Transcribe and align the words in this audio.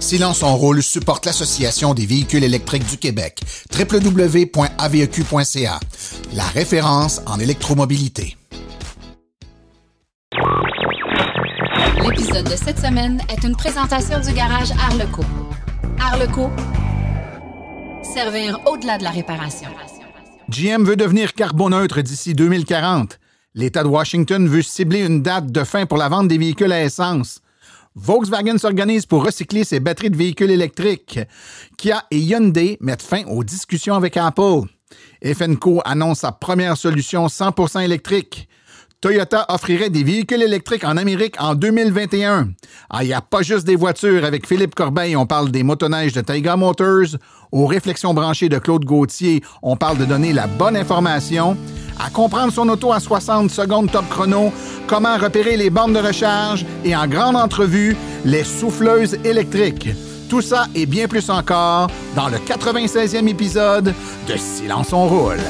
Silence 0.00 0.42
en 0.42 0.56
rôle 0.56 0.82
supporte 0.82 1.26
l'Association 1.26 1.92
des 1.92 2.06
véhicules 2.06 2.42
électriques 2.42 2.88
du 2.88 2.96
Québec, 2.96 3.42
www.aveq.ca, 3.78 5.80
la 6.32 6.44
référence 6.44 7.20
en 7.26 7.38
électromobilité. 7.38 8.38
L'épisode 12.02 12.46
de 12.46 12.56
cette 12.56 12.78
semaine 12.78 13.20
est 13.28 13.46
une 13.46 13.54
présentation 13.54 14.18
du 14.20 14.32
garage 14.32 14.70
Arleco. 14.72 15.22
Arleco, 16.00 16.50
servir 18.02 18.58
au-delà 18.66 18.96
de 18.96 19.04
la 19.04 19.10
réparation. 19.10 19.68
GM 20.48 20.82
veut 20.82 20.96
devenir 20.96 21.34
carboneutre 21.34 22.00
d'ici 22.00 22.32
2040. 22.32 23.18
L'État 23.54 23.82
de 23.82 23.88
Washington 23.88 24.48
veut 24.48 24.62
cibler 24.62 25.04
une 25.04 25.22
date 25.22 25.52
de 25.52 25.62
fin 25.62 25.84
pour 25.84 25.98
la 25.98 26.08
vente 26.08 26.28
des 26.28 26.38
véhicules 26.38 26.72
à 26.72 26.82
essence. 26.82 27.40
Volkswagen 27.96 28.56
s'organise 28.56 29.04
pour 29.04 29.24
recycler 29.24 29.64
ses 29.64 29.80
batteries 29.80 30.10
de 30.10 30.16
véhicules 30.16 30.50
électriques. 30.50 31.18
Kia 31.76 32.04
et 32.10 32.18
Hyundai 32.18 32.78
mettent 32.80 33.02
fin 33.02 33.24
aux 33.24 33.42
discussions 33.42 33.94
avec 33.94 34.16
Apple. 34.16 34.62
FNCO 35.24 35.80
annonce 35.84 36.20
sa 36.20 36.32
première 36.32 36.76
solution 36.76 37.26
100% 37.26 37.82
électrique. 37.82 38.48
Toyota 39.00 39.46
offrirait 39.48 39.88
des 39.88 40.04
véhicules 40.04 40.42
électriques 40.42 40.84
en 40.84 40.98
Amérique 40.98 41.34
en 41.40 41.54
2021. 41.54 42.50
Ah, 42.90 43.02
il 43.02 43.06
n'y 43.06 43.14
a 43.14 43.22
pas 43.22 43.40
juste 43.40 43.66
des 43.66 43.76
voitures. 43.76 44.24
Avec 44.24 44.46
Philippe 44.46 44.74
Corbeil, 44.74 45.16
on 45.16 45.26
parle 45.26 45.50
des 45.50 45.62
motoneiges 45.62 46.12
de 46.12 46.20
Taiga 46.20 46.54
Motors. 46.56 47.16
Aux 47.50 47.66
réflexions 47.66 48.12
branchées 48.12 48.50
de 48.50 48.58
Claude 48.58 48.84
Gauthier, 48.84 49.42
on 49.62 49.76
parle 49.76 49.96
de 49.96 50.04
donner 50.04 50.34
la 50.34 50.46
bonne 50.46 50.76
information. 50.76 51.56
À 52.04 52.08
comprendre 52.08 52.52
son 52.52 52.68
auto 52.68 52.92
à 52.92 53.00
60 53.00 53.50
secondes 53.50 53.90
top 53.90 54.08
chrono, 54.08 54.52
comment 54.86 55.18
repérer 55.18 55.56
les 55.56 55.68
bornes 55.68 55.92
de 55.92 55.98
recharge 55.98 56.64
et 56.84 56.96
en 56.96 57.06
grande 57.06 57.36
entrevue, 57.36 57.96
les 58.24 58.44
souffleuses 58.44 59.18
électriques. 59.24 59.90
Tout 60.30 60.40
ça 60.40 60.66
et 60.74 60.86
bien 60.86 61.08
plus 61.08 61.28
encore 61.28 61.88
dans 62.16 62.28
le 62.28 62.38
96e 62.38 63.28
épisode 63.28 63.94
de 64.26 64.36
Silence 64.36 64.92
on 64.92 65.08
roule. 65.08 65.40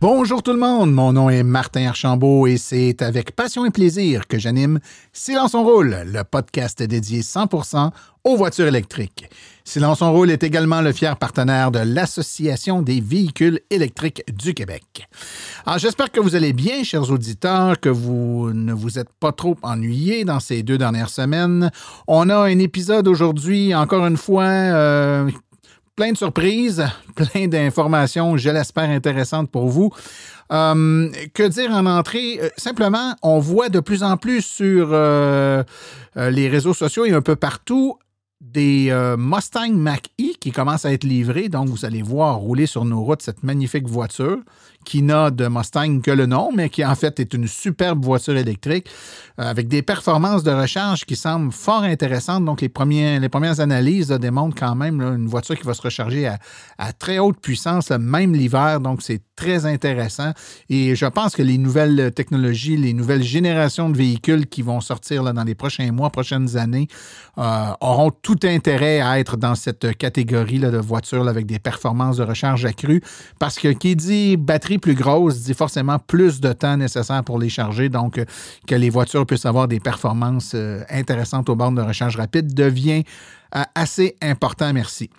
Bonjour 0.00 0.44
tout 0.44 0.52
le 0.52 0.60
monde, 0.60 0.92
mon 0.92 1.12
nom 1.12 1.28
est 1.28 1.42
Martin 1.42 1.88
Archambault 1.88 2.46
et 2.46 2.56
c'est 2.56 3.02
avec 3.02 3.34
passion 3.34 3.66
et 3.66 3.70
plaisir 3.70 4.28
que 4.28 4.38
j'anime 4.38 4.78
Silence 5.12 5.56
on 5.56 5.64
roule, 5.64 5.96
le 6.06 6.22
podcast 6.22 6.80
dédié 6.80 7.22
100% 7.22 7.90
aux 8.22 8.36
voitures 8.36 8.68
électriques. 8.68 9.28
Silence 9.64 10.00
on 10.00 10.12
roule 10.12 10.30
est 10.30 10.44
également 10.44 10.82
le 10.82 10.92
fier 10.92 11.16
partenaire 11.16 11.72
de 11.72 11.80
l'Association 11.80 12.80
des 12.80 13.00
véhicules 13.00 13.58
électriques 13.70 14.22
du 14.32 14.54
Québec. 14.54 15.08
Alors 15.66 15.80
j'espère 15.80 16.12
que 16.12 16.20
vous 16.20 16.36
allez 16.36 16.52
bien, 16.52 16.84
chers 16.84 17.10
auditeurs, 17.10 17.80
que 17.80 17.88
vous 17.88 18.52
ne 18.52 18.72
vous 18.72 19.00
êtes 19.00 19.10
pas 19.18 19.32
trop 19.32 19.56
ennuyés 19.62 20.24
dans 20.24 20.38
ces 20.38 20.62
deux 20.62 20.78
dernières 20.78 21.10
semaines. 21.10 21.72
On 22.06 22.28
a 22.28 22.36
un 22.36 22.58
épisode 22.60 23.08
aujourd'hui, 23.08 23.74
encore 23.74 24.06
une 24.06 24.16
fois, 24.16 24.44
euh, 24.44 25.28
plein 25.98 26.12
de 26.12 26.16
surprises, 26.16 26.86
plein 27.16 27.48
d'informations, 27.48 28.36
je 28.36 28.50
l'espère, 28.50 28.88
intéressantes 28.88 29.50
pour 29.50 29.68
vous. 29.68 29.90
Euh, 30.52 31.10
que 31.34 31.42
dire 31.48 31.72
en 31.72 31.86
entrée? 31.86 32.38
Euh, 32.40 32.50
simplement, 32.56 33.16
on 33.24 33.40
voit 33.40 33.68
de 33.68 33.80
plus 33.80 34.04
en 34.04 34.16
plus 34.16 34.42
sur 34.42 34.90
euh, 34.92 35.64
les 36.14 36.48
réseaux 36.48 36.72
sociaux 36.72 37.04
et 37.04 37.12
un 37.12 37.20
peu 37.20 37.34
partout 37.34 37.98
des 38.40 38.94
Mustang 39.18 39.72
Mach-E 39.72 40.34
qui 40.38 40.52
commencent 40.52 40.84
à 40.84 40.92
être 40.92 41.02
livrés. 41.02 41.48
Donc, 41.48 41.68
vous 41.68 41.84
allez 41.84 42.02
voir 42.02 42.36
rouler 42.36 42.66
sur 42.66 42.84
nos 42.84 43.02
routes 43.02 43.22
cette 43.22 43.42
magnifique 43.42 43.88
voiture 43.88 44.38
qui 44.88 45.02
n'a 45.02 45.30
de 45.30 45.48
Mustang 45.48 46.00
que 46.00 46.10
le 46.10 46.24
nom, 46.24 46.50
mais 46.50 46.70
qui 46.70 46.82
en 46.82 46.94
fait 46.94 47.20
est 47.20 47.34
une 47.34 47.46
superbe 47.46 48.02
voiture 48.02 48.38
électrique 48.38 48.88
euh, 49.38 49.44
avec 49.44 49.68
des 49.68 49.82
performances 49.82 50.42
de 50.42 50.50
recharge 50.50 51.04
qui 51.04 51.14
semblent 51.14 51.52
fort 51.52 51.82
intéressantes. 51.82 52.46
Donc, 52.46 52.62
les, 52.62 52.70
premiers, 52.70 53.20
les 53.20 53.28
premières 53.28 53.60
analyses 53.60 54.08
démontrent 54.08 54.56
quand 54.58 54.74
même 54.74 55.02
une 55.02 55.26
voiture 55.26 55.56
qui 55.58 55.64
va 55.64 55.74
se 55.74 55.82
recharger 55.82 56.26
à, 56.78 56.92
très 56.94 57.18
haute 57.18 57.38
puissance, 57.38 57.90
même 57.90 58.34
l'hiver. 58.34 58.80
Donc, 58.80 59.02
c'est 59.02 59.20
très 59.36 59.66
intéressant. 59.66 60.32
Et 60.70 60.96
je 60.96 61.06
pense 61.06 61.36
que 61.36 61.42
les 61.42 61.58
nouvelles 61.58 62.10
technologies, 62.12 62.78
les 62.78 62.94
nouvelles 62.94 63.22
générations 63.22 63.90
de 63.90 63.96
véhicules 63.96 64.46
qui 64.46 64.62
vont 64.62 64.80
sortir 64.80 65.22
dans 65.34 65.44
les 65.44 65.54
prochains 65.54 65.92
mois, 65.92 66.10
prochaines 66.10 66.56
années, 66.56 66.88
euh, 67.36 67.70
auront 67.80 68.10
tout 68.10 68.40
intérêt 68.42 69.00
à 69.00 69.20
être 69.20 69.36
dans 69.36 69.54
cette 69.54 69.96
catégorie 69.98 70.58
là, 70.58 70.70
de 70.70 70.78
voitures 70.78 71.28
avec 71.28 71.44
des 71.44 71.58
performances 71.58 72.16
de 72.16 72.24
recharge 72.24 72.64
accrues. 72.64 73.02
Parce 73.38 73.58
que 73.58 73.68
qui 73.68 73.94
dit 73.94 74.36
batterie 74.36 74.77
plus 74.78 74.94
grosse 74.94 75.42
dit 75.42 75.54
forcément 75.54 75.98
plus 75.98 76.40
de 76.40 76.52
temps 76.52 76.76
nécessaire 76.76 77.22
pour 77.24 77.38
les 77.38 77.48
charger. 77.48 77.88
Donc, 77.88 78.18
euh, 78.18 78.24
que 78.66 78.74
les 78.74 78.90
voitures 78.90 79.26
puissent 79.26 79.46
avoir 79.46 79.68
des 79.68 79.80
performances 79.80 80.52
euh, 80.54 80.82
intéressantes 80.90 81.48
aux 81.48 81.56
bornes 81.56 81.74
de 81.76 81.82
recharge 81.82 82.16
rapide 82.16 82.54
devient 82.54 83.04
euh, 83.54 83.62
assez 83.74 84.16
important. 84.22 84.72
Merci. 84.72 85.10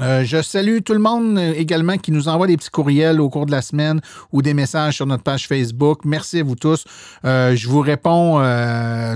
Euh, 0.00 0.24
je 0.24 0.40
salue 0.40 0.78
tout 0.84 0.92
le 0.92 1.00
monde 1.00 1.38
euh, 1.38 1.54
également 1.56 1.96
qui 1.96 2.12
nous 2.12 2.28
envoie 2.28 2.46
des 2.46 2.56
petits 2.56 2.70
courriels 2.70 3.20
au 3.20 3.28
cours 3.28 3.46
de 3.46 3.50
la 3.50 3.62
semaine 3.62 4.00
ou 4.32 4.42
des 4.42 4.54
messages 4.54 4.96
sur 4.96 5.06
notre 5.06 5.24
page 5.24 5.48
Facebook. 5.48 6.04
Merci 6.04 6.40
à 6.40 6.44
vous 6.44 6.54
tous. 6.54 6.84
Euh, 7.24 7.56
je 7.56 7.68
vous 7.68 7.80
réponds 7.80 8.38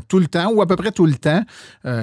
tout 0.08 0.18
le 0.18 0.26
temps 0.26 0.50
ou 0.52 0.62
à 0.62 0.66
peu 0.66 0.76
près 0.76 0.90
tout 0.90 1.06
le 1.06 1.14
temps. 1.14 1.42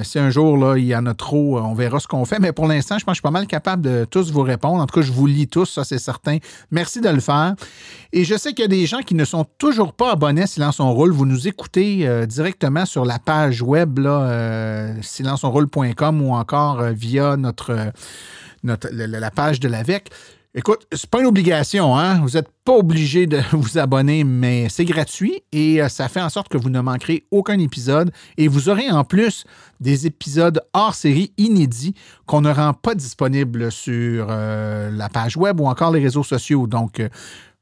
si 0.04 0.20
un 0.20 0.30
jour 0.30 0.58
là, 0.58 0.78
il 0.78 0.86
y 0.86 0.96
en 0.96 1.06
a 1.06 1.14
trop, 1.14 1.60
on 1.60 1.74
verra 1.74 2.00
ce 2.00 2.08
qu'on 2.08 2.26
fait. 2.26 2.40
Mais 2.40 2.52
pour 2.52 2.68
l'instant, 2.68 2.98
je 2.98 3.06
pense 3.06 3.14
que 3.14 3.16
je 3.16 3.20
suis 3.20 3.22
pas 3.22 3.32
mal 3.32 3.48
capable 3.48 3.84
de 3.84 4.06
tous 4.10 4.32
vous 4.32 4.42
répondre. 4.42 4.82
En 4.82 4.86
tout 4.86 5.00
cas, 5.00 5.06
je 5.06 5.12
vous 5.12 5.28
lis 5.28 5.48
tous, 5.48 5.66
ça 5.66 5.84
c'est 5.84 6.00
certain. 6.00 6.38
Merci 6.72 7.02
de 7.02 7.10
le 7.10 7.20
faire. 7.20 7.56
Et 8.14 8.24
je 8.24 8.36
sais 8.36 8.54
qu'il 8.54 8.62
y 8.62 8.66
a 8.66 8.70
des 8.70 8.86
gens 8.86 9.00
qui 9.00 9.16
ne 9.16 9.26
sont 9.26 9.46
toujours 9.58 9.94
pas 9.94 10.12
abonnés 10.12 10.44
à 10.44 10.48
Silence 10.48 10.80
on 10.80 10.92
roule. 10.94 11.12
Vous 11.12 11.26
nous 11.26 11.48
écoutez 11.48 12.08
directement 12.28 12.86
sur 12.86 13.06
la 13.06 13.20
page 13.20 13.62
web 13.62 14.00
là, 14.00 14.94
silenceonroule.com 15.02 16.22
ou 16.22 16.34
encore 16.34 16.84
via 16.84 17.38
notre 17.38 17.92
la, 18.64 19.32
page 19.32 19.60
de 19.60 19.68
l'AVEC. 19.68 20.10
Écoute, 20.56 20.88
c'est 20.92 21.08
pas 21.08 21.20
une 21.20 21.28
obligation, 21.28 21.96
hein? 21.96 22.22
Vous 22.22 22.32
n'êtes 22.32 22.50
pas 22.66 22.74
obligé 22.74 23.28
de 23.28 23.40
vous 23.52 23.78
abonner, 23.78 24.24
mais 24.24 24.68
c'est 24.68 24.84
gratuit 24.84 25.44
et 25.52 25.80
euh, 25.80 25.90
ça 25.90 26.10
fait 26.10 26.22
en 26.22 26.30
sorte 26.30 26.48
que 26.48 26.58
vous 26.58 26.72
ne 26.72 26.82
manquerez 26.82 27.24
aucun 27.30 27.60
épisode. 27.60 28.12
Et 28.36 28.48
vous 28.48 28.68
aurez 28.68 28.90
en 28.90 29.04
plus 29.04 29.46
des 29.80 30.08
épisodes 30.08 30.60
hors 30.74 30.96
série 30.96 31.34
inédits 31.38 31.94
qu'on 32.26 32.42
ne 32.42 32.52
rend 32.52 32.74
pas 32.74 32.96
disponibles 32.96 33.72
sur 33.72 34.26
euh, 34.30 34.90
la 34.92 35.08
page 35.08 35.38
web 35.38 35.60
ou 35.60 35.68
encore 35.68 35.92
les 35.92 36.02
réseaux 36.02 36.24
sociaux. 36.24 36.66
Donc, 36.66 37.00
euh, 37.00 37.10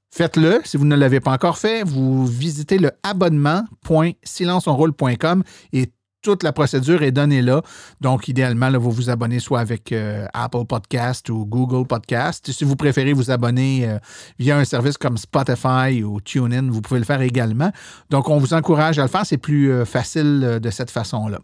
Faites-le. 0.10 0.62
Si 0.64 0.78
vous 0.78 0.86
ne 0.86 0.96
l'avez 0.96 1.20
pas 1.20 1.32
encore 1.32 1.58
fait, 1.58 1.84
vous 1.84 2.26
visitez 2.26 2.78
le 2.80 2.92
abonnement.silenceonroule.com 3.04 5.44
et 5.74 5.92
toute 6.28 6.44
la 6.44 6.52
procédure 6.52 7.04
est 7.04 7.14
donnée 7.14 7.42
là. 7.42 7.62
Donc, 8.02 8.28
idéalement, 8.28 8.70
vous 8.78 8.92
vous 8.92 9.10
abonnez 9.10 9.40
soit 9.40 9.62
avec 9.62 9.94
euh, 9.94 10.26
Apple 10.34 10.66
Podcast 10.68 11.30
ou 11.30 11.46
Google 11.46 11.88
Podcast. 11.88 12.52
Si 12.52 12.66
vous 12.66 12.76
préférez 12.76 13.14
vous 13.14 13.32
abonner 13.32 13.88
euh, 13.88 13.98
via 14.38 14.58
un 14.58 14.66
service 14.66 14.98
comme 14.98 15.18
Spotify 15.18 16.04
ou 16.04 16.20
TuneIn, 16.20 16.70
vous 16.70 16.82
pouvez 16.82 17.00
le 17.00 17.06
faire 17.06 17.22
également. 17.22 17.72
Donc, 18.10 18.28
on 18.28 18.40
vous 18.40 18.54
encourage 18.54 19.00
à 19.00 19.04
le 19.04 19.08
faire. 19.08 19.26
C'est 19.26 19.38
plus 19.38 19.72
euh, 19.72 19.86
facile 19.86 20.60
de 20.62 20.70
cette 20.70 20.92
façon-là. 20.92 21.40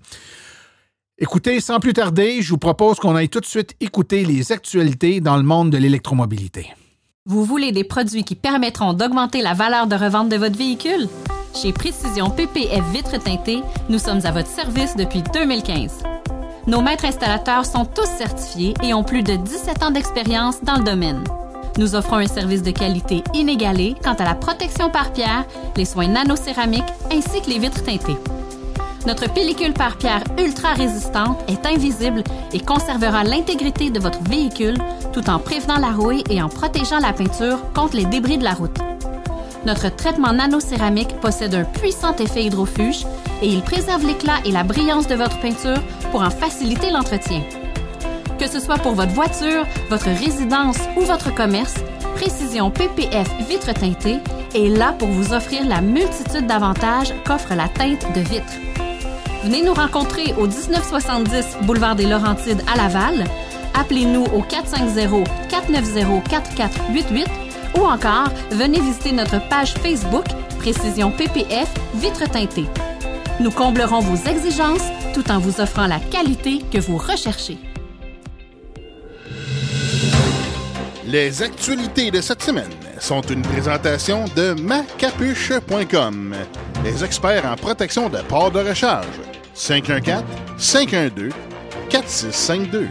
Écoutez, 1.18 1.62
sans 1.62 1.80
plus 1.80 1.94
tarder, 1.94 2.42
je 2.42 2.50
vous 2.50 2.58
propose 2.58 3.00
qu'on 3.00 3.16
aille 3.16 3.30
tout 3.30 3.40
de 3.40 3.46
suite 3.46 3.78
écouter 3.80 4.26
les 4.26 4.52
actualités 4.52 5.22
dans 5.22 5.38
le 5.38 5.44
monde 5.44 5.70
de 5.70 5.78
l'électromobilité. 5.78 6.74
Vous 7.26 7.46
voulez 7.46 7.72
des 7.72 7.86
produits 7.86 8.26
qui 8.26 8.36
permettront 8.36 8.92
d'augmenter 8.92 9.42
la 9.42 9.54
valeur 9.54 9.88
de 9.88 9.96
revente 9.96 10.28
de 10.28 10.36
votre 10.36 10.58
véhicule? 10.58 11.08
Chez 11.56 11.72
Précision 11.72 12.30
PPF 12.32 12.84
Vitres 12.92 13.22
teintées, 13.24 13.62
nous 13.88 14.00
sommes 14.00 14.26
à 14.26 14.32
votre 14.32 14.50
service 14.50 14.96
depuis 14.96 15.22
2015. 15.34 16.00
Nos 16.66 16.82
maîtres 16.82 17.06
installateurs 17.06 17.66
sont 17.66 17.86
tous 17.86 18.08
certifiés 18.08 18.74
et 18.84 18.94
ont 18.94 19.04
plus 19.04 19.22
de 19.22 19.36
17 19.36 19.84
ans 19.84 19.92
d'expérience 19.92 20.64
dans 20.64 20.78
le 20.78 20.84
domaine. 20.84 21.24
Nous 21.78 21.96
offrons 21.96 22.18
un 22.18 22.28
service 22.28 22.64
de 22.64 22.72
qualité 22.72 23.24
inégalé 23.34 23.96
quant 24.04 24.14
à 24.14 24.24
la 24.24 24.36
protection 24.36 24.90
par 24.90 25.14
pierre, 25.14 25.46
les 25.76 25.86
soins 25.86 26.08
nanocéramiques 26.08 26.84
ainsi 27.12 27.42
que 27.42 27.50
les 27.50 27.60
vitres 27.60 27.84
teintées. 27.84 28.18
Notre 29.06 29.32
pellicule 29.32 29.74
par 29.74 29.98
pierre 29.98 30.24
ultra 30.40 30.74
résistante 30.74 31.38
est 31.50 31.66
invisible 31.66 32.24
et 32.54 32.60
conservera 32.62 33.24
l'intégrité 33.24 33.90
de 33.90 34.00
votre 34.00 34.24
véhicule 34.24 34.78
tout 35.12 35.30
en 35.30 35.40
prévenant 35.40 35.78
la 35.78 35.92
rouille 35.92 36.24
et 36.30 36.42
en 36.42 36.50
protégeant 36.50 37.00
la 37.00 37.14
peinture 37.14 37.60
contre 37.74 37.98
les 37.98 38.06
débris 38.06 38.38
de 38.38 38.44
la 38.44 38.54
route. 38.54 38.80
Notre 39.66 39.96
traitement 39.96 40.34
nanocéramique 40.34 41.16
possède 41.22 41.56
un 41.56 41.64
puissant 41.64 42.16
effet 42.18 42.44
hydrofuge 42.44 43.06
et 43.42 43.48
il 43.48 43.62
préserve 43.62 44.06
l'éclat 44.06 44.40
et 44.46 44.52
la 44.52 44.64
brillance 44.64 45.08
de 45.08 45.16
votre 45.16 45.40
peinture 45.40 45.82
pour 46.12 46.22
en 46.22 46.30
faciliter 46.30 46.92
l'entretien. 46.92 47.42
Que 48.40 48.48
ce 48.48 48.60
soit 48.60 48.80
pour 48.80 48.94
votre 48.94 49.14
voiture, 49.14 49.66
votre 49.90 50.10
résidence 50.10 50.78
ou 50.98 51.02
votre 51.02 51.34
commerce, 51.34 51.76
Précision 52.16 52.72
PPF 52.72 53.28
Vitre 53.50 53.74
teintée 53.74 54.20
est 54.54 54.70
là 54.70 54.94
pour 54.98 55.10
vous 55.10 55.34
offrir 55.34 55.66
la 55.66 55.82
multitude 55.82 56.46
d'avantages 56.46 57.12
qu'offre 57.26 57.56
la 57.56 57.68
teinte 57.68 58.06
de 58.14 58.22
vitre. 58.22 58.54
Venez 59.44 59.64
nous 59.64 59.74
rencontrer 59.74 60.34
au 60.38 60.46
1970 60.48 61.58
boulevard 61.64 61.96
des 61.96 62.06
Laurentides 62.06 62.62
à 62.72 62.78
Laval. 62.78 63.26
Appelez-nous 63.74 64.26
au 64.26 64.44
450-490-4488 64.44 67.43
ou 67.78 67.86
encore 67.86 68.30
venez 68.52 68.80
visiter 68.80 69.12
notre 69.12 69.40
page 69.50 69.74
Facebook 69.76 70.26
Précision 70.60 71.12
PPF 71.12 71.70
Vitre 71.96 72.30
teintée. 72.30 72.66
Nous 73.40 73.52
comblerons 73.52 74.00
vos 74.00 74.30
exigences 74.30 74.86
tout 75.14 75.30
en 75.32 75.40
vous 75.40 75.60
offrant 75.60 75.88
la 75.88 76.00
qualité 76.00 76.60
que 76.72 76.80
vous 76.80 76.98
recherchez. 76.98 77.58
Les 81.06 81.44
actualités 81.44 82.10
de 82.12 82.22
cette 82.22 82.42
semaine 82.42 82.72
sont 83.00 83.22
une 83.22 83.42
présentation 83.42 84.26
de 84.36 84.54
macapuche.com, 84.54 86.34
les 86.84 87.04
experts 87.04 87.46
en 87.46 87.56
protection 87.56 88.10
de 88.10 88.20
ports 88.20 88.52
de 88.52 88.60
recharge. 88.60 89.06
514 89.54 90.24
512 90.58 91.32
4652. 91.90 92.88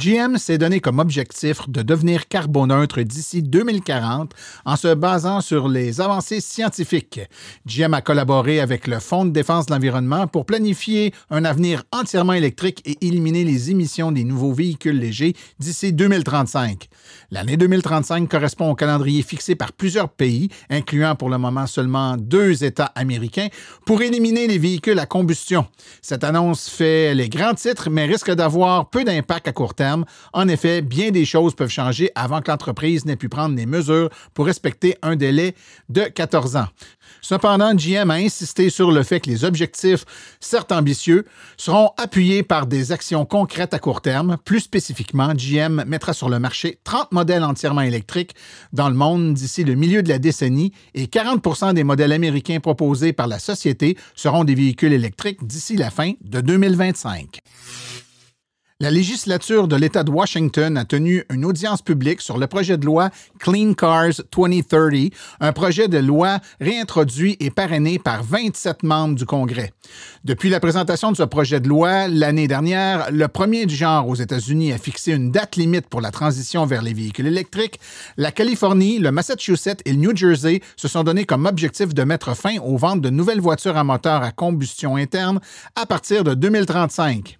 GM 0.00 0.38
s'est 0.38 0.56
donné 0.56 0.80
comme 0.80 1.00
objectif 1.00 1.68
de 1.68 1.82
devenir 1.82 2.26
carboneutre 2.26 3.02
d'ici 3.02 3.42
2040 3.42 4.32
en 4.64 4.76
se 4.76 4.94
basant 4.94 5.42
sur 5.42 5.68
les 5.68 6.00
avancées 6.00 6.40
scientifiques. 6.40 7.20
GM 7.66 7.92
a 7.92 8.00
collaboré 8.00 8.60
avec 8.60 8.86
le 8.86 9.00
Fonds 9.00 9.26
de 9.26 9.32
défense 9.32 9.66
de 9.66 9.72
l'environnement 9.74 10.26
pour 10.26 10.46
planifier 10.46 11.12
un 11.28 11.44
avenir 11.44 11.82
entièrement 11.92 12.32
électrique 12.32 12.80
et 12.86 13.06
éliminer 13.06 13.44
les 13.44 13.70
émissions 13.70 14.12
des 14.12 14.24
nouveaux 14.24 14.54
véhicules 14.54 14.98
légers 14.98 15.34
d'ici 15.58 15.92
2035. 15.92 16.88
L'année 17.30 17.58
2035 17.58 18.30
correspond 18.30 18.70
au 18.70 18.74
calendrier 18.74 19.20
fixé 19.20 19.56
par 19.56 19.72
plusieurs 19.72 20.08
pays, 20.08 20.48
incluant 20.70 21.16
pour 21.16 21.28
le 21.28 21.36
moment 21.36 21.66
seulement 21.66 22.16
deux 22.16 22.64
États 22.64 22.92
américains, 22.94 23.48
pour 23.84 24.00
éliminer 24.00 24.46
les 24.46 24.58
véhicules 24.58 24.98
à 24.98 25.04
combustion. 25.04 25.66
Cette 26.00 26.24
annonce 26.24 26.70
fait 26.70 27.14
les 27.14 27.28
grands 27.28 27.54
titres, 27.54 27.90
mais 27.90 28.06
risque 28.06 28.30
d'avoir 28.30 28.88
peu 28.88 29.04
d'impact 29.04 29.48
à 29.48 29.52
court 29.52 29.74
terme 29.74 29.82
en 30.32 30.48
effet, 30.48 30.82
bien 30.82 31.10
des 31.10 31.24
choses 31.24 31.54
peuvent 31.54 31.70
changer 31.70 32.10
avant 32.14 32.40
que 32.40 32.50
l'entreprise 32.50 33.04
n'ait 33.04 33.16
pu 33.16 33.28
prendre 33.28 33.54
des 33.54 33.66
mesures 33.66 34.10
pour 34.34 34.46
respecter 34.46 34.96
un 35.02 35.16
délai 35.16 35.54
de 35.88 36.02
14 36.02 36.56
ans. 36.56 36.68
Cependant, 37.20 37.74
GM 37.74 38.10
a 38.10 38.14
insisté 38.14 38.70
sur 38.70 38.90
le 38.90 39.02
fait 39.02 39.20
que 39.20 39.30
les 39.30 39.44
objectifs, 39.44 40.04
certes 40.40 40.72
ambitieux, 40.72 41.24
seront 41.56 41.90
appuyés 41.96 42.42
par 42.42 42.66
des 42.66 42.90
actions 42.90 43.24
concrètes 43.24 43.74
à 43.74 43.78
court 43.78 44.00
terme. 44.00 44.36
Plus 44.44 44.60
spécifiquement, 44.60 45.32
GM 45.34 45.84
mettra 45.86 46.14
sur 46.14 46.28
le 46.28 46.38
marché 46.38 46.78
30 46.84 47.12
modèles 47.12 47.44
entièrement 47.44 47.82
électriques 47.82 48.34
dans 48.72 48.88
le 48.88 48.94
monde 48.96 49.34
d'ici 49.34 49.62
le 49.62 49.74
milieu 49.74 50.02
de 50.02 50.08
la 50.08 50.18
décennie 50.18 50.72
et 50.94 51.06
40% 51.06 51.74
des 51.74 51.84
modèles 51.84 52.12
américains 52.12 52.60
proposés 52.60 53.12
par 53.12 53.26
la 53.26 53.38
société 53.38 53.96
seront 54.14 54.44
des 54.44 54.54
véhicules 54.54 54.92
électriques 54.92 55.46
d'ici 55.46 55.76
la 55.76 55.90
fin 55.90 56.12
de 56.22 56.40
2025. 56.40 57.40
La 58.82 58.90
législature 58.90 59.68
de 59.68 59.76
l'État 59.76 60.02
de 60.02 60.10
Washington 60.10 60.76
a 60.76 60.84
tenu 60.84 61.22
une 61.30 61.44
audience 61.44 61.82
publique 61.82 62.20
sur 62.20 62.36
le 62.36 62.48
projet 62.48 62.76
de 62.76 62.84
loi 62.84 63.10
Clean 63.38 63.74
Cars 63.74 64.22
2030, 64.36 65.12
un 65.38 65.52
projet 65.52 65.86
de 65.86 65.98
loi 65.98 66.40
réintroduit 66.60 67.36
et 67.38 67.52
parrainé 67.52 68.00
par 68.00 68.24
27 68.24 68.82
membres 68.82 69.14
du 69.14 69.24
Congrès. 69.24 69.72
Depuis 70.24 70.50
la 70.50 70.58
présentation 70.58 71.12
de 71.12 71.16
ce 71.16 71.22
projet 71.22 71.60
de 71.60 71.68
loi 71.68 72.08
l'année 72.08 72.48
dernière, 72.48 73.12
le 73.12 73.28
premier 73.28 73.66
du 73.66 73.76
genre 73.76 74.08
aux 74.08 74.16
États-Unis 74.16 74.72
a 74.72 74.78
fixé 74.78 75.12
une 75.12 75.30
date 75.30 75.54
limite 75.54 75.86
pour 75.86 76.00
la 76.00 76.10
transition 76.10 76.66
vers 76.66 76.82
les 76.82 76.92
véhicules 76.92 77.28
électriques. 77.28 77.78
La 78.16 78.32
Californie, 78.32 78.98
le 78.98 79.12
Massachusetts 79.12 79.82
et 79.84 79.92
le 79.92 79.98
New 79.98 80.16
Jersey 80.16 80.60
se 80.74 80.88
sont 80.88 81.04
donnés 81.04 81.24
comme 81.24 81.46
objectif 81.46 81.94
de 81.94 82.02
mettre 82.02 82.36
fin 82.36 82.58
aux 82.58 82.78
ventes 82.78 83.00
de 83.00 83.10
nouvelles 83.10 83.40
voitures 83.40 83.76
à 83.76 83.84
moteur 83.84 84.24
à 84.24 84.32
combustion 84.32 84.96
interne 84.96 85.38
à 85.76 85.86
partir 85.86 86.24
de 86.24 86.34
2035. 86.34 87.38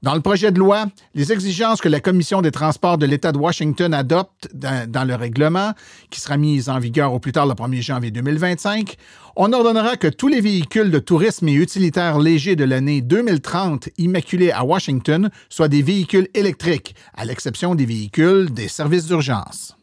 Dans 0.00 0.14
le 0.14 0.20
projet 0.20 0.52
de 0.52 0.60
loi, 0.60 0.86
les 1.14 1.32
exigences 1.32 1.80
que 1.80 1.88
la 1.88 1.98
Commission 1.98 2.40
des 2.40 2.52
transports 2.52 2.98
de 2.98 3.06
l'État 3.06 3.32
de 3.32 3.38
Washington 3.38 3.92
adopte 3.92 4.48
dans, 4.54 5.08
le 5.08 5.14
règlement, 5.16 5.72
qui 6.10 6.20
sera 6.20 6.36
mis 6.36 6.70
en 6.70 6.78
vigueur 6.78 7.12
au 7.12 7.18
plus 7.18 7.32
tard 7.32 7.46
le 7.46 7.54
1er 7.54 7.82
janvier 7.82 8.12
2025, 8.12 8.94
on 9.34 9.52
ordonnera 9.52 9.96
que 9.96 10.06
tous 10.06 10.28
les 10.28 10.40
véhicules 10.40 10.92
de 10.92 11.00
tourisme 11.00 11.48
et 11.48 11.54
utilitaires 11.54 12.20
légers 12.20 12.54
de 12.54 12.62
l'année 12.62 13.00
2030 13.00 13.88
immaculés 13.98 14.52
à 14.52 14.64
Washington 14.64 15.30
soient 15.48 15.68
des 15.68 15.82
véhicules 15.82 16.28
électriques, 16.32 16.94
à 17.16 17.24
l'exception 17.24 17.74
des 17.74 17.86
véhicules 17.86 18.52
des 18.52 18.68
services 18.68 19.06
d'urgence. 19.06 19.76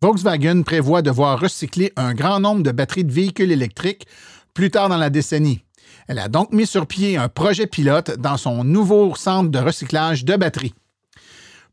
Volkswagen 0.00 0.62
prévoit 0.62 1.02
devoir 1.02 1.40
recycler 1.40 1.92
un 1.96 2.14
grand 2.14 2.38
nombre 2.38 2.62
de 2.62 2.70
batteries 2.70 3.04
de 3.04 3.12
véhicules 3.12 3.50
électriques 3.50 4.06
plus 4.54 4.70
tard 4.70 4.88
dans 4.88 4.96
la 4.98 5.10
décennie. 5.10 5.64
Elle 6.08 6.18
a 6.18 6.28
donc 6.28 6.52
mis 6.52 6.66
sur 6.66 6.86
pied 6.86 7.16
un 7.16 7.28
projet 7.28 7.66
pilote 7.66 8.16
dans 8.18 8.36
son 8.36 8.64
nouveau 8.64 9.14
centre 9.14 9.50
de 9.50 9.58
recyclage 9.58 10.24
de 10.24 10.36
batteries. 10.36 10.74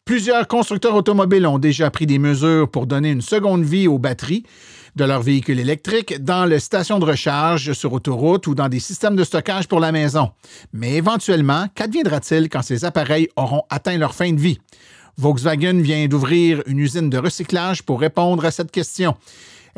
Plusieurs 0.06 0.48
constructeurs 0.48 0.96
automobiles 0.96 1.46
ont 1.46 1.60
déjà 1.60 1.92
pris 1.92 2.06
des 2.06 2.18
mesures 2.18 2.72
pour 2.72 2.88
donner 2.88 3.12
une 3.12 3.22
seconde 3.22 3.66
vie 3.66 3.90
aux 3.90 4.00
batteries 4.00 4.44
de 4.96 5.04
leurs 5.04 5.22
véhicules 5.22 5.60
électriques 5.60 6.24
dans 6.24 6.46
les 6.46 6.60
stations 6.60 6.98
de 6.98 7.06
recharge 7.06 7.74
sur 7.74 7.94
autoroute 7.94 8.48
ou 8.48 8.56
dans 8.56 8.70
des 8.70 8.80
systèmes 8.80 9.16
de 9.16 9.24
stockage 9.24 9.68
pour 9.68 9.80
la 9.80 9.92
maison. 9.92 10.32
Mais 10.72 10.94
éventuellement, 10.94 11.68
qu'adviendra-t-il 11.76 12.50
quand 12.50 12.62
ces 12.62 12.86
appareils 12.86 13.28
auront 13.36 13.64
atteint 13.70 13.98
leur 13.98 14.16
fin 14.16 14.32
de 14.32 14.40
vie? 14.40 14.60
Volkswagen 15.18 15.82
vient 15.82 16.08
d'ouvrir 16.08 16.64
une 16.68 16.80
usine 16.80 17.10
de 17.10 17.18
recyclage 17.18 17.84
pour 17.84 18.00
répondre 18.00 18.46
à 18.46 18.52
cette 18.52 18.72
question. 18.72 19.16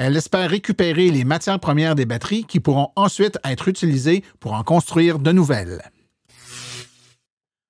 Elle 0.02 0.16
espère 0.16 0.50
récupérer 0.50 1.12
les 1.12 1.26
matières 1.26 1.60
premières 1.60 1.94
des 1.94 2.06
batteries 2.06 2.46
qui 2.46 2.62
pourront 2.62 2.94
ensuite 2.96 3.38
être 3.44 3.68
utilisées 3.68 4.24
pour 4.40 4.54
en 4.54 4.64
construire 4.64 5.20
de 5.20 5.34
nouvelles. 5.34 5.82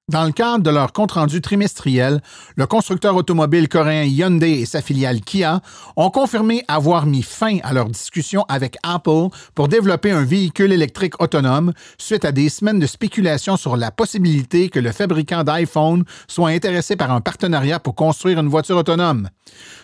Dans 0.09 0.23
le 0.23 0.31
cadre 0.31 0.63
de 0.63 0.71
leur 0.71 0.91
compte-rendu 0.91 1.39
trimestriel, 1.39 2.23
le 2.55 2.65
constructeur 2.65 3.15
automobile 3.15 3.69
coréen 3.69 4.05
Hyundai 4.05 4.53
et 4.53 4.65
sa 4.65 4.81
filiale 4.81 5.21
Kia 5.21 5.61
ont 5.95 6.09
confirmé 6.09 6.63
avoir 6.67 7.05
mis 7.05 7.21
fin 7.21 7.59
à 7.61 7.73
leur 7.73 7.85
discussion 7.85 8.43
avec 8.49 8.77
Apple 8.81 9.27
pour 9.53 9.67
développer 9.67 10.09
un 10.09 10.25
véhicule 10.25 10.71
électrique 10.71 11.21
autonome 11.21 11.73
suite 11.99 12.25
à 12.25 12.31
des 12.31 12.49
semaines 12.49 12.79
de 12.79 12.87
spéculation 12.87 13.55
sur 13.55 13.77
la 13.77 13.91
possibilité 13.91 14.69
que 14.69 14.79
le 14.79 14.91
fabricant 14.91 15.43
d'iPhone 15.43 16.03
soit 16.27 16.49
intéressé 16.49 16.95
par 16.95 17.11
un 17.11 17.21
partenariat 17.21 17.79
pour 17.79 17.93
construire 17.93 18.39
une 18.39 18.49
voiture 18.49 18.77
autonome. 18.77 19.29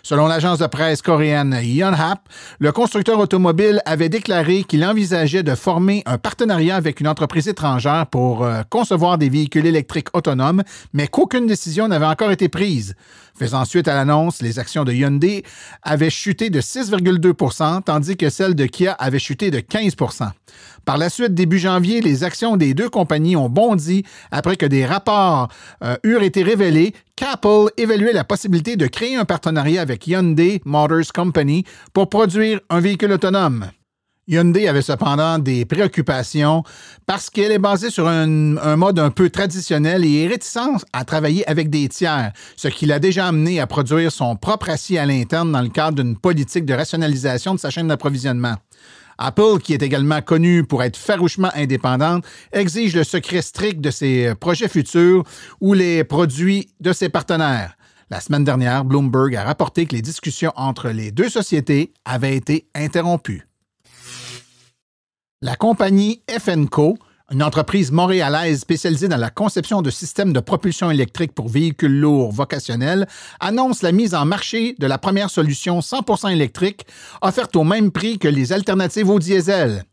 Selon 0.02 0.28
l'agence 0.28 0.60
de 0.60 0.68
presse 0.68 1.02
coréenne 1.02 1.60
Yonhap, 1.62 2.20
le 2.60 2.72
constructeur 2.72 3.20
automobile 3.20 3.82
avait 3.86 4.10
déclaré 4.10 4.64
qu'il 4.64 4.86
envisageait 4.86 5.44
de 5.44 5.56
former 5.56 6.04
un 6.06 6.18
partenariat 6.18 6.76
avec 6.76 7.00
une 7.00 7.08
entreprise 7.08 7.48
étrangère 7.48 8.08
pour 8.08 8.44
euh, 8.44 8.62
concevoir 8.70 9.18
des 9.18 9.30
véhicules 9.30 9.66
électriques 9.66 10.15
autonomes, 10.16 10.64
mais 10.94 11.08
qu'aucune 11.08 11.48
décision 11.48 11.88
n'avait 11.88 12.06
encore 12.06 12.32
été 12.32 12.50
prise. 12.50 12.96
Faisant 13.38 13.66
suite 13.66 13.90
à 13.90 13.94
l'annonce, 13.94 14.42
les 14.42 14.60
actions 14.60 14.86
de 14.86 14.94
Hyundai 14.94 15.44
avaient 15.84 16.10
chuté 16.10 16.50
de 16.50 16.62
6,2% 16.62 17.84
tandis 17.84 18.16
que 18.16 18.30
celles 18.30 18.56
de 18.56 18.66
Kia 18.66 18.94
avaient 18.94 19.20
chuté 19.20 19.52
de 19.52 19.60
15% 19.60 20.30
Par 20.86 20.98
la 20.98 21.10
suite, 21.10 21.34
début 21.34 21.60
janvier, 21.60 22.00
les 22.00 22.24
actions 22.24 22.56
des 22.56 22.74
deux 22.74 22.90
compagnies 22.90 23.36
ont 23.36 23.50
bondi 23.50 24.04
après 24.32 24.56
que 24.56 24.66
des 24.66 24.86
rapports 24.86 25.50
euh, 25.84 25.98
eurent 26.04 26.24
été 26.24 26.44
révélés 26.44 26.94
qu'Apple 27.18 27.72
évaluait 27.76 28.14
la 28.14 28.24
possibilité 28.24 28.78
de 28.78 28.88
créer 28.88 29.18
un 29.18 29.26
partenariat 29.26 29.82
avec 29.82 30.08
Hyundai 30.08 30.62
Motors 30.64 31.12
Company 31.14 31.66
pour 31.94 32.10
produire 32.10 32.62
un 32.70 32.80
véhicule 32.80 33.12
autonome. 33.12 33.70
Hyundai 34.28 34.68
avait 34.68 34.82
cependant 34.82 35.38
des 35.38 35.66
préoccupations 35.66 36.64
parce 37.06 37.30
qu'elle 37.30 37.52
est 37.52 37.60
basée 37.60 37.92
sur 37.92 38.08
un, 38.08 38.26
mode 38.76 38.98
un 38.98 39.12
peu 39.12 39.30
traditionnel 39.30 40.04
et 40.04 40.24
est 40.24 40.28
réticente 40.28 40.84
à 40.94 41.06
travailler 41.06 41.48
avec 41.48 41.70
des 41.70 41.88
tiers, 41.90 42.32
ce 42.56 42.68
qui 42.68 42.88
l'a 42.88 42.98
déjà 42.98 43.28
amené 43.28 43.60
à 43.60 43.68
produire 43.68 44.12
son 44.12 44.36
propre 44.36 44.70
acier 44.70 44.98
à 44.98 45.06
l'interne 45.06 45.52
dans 45.52 45.62
le 45.62 45.70
cadre 45.70 46.02
d'une 46.02 46.18
politique 46.18 46.66
de 46.66 46.74
rationalisation 46.74 47.54
de 47.54 47.60
sa 47.60 47.70
chaîne 47.70 47.88
d'approvisionnement. 47.88 48.56
Apple, 49.20 49.60
qui 49.64 49.74
est 49.74 49.84
également 49.84 50.22
connue 50.22 50.64
pour 50.64 50.82
être 50.82 50.98
farouchement 50.98 51.52
indépendante, 51.54 52.26
exige 52.52 52.96
le 52.96 53.04
secret 53.04 53.44
strict 53.44 53.80
de 53.80 53.92
ses 53.92 54.34
projets 54.36 54.68
futurs 54.68 55.24
ou 55.62 55.74
les 55.74 56.04
produits 56.04 56.68
de 56.80 56.94
ses 56.94 57.10
partenaires. 57.10 57.78
La 58.10 58.20
semaine 58.20 58.44
dernière, 58.44 58.86
Bloomberg 58.86 59.36
a 59.36 59.44
rapporté 59.44 59.86
que 59.86 59.96
les 59.96 60.02
discussions 60.02 60.52
entre 60.56 60.90
les 60.90 61.12
deux 61.12 61.30
sociétés 61.30 61.94
avaient 62.06 62.36
été 62.36 62.68
interrompues. 62.76 63.48
La 65.42 65.58
compagnie 65.58 66.22
FNCO, 66.30 66.98
une 67.30 67.44
entreprise 67.44 67.92
montréalaise 67.92 68.62
spécialisée 68.62 69.10
dans 69.10 69.18
la 69.18 69.30
conception 69.30 69.82
de 69.82 69.90
systèmes 69.90 70.32
de 70.32 70.40
propulsion 70.40 70.90
électrique 70.90 71.34
pour 71.36 71.50
véhicules 71.50 72.00
lourds 72.00 72.32
vocationnels, 72.32 73.06
annonce 73.42 73.82
la 73.82 73.92
mise 73.92 74.16
en 74.16 74.24
marché 74.24 74.76
de 74.80 74.88
la 74.88 74.98
première 74.98 75.30
solution 75.30 75.80
100% 75.80 76.32
électrique 76.32 76.86
offerte 77.22 77.58
au 77.58 77.66
même 77.66 77.92
prix 77.92 78.18
que 78.18 78.30
les 78.30 78.54
alternatives 78.54 79.10
au 79.10 79.20
diesel. 79.20 79.84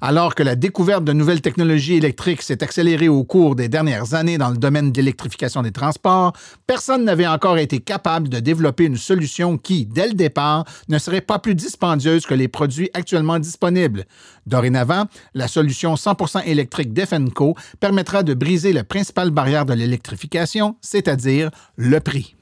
Alors 0.00 0.34
que 0.34 0.42
la 0.42 0.56
découverte 0.56 1.04
de 1.04 1.12
nouvelles 1.12 1.40
technologies 1.40 1.94
électriques 1.94 2.42
s'est 2.42 2.62
accélérée 2.62 3.08
au 3.08 3.24
cours 3.24 3.56
des 3.56 3.68
dernières 3.68 4.14
années 4.14 4.38
dans 4.38 4.50
le 4.50 4.56
domaine 4.56 4.92
de 4.92 4.96
l'électrification 4.96 5.62
des 5.62 5.72
transports, 5.72 6.32
personne 6.66 7.04
n'avait 7.04 7.26
encore 7.26 7.58
été 7.58 7.80
capable 7.80 8.28
de 8.28 8.40
développer 8.40 8.84
une 8.84 8.96
solution 8.96 9.58
qui, 9.58 9.86
dès 9.86 10.08
le 10.08 10.14
départ, 10.14 10.64
ne 10.88 10.98
serait 10.98 11.20
pas 11.20 11.38
plus 11.38 11.54
dispendieuse 11.54 12.26
que 12.26 12.34
les 12.34 12.48
produits 12.48 12.90
actuellement 12.94 13.38
disponibles. 13.38 14.04
Dorénavant, 14.46 15.04
la 15.34 15.48
solution 15.48 15.94
100% 15.94 16.46
électrique 16.46 16.92
d'Efenco 16.92 17.54
permettra 17.80 18.22
de 18.22 18.34
briser 18.34 18.72
la 18.72 18.84
principale 18.84 19.30
barrière 19.30 19.66
de 19.66 19.74
l'électrification, 19.74 20.76
c'est-à-dire 20.80 21.50
le 21.76 22.00
prix. 22.00 22.34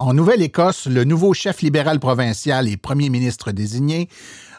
En 0.00 0.14
Nouvelle-Écosse, 0.14 0.86
le 0.86 1.02
nouveau 1.02 1.34
chef 1.34 1.60
libéral 1.60 1.98
provincial 1.98 2.68
et 2.68 2.76
premier 2.76 3.10
ministre 3.10 3.50
désigné, 3.50 4.08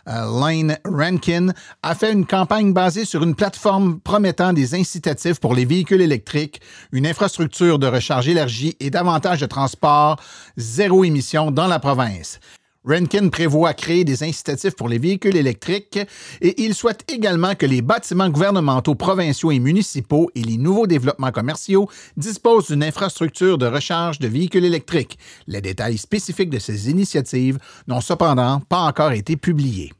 euh, 0.09 0.25
Lane 0.37 0.77
Rankin, 0.83 1.53
a 1.81 1.95
fait 1.95 2.11
une 2.11 2.25
campagne 2.25 2.73
basée 2.73 3.05
sur 3.05 3.23
une 3.23 3.35
plateforme 3.35 4.01
promettant 4.01 4.51
des 4.51 4.75
incitatifs 4.75 5.39
pour 5.39 5.55
les 5.55 5.63
véhicules 5.63 6.01
électriques, 6.01 6.59
une 6.91 7.07
infrastructure 7.07 7.79
de 7.79 7.87
recharge 7.87 8.27
élargie 8.27 8.75
et 8.81 8.89
davantage 8.89 9.39
de 9.39 9.45
transport 9.45 10.17
zéro 10.57 11.05
émission 11.05 11.51
dans 11.51 11.67
la 11.67 11.79
province. 11.79 12.41
Rankin 12.85 13.27
prévoit 13.27 13.73
créer 13.73 14.05
des 14.05 14.23
incitatifs 14.23 14.75
pour 14.75 14.87
les 14.87 14.99
véhicules 14.99 15.35
électriques 15.35 15.99
et 16.41 16.63
il 16.63 16.73
souhaite 16.73 17.03
également 17.11 17.53
que 17.55 17.65
les 17.65 17.81
bâtiments 17.81 18.29
gouvernementaux 18.29 18.95
provinciaux 18.95 19.51
et 19.51 19.59
municipaux 19.59 20.31
et 20.33 20.41
les 20.41 20.57
nouveaux 20.57 20.87
développements 20.87 21.31
commerciaux 21.31 21.89
disposent 22.15 22.67
d'une 22.67 22.83
infrastructure 22.83 23.57
de 23.57 23.65
recharge 23.65 24.19
de 24.19 24.29
véhicules 24.29 24.63
électriques. 24.63 25.19
Les 25.47 25.59
détails 25.61 25.97
spécifiques 25.97 26.49
de 26.49 26.59
ces 26.59 26.89
initiatives 26.89 27.59
n'ont 27.87 28.01
cependant 28.01 28.61
pas 28.61 28.81
encore 28.81 29.11
été 29.11 29.35
publiés. 29.35 29.91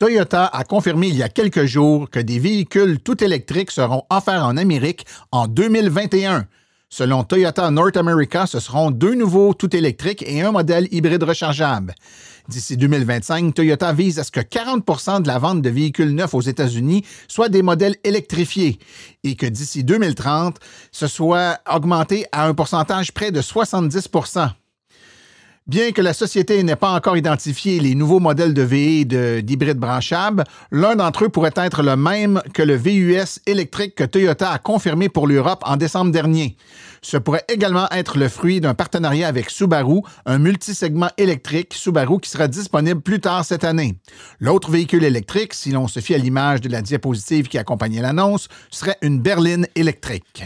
Toyota 0.00 0.46
a 0.46 0.64
confirmé 0.64 1.08
il 1.08 1.16
y 1.16 1.22
a 1.22 1.28
quelques 1.28 1.66
jours 1.66 2.08
que 2.08 2.18
des 2.18 2.38
véhicules 2.38 3.00
tout 3.00 3.22
électriques 3.22 3.70
seront 3.70 4.04
offerts 4.08 4.46
en 4.46 4.56
Amérique 4.56 5.06
en 5.30 5.46
2021. 5.46 6.46
Selon 6.92 7.22
Toyota 7.22 7.70
North 7.70 7.96
America, 7.96 8.48
ce 8.48 8.58
seront 8.58 8.90
deux 8.90 9.14
nouveaux 9.14 9.54
tout 9.54 9.76
électriques 9.76 10.24
et 10.26 10.42
un 10.42 10.50
modèle 10.50 10.88
hybride 10.90 11.22
rechargeable. 11.22 11.94
D'ici 12.48 12.76
2025, 12.76 13.54
Toyota 13.54 13.92
vise 13.92 14.18
à 14.18 14.24
ce 14.24 14.32
que 14.32 14.40
40% 14.40 15.22
de 15.22 15.28
la 15.28 15.38
vente 15.38 15.62
de 15.62 15.70
véhicules 15.70 16.12
neufs 16.12 16.34
aux 16.34 16.40
États-Unis 16.40 17.04
soient 17.28 17.48
des 17.48 17.62
modèles 17.62 17.94
électrifiés 18.02 18.80
et 19.22 19.36
que 19.36 19.46
d'ici 19.46 19.84
2030, 19.84 20.58
ce 20.90 21.06
soit 21.06 21.60
augmenté 21.72 22.26
à 22.32 22.48
un 22.48 22.54
pourcentage 22.54 23.12
près 23.12 23.30
de 23.30 23.40
70 23.40 24.08
Bien 25.66 25.92
que 25.92 26.02
la 26.02 26.14
société 26.14 26.60
n'ait 26.64 26.74
pas 26.74 26.90
encore 26.90 27.16
identifié 27.16 27.78
les 27.78 27.94
nouveaux 27.94 28.18
modèles 28.18 28.54
de 28.54 28.62
VE 28.62 29.40
d'hybride 29.42 29.78
branchable, 29.78 30.42
l'un 30.72 30.96
d'entre 30.96 31.26
eux 31.26 31.28
pourrait 31.28 31.52
être 31.54 31.82
le 31.82 31.94
même 31.94 32.42
que 32.54 32.62
le 32.62 32.74
VUS 32.74 33.38
électrique 33.46 33.94
que 33.94 34.02
Toyota 34.02 34.50
a 34.50 34.58
confirmé 34.58 35.08
pour 35.08 35.28
l'Europe 35.28 35.62
en 35.64 35.76
décembre 35.76 36.10
dernier. 36.10 36.56
Ce 37.02 37.16
pourrait 37.16 37.44
également 37.48 37.88
être 37.90 38.18
le 38.18 38.28
fruit 38.28 38.60
d'un 38.60 38.74
partenariat 38.74 39.28
avec 39.28 39.48
Subaru, 39.48 40.00
un 40.26 40.38
multisegment 40.38 41.10
électrique 41.18 41.74
Subaru 41.74 42.18
qui 42.20 42.30
sera 42.30 42.48
disponible 42.48 43.00
plus 43.00 43.20
tard 43.20 43.44
cette 43.44 43.62
année. 43.64 43.96
L'autre 44.40 44.70
véhicule 44.70 45.04
électrique, 45.04 45.54
si 45.54 45.70
l'on 45.70 45.86
se 45.86 46.00
fie 46.00 46.14
à 46.14 46.18
l'image 46.18 46.62
de 46.62 46.68
la 46.68 46.82
diapositive 46.82 47.46
qui 47.46 47.58
accompagnait 47.58 48.02
l'annonce, 48.02 48.48
serait 48.70 48.98
une 49.02 49.20
berline 49.20 49.68
électrique. 49.76 50.42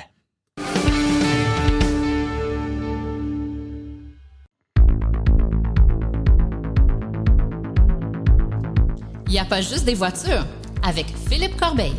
N'y 9.35 9.41
a 9.41 9.45
pas 9.45 9.61
juste 9.61 9.85
des 9.85 9.95
voitures 9.95 10.47
avec 10.85 11.07
Philippe 11.29 11.57
Corbeil. 11.57 11.93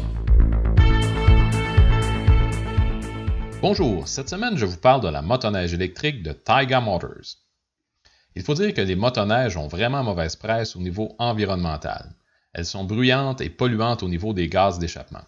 Bonjour, 3.61 4.07
cette 4.07 4.29
semaine 4.29 4.57
je 4.57 4.65
vous 4.65 4.77
parle 4.77 5.01
de 5.01 5.09
la 5.09 5.21
motoneige 5.21 5.73
électrique 5.73 6.23
de 6.23 6.31
Taiga 6.31 6.79
Motors. 6.79 7.35
Il 8.35 8.43
faut 8.43 8.53
dire 8.53 8.73
que 8.73 8.79
les 8.79 8.95
motoneiges 8.95 9.57
ont 9.57 9.67
vraiment 9.67 10.01
mauvaise 10.01 10.37
presse 10.37 10.77
au 10.77 10.79
niveau 10.79 11.13
environnemental. 11.19 12.15
Elles 12.53 12.65
sont 12.65 12.85
bruyantes 12.85 13.41
et 13.41 13.49
polluantes 13.49 14.01
au 14.01 14.07
niveau 14.07 14.31
des 14.31 14.47
gaz 14.47 14.79
d'échappement. 14.79 15.25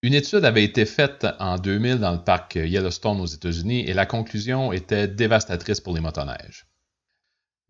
Une 0.00 0.14
étude 0.14 0.46
avait 0.46 0.64
été 0.64 0.86
faite 0.86 1.26
en 1.38 1.58
2000 1.58 1.98
dans 1.98 2.12
le 2.12 2.24
parc 2.24 2.54
Yellowstone 2.54 3.20
aux 3.20 3.26
États-Unis 3.26 3.80
et 3.80 3.92
la 3.92 4.06
conclusion 4.06 4.72
était 4.72 5.06
dévastatrice 5.06 5.82
pour 5.82 5.94
les 5.94 6.00
motoneiges. 6.00 6.67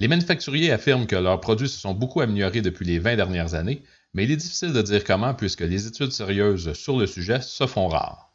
Les 0.00 0.08
manufacturiers 0.08 0.70
affirment 0.70 1.06
que 1.06 1.16
leurs 1.16 1.40
produits 1.40 1.68
se 1.68 1.78
sont 1.78 1.94
beaucoup 1.94 2.20
améliorés 2.20 2.62
depuis 2.62 2.86
les 2.86 3.00
20 3.00 3.16
dernières 3.16 3.54
années, 3.54 3.82
mais 4.14 4.24
il 4.24 4.30
est 4.30 4.36
difficile 4.36 4.72
de 4.72 4.82
dire 4.82 5.02
comment 5.02 5.34
puisque 5.34 5.62
les 5.62 5.86
études 5.86 6.12
sérieuses 6.12 6.72
sur 6.74 6.98
le 6.98 7.06
sujet 7.06 7.40
se 7.40 7.66
font 7.66 7.88
rares. 7.88 8.32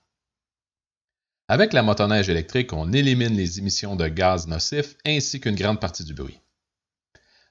Avec 1.47 1.73
la 1.73 1.83
motoneige 1.83 2.29
électrique, 2.29 2.73
on 2.73 2.91
élimine 2.91 3.35
les 3.35 3.59
émissions 3.59 3.95
de 3.95 4.07
gaz 4.07 4.47
nocifs 4.47 4.95
ainsi 5.05 5.39
qu'une 5.39 5.55
grande 5.55 5.79
partie 5.79 6.03
du 6.03 6.13
bruit. 6.13 6.39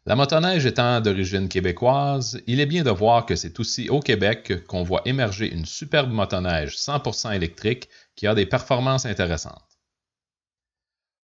La 0.04 0.16
motoneige 0.16 0.66
étant 0.66 1.00
d'origine 1.00 1.48
québécoise, 1.48 2.40
il 2.46 2.58
est 2.58 2.66
bien 2.66 2.82
de 2.82 2.90
voir 2.90 3.24
que 3.24 3.36
c'est 3.36 3.60
aussi 3.60 3.88
au 3.88 4.00
Québec 4.00 4.66
qu'on 4.66 4.82
voit 4.82 5.02
émerger 5.04 5.52
une 5.52 5.64
superbe 5.64 6.10
motoneige 6.10 6.76
100% 6.76 7.34
électrique 7.34 7.88
qui 8.16 8.26
a 8.26 8.34
des 8.34 8.46
performances 8.46 9.06
intéressantes. 9.06 9.71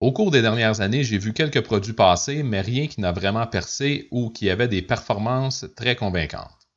Au 0.04 0.12
cours 0.12 0.32
des 0.32 0.42
dernières 0.42 0.82
années, 0.82 1.06
j'ai 1.06 1.18
vu 1.18 1.32
quelques 1.32 1.62
produits 1.62 1.94
passer, 1.94 2.44
mais 2.44 2.60
rien 2.60 2.88
qui 2.88 3.00
n'a 3.00 3.14
vraiment 3.14 3.48
percé 3.48 4.10
ou 4.12 4.30
qui 4.32 4.50
avait 4.50 4.68
des 4.68 4.82
performances 4.82 5.66
très 5.78 5.96
convaincantes. 5.96 6.68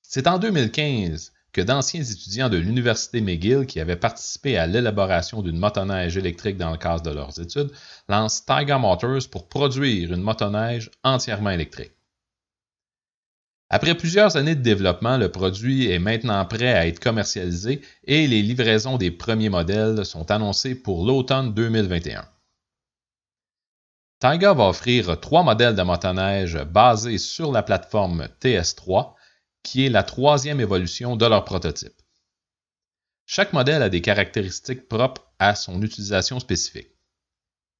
C'est 0.00 0.28
en 0.28 0.38
2015 0.38 1.32
que 1.52 1.60
d'anciens 1.60 2.04
étudiants 2.04 2.48
de 2.48 2.56
l'Université 2.56 3.20
McGill 3.20 3.66
qui 3.66 3.80
avaient 3.80 3.96
participé 3.96 4.56
à 4.58 4.68
l'élaboration 4.68 5.42
d'une 5.42 5.58
motoneige 5.58 6.16
électrique 6.16 6.56
dans 6.56 6.70
le 6.70 6.78
cadre 6.78 7.02
de 7.02 7.10
leurs 7.10 7.40
études 7.40 7.72
lancent 8.08 8.46
Tiger 8.46 8.78
Motors 8.78 9.28
pour 9.28 9.48
produire 9.48 10.12
une 10.12 10.22
motoneige 10.22 10.88
entièrement 11.02 11.50
électrique. 11.50 11.96
Après 13.72 13.94
plusieurs 13.94 14.36
années 14.36 14.56
de 14.56 14.62
développement, 14.62 15.16
le 15.16 15.30
produit 15.30 15.88
est 15.88 16.00
maintenant 16.00 16.44
prêt 16.44 16.72
à 16.72 16.88
être 16.88 16.98
commercialisé 16.98 17.80
et 18.02 18.26
les 18.26 18.42
livraisons 18.42 18.98
des 18.98 19.12
premiers 19.12 19.48
modèles 19.48 20.04
sont 20.04 20.28
annoncées 20.32 20.74
pour 20.74 21.06
l'automne 21.06 21.54
2021. 21.54 22.28
Tiger 24.18 24.52
va 24.56 24.68
offrir 24.68 25.20
trois 25.20 25.44
modèles 25.44 25.76
de 25.76 25.82
motoneige 25.82 26.58
basés 26.64 27.18
sur 27.18 27.52
la 27.52 27.62
plateforme 27.62 28.28
TS3, 28.40 29.14
qui 29.62 29.86
est 29.86 29.88
la 29.88 30.02
troisième 30.02 30.60
évolution 30.60 31.14
de 31.14 31.26
leur 31.26 31.44
prototype. 31.44 31.94
Chaque 33.24 33.52
modèle 33.52 33.82
a 33.82 33.88
des 33.88 34.00
caractéristiques 34.00 34.88
propres 34.88 35.22
à 35.38 35.54
son 35.54 35.80
utilisation 35.80 36.40
spécifique. 36.40 36.90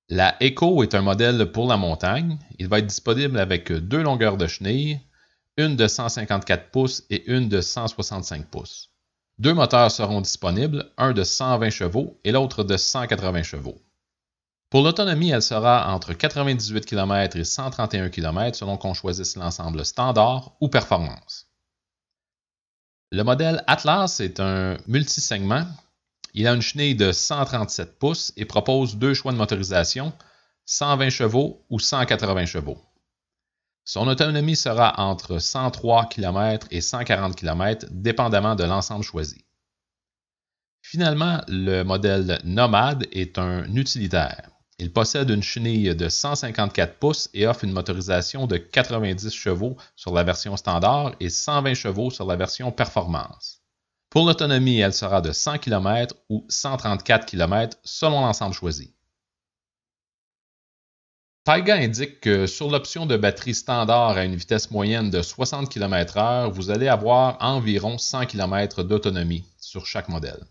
La 0.08 0.36
Echo 0.40 0.84
est 0.84 0.94
un 0.94 1.02
modèle 1.02 1.50
pour 1.50 1.66
la 1.66 1.76
montagne. 1.76 2.38
Il 2.60 2.68
va 2.68 2.78
être 2.78 2.86
disponible 2.86 3.40
avec 3.40 3.72
deux 3.72 4.02
longueurs 4.02 4.36
de 4.36 4.46
chenilles, 4.46 5.00
une 5.56 5.76
de 5.76 5.86
154 5.86 6.70
pouces 6.70 7.02
et 7.10 7.30
une 7.30 7.48
de 7.48 7.60
165 7.60 8.46
pouces. 8.46 8.90
Deux 9.38 9.54
moteurs 9.54 9.90
seront 9.90 10.20
disponibles, 10.20 10.90
un 10.98 11.12
de 11.12 11.24
120 11.24 11.70
chevaux 11.70 12.20
et 12.24 12.32
l'autre 12.32 12.62
de 12.62 12.76
180 12.76 13.42
chevaux. 13.42 13.80
Pour 14.70 14.82
l'autonomie, 14.82 15.30
elle 15.30 15.42
sera 15.42 15.92
entre 15.92 16.12
98 16.12 16.86
km 16.86 17.36
et 17.36 17.44
131 17.44 18.08
km 18.08 18.56
selon 18.56 18.76
qu'on 18.76 18.94
choisisse 18.94 19.36
l'ensemble 19.36 19.84
standard 19.84 20.52
ou 20.60 20.68
performance. 20.68 21.48
Le 23.10 23.24
modèle 23.24 23.64
Atlas 23.66 24.20
est 24.20 24.38
un 24.38 24.76
multisegment. 24.86 25.66
Il 26.34 26.46
a 26.46 26.52
une 26.52 26.62
chenille 26.62 26.94
de 26.94 27.10
137 27.10 27.98
pouces 27.98 28.32
et 28.36 28.44
propose 28.44 28.96
deux 28.96 29.14
choix 29.14 29.32
de 29.32 29.38
motorisation, 29.38 30.12
120 30.66 31.10
chevaux 31.10 31.64
ou 31.70 31.80
180 31.80 32.46
chevaux. 32.46 32.78
Son 33.92 34.06
autonomie 34.06 34.54
sera 34.54 35.00
entre 35.00 35.40
103 35.40 36.06
km 36.06 36.68
et 36.70 36.80
140 36.80 37.34
km, 37.34 37.86
dépendamment 37.90 38.54
de 38.54 38.62
l'ensemble 38.62 39.02
choisi. 39.02 39.44
Finalement, 40.80 41.42
le 41.48 41.82
modèle 41.82 42.38
Nomade 42.44 43.08
est 43.10 43.36
un 43.36 43.64
utilitaire. 43.74 44.48
Il 44.78 44.92
possède 44.92 45.28
une 45.30 45.42
chenille 45.42 45.96
de 45.96 46.08
154 46.08 47.00
pouces 47.00 47.30
et 47.34 47.48
offre 47.48 47.64
une 47.64 47.72
motorisation 47.72 48.46
de 48.46 48.58
90 48.58 49.34
chevaux 49.34 49.76
sur 49.96 50.14
la 50.14 50.22
version 50.22 50.56
standard 50.56 51.16
et 51.18 51.28
120 51.28 51.74
chevaux 51.74 52.12
sur 52.12 52.26
la 52.26 52.36
version 52.36 52.70
performance. 52.70 53.60
Pour 54.08 54.24
l'autonomie, 54.24 54.78
elle 54.78 54.94
sera 54.94 55.20
de 55.20 55.32
100 55.32 55.58
km 55.58 56.14
ou 56.28 56.46
134 56.48 57.26
km 57.26 57.76
selon 57.82 58.20
l'ensemble 58.20 58.54
choisi. 58.54 58.94
Taiga 61.44 61.76
indique 61.76 62.20
que 62.20 62.46
sur 62.46 62.70
l'option 62.70 63.06
de 63.06 63.16
batterie 63.16 63.54
standard 63.54 64.10
à 64.18 64.24
une 64.24 64.36
vitesse 64.36 64.70
moyenne 64.70 65.08
de 65.08 65.22
60 65.22 65.70
km/h, 65.70 66.50
vous 66.50 66.70
allez 66.70 66.86
avoir 66.86 67.38
environ 67.40 67.96
100 67.96 68.26
km 68.26 68.82
d'autonomie 68.82 69.46
sur 69.58 69.86
chaque 69.86 70.10
modèle. 70.10 70.44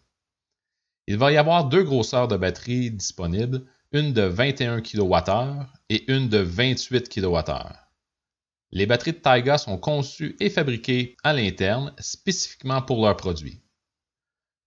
Il 1.06 1.18
va 1.18 1.32
y 1.32 1.38
avoir 1.38 1.66
deux 1.66 1.84
grosseurs 1.84 2.28
de 2.28 2.38
batterie 2.38 2.90
disponibles, 2.90 3.66
une 3.92 4.14
de 4.14 4.24
21 4.24 4.82
kWh 4.82 5.66
et 5.90 6.12
une 6.12 6.28
de 6.28 6.40
28 6.40 7.08
kWh. 7.08 7.54
Les 8.72 8.88
batteries 8.88 9.14
de 9.14 9.18
Taiga 9.18 9.60
sont 9.60 9.78
conçues 9.78 10.36
et 10.40 10.50
fabriquées 10.50 11.16
à 11.24 11.34
l'interne 11.34 11.94
spécifiquement 12.00 12.82
pour 12.82 13.04
leurs 13.04 13.18
produits. 13.18 13.62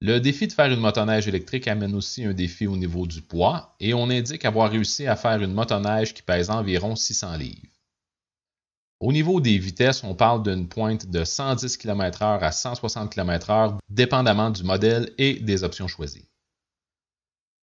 Le 0.04 0.18
défi 0.18 0.48
de 0.48 0.52
faire 0.52 0.72
une 0.72 0.80
motoneige 0.80 1.28
électrique 1.28 1.68
amène 1.68 1.94
aussi 1.94 2.24
un 2.24 2.32
défi 2.32 2.66
au 2.66 2.76
niveau 2.76 3.06
du 3.06 3.22
poids 3.22 3.76
et 3.78 3.94
on 3.94 4.10
indique 4.10 4.44
avoir 4.44 4.68
réussi 4.68 5.06
à 5.06 5.14
faire 5.14 5.40
une 5.40 5.54
motoneige 5.54 6.12
qui 6.12 6.22
pèse 6.22 6.50
environ 6.50 6.96
600 6.96 7.36
livres. 7.36 7.68
Au 8.98 9.12
niveau 9.12 9.40
des 9.40 9.56
vitesses, 9.58 10.02
on 10.02 10.16
parle 10.16 10.42
d'une 10.42 10.68
pointe 10.68 11.06
de 11.06 11.22
110 11.22 11.76
km/h 11.76 12.40
à 12.40 12.50
160 12.50 13.14
km/h, 13.14 13.78
dépendamment 13.88 14.50
du 14.50 14.64
modèle 14.64 15.12
et 15.18 15.34
des 15.34 15.62
options 15.62 15.86
choisies. 15.86 16.26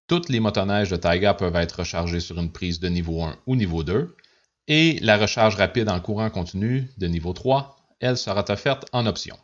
Toutes 0.08 0.30
les 0.30 0.40
motoneiges 0.40 0.92
de 0.92 0.96
Taiga 0.96 1.34
peuvent 1.34 1.58
être 1.58 1.80
rechargées 1.80 2.22
sur 2.22 2.40
une 2.40 2.54
prise 2.54 2.80
de 2.80 2.88
niveau 2.88 3.22
1 3.22 3.38
ou 3.48 3.58
niveau 3.58 3.84
2, 3.84 4.16
et 4.70 4.98
la 5.02 5.18
recharge 5.18 5.58
rapide 5.58 5.90
en 5.90 6.00
courant 6.00 6.30
continu 6.30 6.90
de 6.98 7.08
niveau 7.08 7.34
3, 7.34 7.76
elle 8.00 8.16
sera 8.16 8.46
offerte 8.50 8.86
en 8.94 9.08
option. 9.08 9.38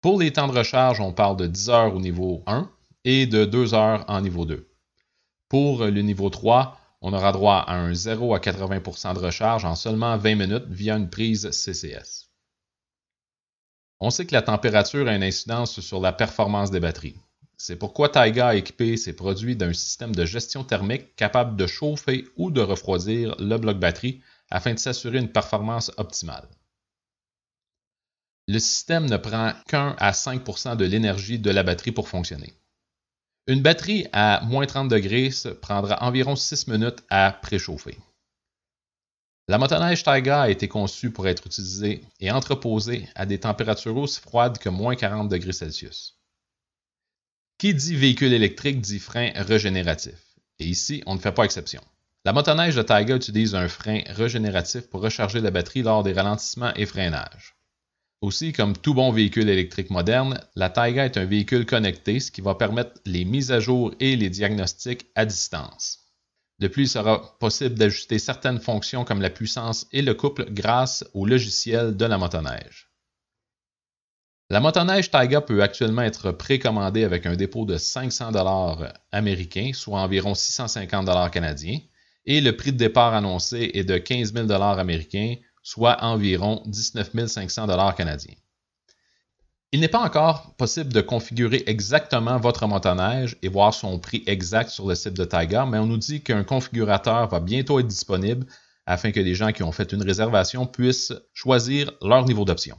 Pour 0.00 0.20
les 0.20 0.32
temps 0.32 0.46
de 0.46 0.56
recharge, 0.56 1.00
on 1.00 1.12
parle 1.12 1.36
de 1.36 1.48
10 1.48 1.70
heures 1.70 1.94
au 1.94 1.98
niveau 1.98 2.44
1 2.46 2.70
et 3.04 3.26
de 3.26 3.44
2 3.44 3.74
heures 3.74 4.04
en 4.06 4.20
niveau 4.20 4.44
2. 4.44 4.68
Pour 5.48 5.84
le 5.84 6.02
niveau 6.02 6.30
3, 6.30 6.78
on 7.00 7.12
aura 7.12 7.32
droit 7.32 7.64
à 7.66 7.74
un 7.74 7.94
0 7.94 8.32
à 8.32 8.38
80% 8.38 9.14
de 9.14 9.18
recharge 9.18 9.64
en 9.64 9.74
seulement 9.74 10.16
20 10.16 10.34
minutes 10.36 10.66
via 10.68 10.96
une 10.96 11.10
prise 11.10 11.50
CCS. 11.50 12.30
On 13.98 14.10
sait 14.10 14.24
que 14.24 14.34
la 14.34 14.42
température 14.42 15.08
a 15.08 15.16
une 15.16 15.24
incidence 15.24 15.80
sur 15.80 16.00
la 16.00 16.12
performance 16.12 16.70
des 16.70 16.78
batteries. 16.78 17.18
C'est 17.56 17.74
pourquoi 17.74 18.08
Taiga 18.08 18.48
a 18.48 18.54
équipé 18.54 18.96
ses 18.96 19.16
produits 19.16 19.56
d'un 19.56 19.72
système 19.72 20.14
de 20.14 20.24
gestion 20.24 20.62
thermique 20.62 21.16
capable 21.16 21.56
de 21.56 21.66
chauffer 21.66 22.28
ou 22.36 22.52
de 22.52 22.60
refroidir 22.60 23.34
le 23.40 23.58
bloc 23.58 23.80
batterie 23.80 24.20
afin 24.48 24.74
de 24.74 24.78
s'assurer 24.78 25.18
une 25.18 25.32
performance 25.32 25.90
optimale. 25.96 26.48
Le 28.48 28.58
système 28.58 29.04
ne 29.10 29.18
prend 29.18 29.52
qu'un 29.68 29.94
à 29.98 30.12
5% 30.12 30.74
de 30.74 30.86
l'énergie 30.86 31.38
de 31.38 31.50
la 31.50 31.62
batterie 31.62 31.92
pour 31.92 32.08
fonctionner. 32.08 32.54
Une 33.46 33.60
batterie 33.60 34.06
à 34.14 34.40
moins 34.42 34.64
30 34.64 34.88
degrés 34.88 35.30
prendra 35.60 36.02
environ 36.02 36.34
6 36.34 36.66
minutes 36.66 37.04
à 37.10 37.30
préchauffer. 37.30 37.98
La 39.48 39.58
motoneige 39.58 40.02
Taiga 40.02 40.42
a 40.42 40.48
été 40.48 40.66
conçue 40.66 41.10
pour 41.10 41.28
être 41.28 41.46
utilisée 41.46 42.02
et 42.20 42.30
entreposée 42.30 43.06
à 43.14 43.26
des 43.26 43.38
températures 43.38 43.98
aussi 43.98 44.20
froides 44.20 44.56
que 44.56 44.70
moins 44.70 44.96
40 44.96 45.28
degrés 45.28 45.52
Celsius. 45.52 46.16
Qui 47.58 47.74
dit 47.74 47.96
véhicule 47.96 48.32
électrique 48.32 48.80
dit 48.80 48.98
frein 48.98 49.30
régénératif. 49.34 50.14
Et 50.58 50.66
ici, 50.66 51.02
on 51.04 51.16
ne 51.16 51.20
fait 51.20 51.32
pas 51.32 51.44
exception. 51.44 51.82
La 52.24 52.32
motoneige 52.32 52.76
de 52.76 52.82
Taiga 52.82 53.14
utilise 53.14 53.54
un 53.54 53.68
frein 53.68 54.00
régénératif 54.06 54.88
pour 54.88 55.02
recharger 55.02 55.42
la 55.42 55.50
batterie 55.50 55.82
lors 55.82 56.02
des 56.02 56.14
ralentissements 56.14 56.72
et 56.74 56.86
freinages. 56.86 57.57
Aussi, 58.20 58.52
comme 58.52 58.76
tout 58.76 58.94
bon 58.94 59.12
véhicule 59.12 59.48
électrique 59.48 59.90
moderne, 59.90 60.40
la 60.56 60.70
Taiga 60.70 61.04
est 61.04 61.16
un 61.16 61.24
véhicule 61.24 61.66
connecté, 61.66 62.18
ce 62.18 62.32
qui 62.32 62.40
va 62.40 62.56
permettre 62.56 63.00
les 63.06 63.24
mises 63.24 63.52
à 63.52 63.60
jour 63.60 63.94
et 64.00 64.16
les 64.16 64.28
diagnostics 64.28 65.06
à 65.14 65.24
distance. 65.24 66.00
De 66.58 66.66
plus, 66.66 66.82
il 66.82 66.88
sera 66.88 67.38
possible 67.38 67.76
d'ajuster 67.76 68.18
certaines 68.18 68.58
fonctions 68.58 69.04
comme 69.04 69.22
la 69.22 69.30
puissance 69.30 69.86
et 69.92 70.02
le 70.02 70.14
couple 70.14 70.50
grâce 70.50 71.04
au 71.14 71.26
logiciel 71.26 71.96
de 71.96 72.04
la 72.04 72.18
motoneige. 72.18 72.88
La 74.50 74.58
motoneige 74.58 75.10
Taiga 75.10 75.40
peut 75.40 75.62
actuellement 75.62 76.02
être 76.02 76.32
précommandée 76.32 77.04
avec 77.04 77.26
un 77.26 77.36
dépôt 77.36 77.66
de 77.66 77.76
500 77.76 78.32
dollars 78.32 78.94
américains, 79.12 79.70
soit 79.74 80.00
environ 80.00 80.34
650 80.34 81.06
dollars 81.06 81.30
canadiens, 81.30 81.78
et 82.24 82.40
le 82.40 82.56
prix 82.56 82.72
de 82.72 82.78
départ 82.78 83.14
annoncé 83.14 83.70
est 83.74 83.84
de 83.84 83.96
15 83.98 84.32
000 84.32 84.46
dollars 84.46 84.78
américains, 84.78 85.36
soit 85.68 86.02
environ 86.02 86.62
19 86.64 87.26
500 87.26 87.66
dollars 87.66 87.94
canadiens. 87.94 88.36
Il 89.70 89.80
n'est 89.80 89.88
pas 89.88 90.00
encore 90.00 90.54
possible 90.56 90.94
de 90.94 91.02
configurer 91.02 91.62
exactement 91.66 92.38
votre 92.38 92.66
motoneige 92.66 93.36
et 93.42 93.48
voir 93.48 93.74
son 93.74 93.98
prix 93.98 94.22
exact 94.26 94.70
sur 94.70 94.88
le 94.88 94.94
site 94.94 95.12
de 95.12 95.26
Taiga, 95.26 95.66
mais 95.66 95.76
on 95.76 95.84
nous 95.84 95.98
dit 95.98 96.22
qu'un 96.22 96.42
configurateur 96.42 97.28
va 97.28 97.40
bientôt 97.40 97.78
être 97.80 97.86
disponible 97.86 98.46
afin 98.86 99.12
que 99.12 99.20
les 99.20 99.34
gens 99.34 99.52
qui 99.52 99.62
ont 99.62 99.70
fait 99.70 99.92
une 99.92 100.02
réservation 100.02 100.66
puissent 100.66 101.12
choisir 101.34 101.92
leur 102.00 102.24
niveau 102.24 102.46
d'option. 102.46 102.78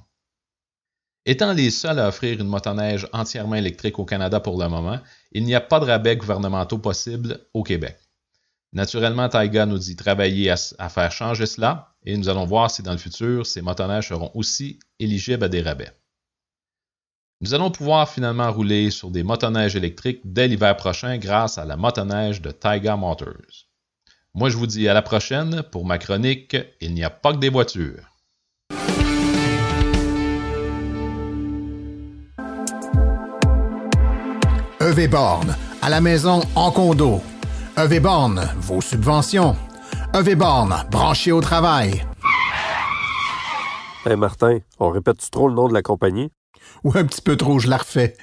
Étant 1.28 1.54
les 1.54 1.70
seuls 1.70 2.00
à 2.00 2.08
offrir 2.08 2.42
une 2.42 2.48
motoneige 2.48 3.08
entièrement 3.14 3.54
électrique 3.54 4.00
au 4.00 4.06
Canada 4.06 4.40
pour 4.40 4.60
le 4.60 4.68
moment, 4.68 4.98
il 5.32 5.44
n'y 5.44 5.54
a 5.54 5.62
pas 5.62 5.80
de 5.80 5.86
rabais 5.86 6.18
gouvernementaux 6.18 6.80
possibles 6.80 7.40
au 7.54 7.62
Québec. 7.62 8.00
Naturellement, 8.72 9.30
Taiga 9.30 9.66
nous 9.66 9.80
dit 9.80 9.96
travailler 9.96 10.52
à, 10.52 10.90
faire 10.90 11.12
changer 11.12 11.48
cela 11.48 11.96
et 12.06 12.16
nous 12.16 12.30
allons 12.30 12.46
voir 12.46 12.70
si 12.70 12.84
dans 12.84 12.92
le 12.92 13.00
futur, 13.00 13.46
ces 13.46 13.62
motoneiges 13.62 14.10
seront 14.10 14.32
aussi 14.36 14.80
éligibles 15.00 15.44
à 15.44 15.50
des 15.50 15.62
rabais. 15.62 15.92
Nous 17.42 17.54
allons 17.54 17.72
pouvoir 17.72 18.10
finalement 18.10 18.52
rouler 18.52 18.92
sur 18.92 19.10
des 19.10 19.24
motoneiges 19.24 19.76
électriques 19.76 20.22
dès 20.24 20.48
l'hiver 20.48 20.76
prochain 20.78 21.18
grâce 21.18 21.58
à 21.58 21.66
la 21.66 21.78
motoneige 21.78 22.42
de 22.42 22.52
Taiga 22.52 22.96
Motors. 22.96 23.68
Moi, 24.36 24.50
je 24.50 24.58
vous 24.58 24.68
dis 24.68 24.88
à 24.88 24.94
la 24.94 25.02
prochaine 25.02 25.64
pour 25.72 25.86
ma 25.86 25.98
chronique 25.98 26.56
Il 26.82 26.94
n'y 26.94 27.04
a 27.04 27.10
pas 27.10 27.34
que 27.34 27.40
des 27.40 27.50
voitures. 27.50 28.04
EV 34.82 35.10
à 35.82 35.90
la 35.90 36.02
maison 36.02 36.42
en 36.56 36.72
condo. 36.72 37.22
EV 37.78 38.00
Borne, 38.00 38.50
vos 38.60 38.82
subventions. 38.82 39.56
EV 40.14 40.36
Borne, 40.36 40.76
branché 40.92 41.32
au 41.32 41.40
travail. 41.40 42.06
Hey 44.06 44.16
Martin, 44.16 44.60
on 44.80 44.90
répète 44.90 45.30
trop 45.32 45.48
le 45.48 45.54
nom 45.54 45.68
de 45.68 45.74
la 45.74 45.82
compagnie? 45.82 46.30
Ou 46.84 46.92
un 46.96 47.06
petit 47.06 47.22
peu 47.22 47.36
trop, 47.36 47.60
je 47.60 47.70
la 47.70 47.78
refais. 47.78 48.16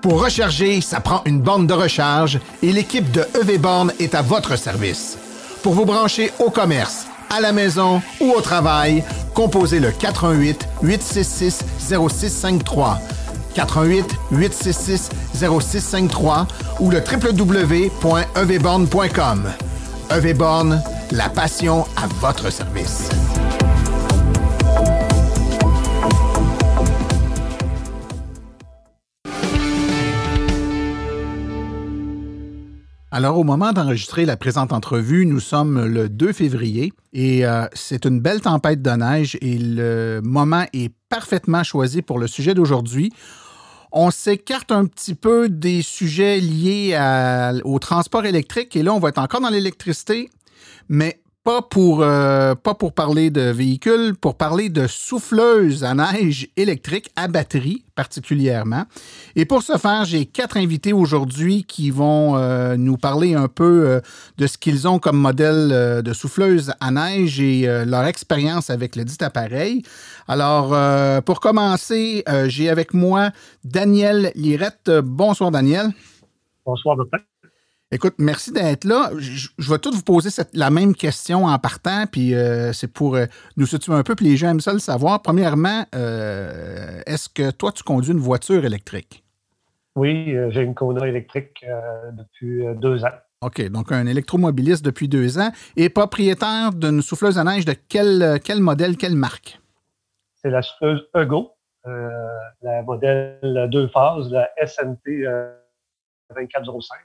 Pour 0.00 0.22
recharger, 0.22 0.80
ça 0.80 1.00
prend 1.00 1.22
une 1.26 1.40
borne 1.40 1.66
de 1.66 1.74
recharge 1.74 2.40
et 2.62 2.72
l'équipe 2.72 3.10
de 3.10 3.26
EV 3.40 3.58
Borne 3.58 3.92
est 3.98 4.14
à 4.14 4.22
votre 4.22 4.56
service. 4.56 5.18
Pour 5.62 5.74
vous 5.74 5.84
brancher 5.84 6.30
au 6.38 6.50
commerce, 6.50 7.06
à 7.30 7.40
la 7.40 7.52
maison 7.52 8.02
ou 8.20 8.32
au 8.32 8.40
travail, 8.40 9.04
composez 9.34 9.80
le 9.80 9.90
418 9.90 10.66
866 10.82 11.64
0653 11.78 12.98
88 13.54 14.06
866 14.32 15.10
0653 15.34 16.48
ou 16.80 16.90
le 16.90 16.98
www.evborn.com. 16.98 19.48
EVborn, 20.10 20.82
la 21.12 21.28
passion 21.28 21.84
à 21.96 22.08
votre 22.20 22.50
service. 22.50 23.08
Alors, 33.14 33.38
au 33.38 33.44
moment 33.44 33.72
d'enregistrer 33.72 34.24
la 34.24 34.38
présente 34.38 34.72
entrevue, 34.72 35.26
nous 35.26 35.38
sommes 35.38 35.84
le 35.84 36.08
2 36.08 36.32
février 36.32 36.94
et 37.12 37.44
euh, 37.44 37.66
c'est 37.74 38.06
une 38.06 38.20
belle 38.20 38.40
tempête 38.40 38.80
de 38.80 38.90
neige 38.90 39.36
et 39.42 39.58
le 39.58 40.22
moment 40.24 40.64
est 40.72 40.90
parfaitement 41.10 41.62
choisi 41.62 42.00
pour 42.00 42.18
le 42.18 42.26
sujet 42.26 42.54
d'aujourd'hui. 42.54 43.12
On 43.92 44.10
s'écarte 44.10 44.72
un 44.72 44.86
petit 44.86 45.14
peu 45.14 45.48
des 45.48 45.82
sujets 45.82 46.40
liés 46.40 46.98
au 47.64 47.78
transport 47.78 48.24
électrique 48.24 48.74
et 48.76 48.82
là, 48.82 48.94
on 48.94 48.98
va 48.98 49.10
être 49.10 49.18
encore 49.18 49.40
dans 49.40 49.50
l'électricité, 49.50 50.30
mais 50.88 51.21
pas 51.44 51.60
pour, 51.60 52.02
euh, 52.02 52.54
pas 52.54 52.74
pour 52.74 52.92
parler 52.92 53.30
de 53.30 53.40
véhicules, 53.40 54.14
pour 54.14 54.36
parler 54.36 54.68
de 54.68 54.86
souffleuses 54.86 55.82
à 55.82 55.94
neige 55.94 56.48
électrique 56.56 57.10
à 57.16 57.26
batterie 57.26 57.84
particulièrement. 57.96 58.84
Et 59.34 59.44
pour 59.44 59.62
ce 59.62 59.76
faire, 59.76 60.04
j'ai 60.04 60.24
quatre 60.24 60.56
invités 60.56 60.92
aujourd'hui 60.92 61.64
qui 61.64 61.90
vont 61.90 62.36
euh, 62.36 62.76
nous 62.76 62.96
parler 62.96 63.34
un 63.34 63.48
peu 63.48 63.86
euh, 63.86 64.00
de 64.38 64.46
ce 64.46 64.56
qu'ils 64.56 64.86
ont 64.86 64.98
comme 64.98 65.18
modèle 65.18 66.02
de 66.02 66.12
souffleuse 66.12 66.72
à 66.80 66.90
neige 66.90 67.40
et 67.40 67.66
leur 67.86 68.04
expérience 68.04 68.70
avec 68.70 68.96
le 68.96 69.04
dit 69.04 69.16
appareil. 69.20 69.82
Alors, 70.28 70.74
pour 71.24 71.40
commencer, 71.40 72.24
j'ai 72.46 72.68
avec 72.70 72.94
moi 72.94 73.30
Daniel 73.64 74.32
Lirette. 74.34 74.90
Bonsoir, 75.02 75.50
Daniel. 75.50 75.90
Bonsoir, 76.64 76.96
docteur. 76.96 77.20
Écoute, 77.94 78.14
merci 78.16 78.50
d'être 78.52 78.84
là. 78.84 79.10
Je, 79.18 79.70
vais 79.70 79.78
tout 79.78 79.92
vous 79.92 80.02
poser 80.02 80.30
la 80.54 80.70
même 80.70 80.94
question 80.94 81.44
en 81.44 81.58
partant, 81.58 82.06
puis 82.10 82.34
euh, 82.34 82.72
c'est 82.72 82.90
pour 82.90 83.16
euh, 83.16 83.26
nous 83.58 83.66
situer 83.66 83.92
un 83.92 84.02
peu, 84.02 84.14
puis 84.14 84.24
les 84.24 84.38
gens 84.38 84.48
aiment 84.48 84.60
ça 84.60 84.72
le 84.72 84.78
savoir. 84.78 85.20
Premièrement, 85.20 85.84
euh, 85.94 87.02
est-ce 87.04 87.28
que 87.28 87.50
toi, 87.50 87.70
tu 87.70 87.82
conduis 87.82 88.12
une 88.12 88.18
voiture 88.18 88.64
électrique? 88.64 89.22
Oui, 89.94 90.34
j'ai 90.52 90.62
une 90.62 90.74
Kona 90.74 91.06
électrique 91.06 91.66
depuis 92.12 92.64
deux 92.76 93.04
ans. 93.04 93.12
OK, 93.42 93.62
donc 93.68 93.92
un 93.92 94.06
électromobiliste 94.06 94.82
depuis 94.82 95.06
deux 95.06 95.38
ans 95.38 95.50
et 95.76 95.90
propriétaire 95.90 96.72
d'une 96.72 97.02
souffleuse 97.02 97.36
à 97.36 97.44
neige 97.44 97.66
de 97.66 97.74
quel, 97.90 98.40
quel 98.42 98.60
modèle, 98.60 98.96
quelle 98.96 99.16
marque? 99.16 99.60
C'est 100.36 100.48
la 100.48 100.62
souffleuse 100.62 101.06
Ego, 101.14 101.50
la 101.84 102.82
modèle 102.86 103.68
deux 103.70 103.88
phases, 103.88 104.30
la 104.30 104.48
SNT 104.64 105.26
2405. 106.34 106.96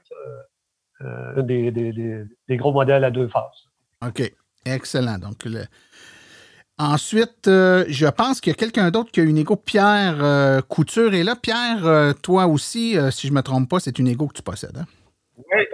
Euh, 1.02 1.42
des, 1.42 2.56
gros 2.56 2.72
modèles 2.72 3.04
à 3.04 3.10
deux 3.10 3.28
phases. 3.28 3.68
OK. 4.06 4.32
Excellent. 4.64 5.18
Donc, 5.18 5.36
Ensuite, 6.80 7.46
je 7.46 8.08
pense 8.08 8.40
qu'il 8.40 8.52
y 8.52 8.54
a 8.54 8.56
quelqu'un 8.56 8.90
d'autre 8.90 9.10
qui 9.10 9.20
a 9.20 9.24
une 9.24 9.38
égo. 9.38 9.56
Pierre 9.56 10.62
Couture 10.68 11.12
est 11.12 11.24
là. 11.24 11.34
Pierre, 11.34 12.14
toi 12.22 12.46
aussi, 12.46 12.96
si 13.10 13.26
je 13.26 13.32
ne 13.32 13.38
me 13.38 13.42
trompe 13.42 13.68
pas, 13.68 13.80
c'est 13.80 13.98
une 13.98 14.06
égo 14.06 14.28
que 14.28 14.34
tu 14.34 14.42
possèdes. 14.42 14.76
Hein? 14.76 14.86
Oui. 15.36 15.64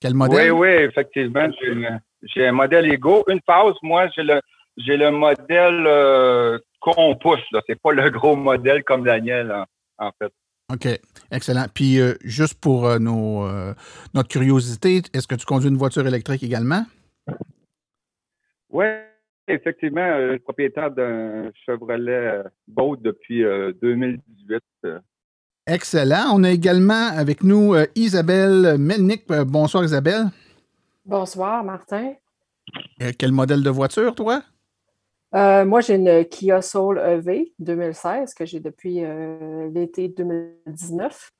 Quel 0.00 0.14
modèle? 0.14 0.52
Oui, 0.52 0.68
oui, 0.68 0.84
effectivement. 0.84 1.48
J'ai 2.22 2.46
un 2.46 2.52
modèle 2.52 2.92
Ego. 2.92 3.24
Une 3.28 3.40
phase, 3.46 3.74
moi, 3.82 4.08
j'ai 4.14 4.22
le, 4.22 4.40
j'ai 4.76 4.96
le 4.96 5.10
modèle 5.10 5.84
euh, 5.86 6.58
qu'on 6.80 7.16
pousse. 7.16 7.40
Ce 7.50 7.58
n'est 7.68 7.76
pas 7.76 7.92
le 7.92 8.10
gros 8.10 8.36
modèle 8.36 8.84
comme 8.84 9.04
Daniel, 9.04 9.64
en, 9.98 10.10
fait. 10.18 10.32
OK, 10.72 10.88
excellent. 11.30 11.66
Puis, 11.74 12.00
euh, 12.00 12.14
juste 12.24 12.54
pour 12.54 12.86
euh, 12.86 12.98
nos, 12.98 13.46
notre 14.14 14.28
curiosité, 14.28 15.02
est-ce 15.12 15.26
que 15.26 15.34
tu 15.34 15.44
conduis 15.44 15.68
une 15.68 15.76
voiture 15.76 16.06
électrique 16.06 16.42
également? 16.42 16.84
Oui, 18.70 18.86
effectivement, 19.46 20.16
je 20.20 20.30
suis 20.32 20.40
propriétaire 20.40 20.90
d'un 20.90 21.50
Chevrolet 21.66 22.42
Boat 22.66 22.96
depuis 23.00 23.44
2018. 23.82 24.62
Excellent. 25.66 26.30
On 26.34 26.42
a 26.44 26.50
également 26.50 27.08
avec 27.08 27.42
nous 27.42 27.74
Isabelle 27.94 28.76
Melnick. 28.78 29.26
bonsoir, 29.28 29.84
Isabelle. 29.84 30.26
Bonsoir, 31.04 31.62
Martin. 31.62 32.14
quel 33.18 33.32
modèle 33.32 33.62
de 33.62 33.70
voiture, 33.70 34.14
toi? 34.14 34.42
Euh, 35.34 35.64
moi, 35.64 35.80
j'ai 35.80 35.96
une 35.96 36.24
Kia 36.26 36.62
Soul 36.62 36.98
EV 36.98 37.52
2016 37.58 38.34
que 38.34 38.46
j'ai 38.46 38.60
depuis 38.60 39.04
euh, 39.04 39.68
l'été 39.74 40.08
2019. 40.08 41.32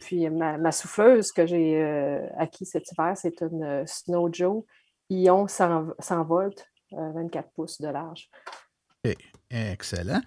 Puis 0.00 0.30
ma, 0.30 0.72
souffleuse 0.72 1.30
que 1.30 1.46
j'ai 1.46 1.76
euh, 1.76 2.20
acquis 2.38 2.64
cet 2.64 2.90
hiver, 2.90 3.12
c'est 3.16 3.42
une 3.42 3.84
Snow 3.86 4.30
Joe 4.32 4.64
Ion 5.10 5.46
100, 5.46 6.24
volts, 6.24 6.66
24 6.90 7.50
pouces 7.54 7.78
de 7.78 7.88
large. 7.88 8.30
Excellent. 9.50 10.20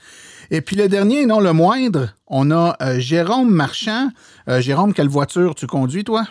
Et 0.52 0.62
puis 0.62 0.76
le 0.76 0.88
dernier, 0.88 1.26
non 1.26 1.40
le 1.40 1.54
moindre, 1.54 2.16
on 2.28 2.52
a 2.52 3.00
Jérôme 3.00 3.50
Marchand. 3.52 4.10
Jérôme, 4.48 4.94
quelle 4.94 5.10
voiture 5.10 5.56
tu 5.56 5.66
conduis, 5.66 6.04
toi? 6.04 6.26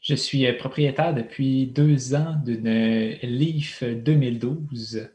Je 0.00 0.14
suis 0.14 0.50
propriétaire 0.54 1.14
depuis 1.14 1.66
deux 1.66 2.14
ans 2.14 2.36
d'une 2.44 2.68
Leaf 3.22 3.84
2012 3.84 5.08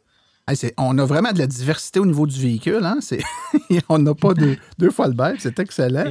on 0.77 0.97
a 0.97 1.05
vraiment 1.05 1.31
de 1.31 1.39
la 1.39 1.47
diversité 1.47 1.99
au 1.99 2.05
niveau 2.05 2.25
du 2.25 2.39
véhicule. 2.39 2.83
Hein? 2.83 2.99
on 3.89 3.99
n'a 3.99 4.13
pas 4.13 4.33
deux, 4.33 4.89
fois 4.91 5.07
le 5.07 5.13
bail. 5.13 5.36
C'est 5.39 5.60
excellent. 5.60 6.05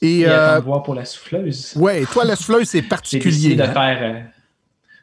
Et, 0.00 0.26
euh, 0.26 0.58
voir 0.60 0.82
pour 0.82 0.94
la 0.94 1.04
souffleuse. 1.04 1.74
Oui, 1.76 2.04
toi, 2.06 2.24
la 2.24 2.34
souffleuse, 2.34 2.68
c'est 2.68 2.82
particulier. 2.82 3.30
J'ai 3.30 3.48
décidé 3.48 3.56
de 3.56 3.62
hein? 3.62 3.72
faire. 3.72 4.02
Euh, 4.02 4.20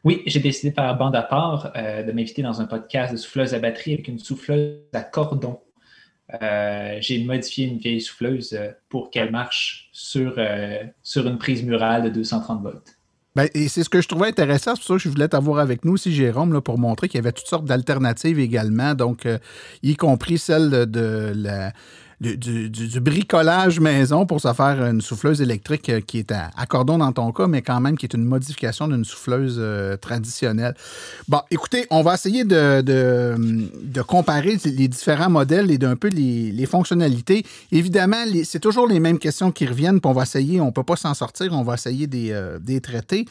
oui, 0.06 0.24
j'ai 0.26 0.40
décidé 0.40 0.70
de 0.70 0.76
faire 0.76 0.96
bande 0.98 1.16
à 1.16 1.22
part, 1.22 1.74
euh, 1.76 2.04
de 2.04 2.12
m'inviter 2.14 2.42
dans 2.42 2.62
un 2.62 2.66
podcast 2.66 3.12
de 3.12 3.18
souffleuse 3.18 3.54
à 3.54 3.60
batterie 3.60 3.94
avec 3.94 4.08
une 4.08 4.18
souffleuse 4.18 4.78
à 4.94 5.02
cordon. 5.02 5.60
j'ai 7.02 7.24
modifié 7.26 7.68
une 7.68 7.80
vieille 7.80 8.00
souffleuse 8.00 8.58
pour 8.88 9.10
qu'elle 9.10 9.30
marche 9.30 9.90
sur, 9.92 10.40
sur 11.04 11.28
une 11.28 11.38
prise 11.38 11.64
murale 11.64 12.04
de 12.04 12.10
230 12.10 12.64
volts. 12.64 12.99
Ben, 13.40 13.48
et 13.54 13.70
c'est 13.70 13.86
ce 13.86 13.90
que 13.90 14.02
je 14.02 14.08
trouvais 14.10 14.28
intéressant, 14.28 14.76
c'est 14.76 14.82
pour 14.82 14.88
ça 14.88 14.94
que 14.96 15.00
je 15.00 15.08
voulais 15.08 15.30
t'avoir 15.30 15.60
avec 15.60 15.86
nous 15.86 15.94
aussi, 15.94 16.14
Jérôme, 16.14 16.52
là, 16.52 16.60
pour 16.60 16.78
montrer 16.78 17.08
qu'il 17.08 17.20
y 17.20 17.24
avait 17.24 17.32
toutes 17.32 17.48
sortes 17.48 17.64
d'alternatives 17.64 18.38
également, 18.38 18.96
donc 18.96 19.26
euh, 19.26 19.38
y 19.82 19.96
compris 19.96 20.38
celle 20.38 20.70
de, 20.70 21.32
la, 21.34 21.72
du, 22.22 23.00
bricolage 23.00 23.80
maison 23.80 24.26
pour 24.26 24.42
se 24.42 24.52
faire 24.54 24.84
une 24.86 25.02
souffleuse 25.02 25.42
électrique 25.42 25.90
euh, 25.90 26.02
qui 26.02 26.20
est 26.20 26.32
à, 26.32 26.66
cordon 26.68 26.98
dans 26.98 27.12
ton 27.12 27.32
cas, 27.32 27.48
mais 27.48 27.62
quand 27.62 27.80
même 27.80 27.98
qui 27.98 28.06
est 28.06 28.14
une 28.14 28.26
modification 28.26 28.88
d'une 28.88 29.06
souffleuse 29.06 29.58
euh, 29.58 29.96
traditionnelle. 29.96 30.76
Bon, 31.28 31.42
écoutez, 31.50 31.88
on 31.90 32.02
va 32.02 32.16
essayer 32.16 32.44
de, 32.44 34.02
comparer 34.08 34.58
les 34.66 34.88
différents 34.88 35.30
modèles 35.30 35.72
et 35.72 35.78
d'un 35.78 35.96
peu 35.96 36.10
les, 36.10 36.66
fonctionnalités. 36.66 37.46
Évidemment, 37.72 38.26
c'est 38.44 38.60
toujours 38.60 38.88
les 38.88 39.00
mêmes 39.00 39.18
questions 39.18 39.52
qui 39.52 39.66
reviennent, 39.66 40.02
puis 40.02 40.10
on 40.10 40.14
va 40.14 40.24
essayer, 40.24 40.62
on 40.62 40.68
ne 40.68 40.72
peut 40.72 40.84
pas 40.84 40.98
s'en 40.98 41.14
sortir, 41.14 41.54
on 41.54 41.64
va 41.64 41.76
essayer 41.76 42.06
des, 42.06 42.32
euh, 42.32 42.60
des 42.60 42.82
traiter. 42.82 43.26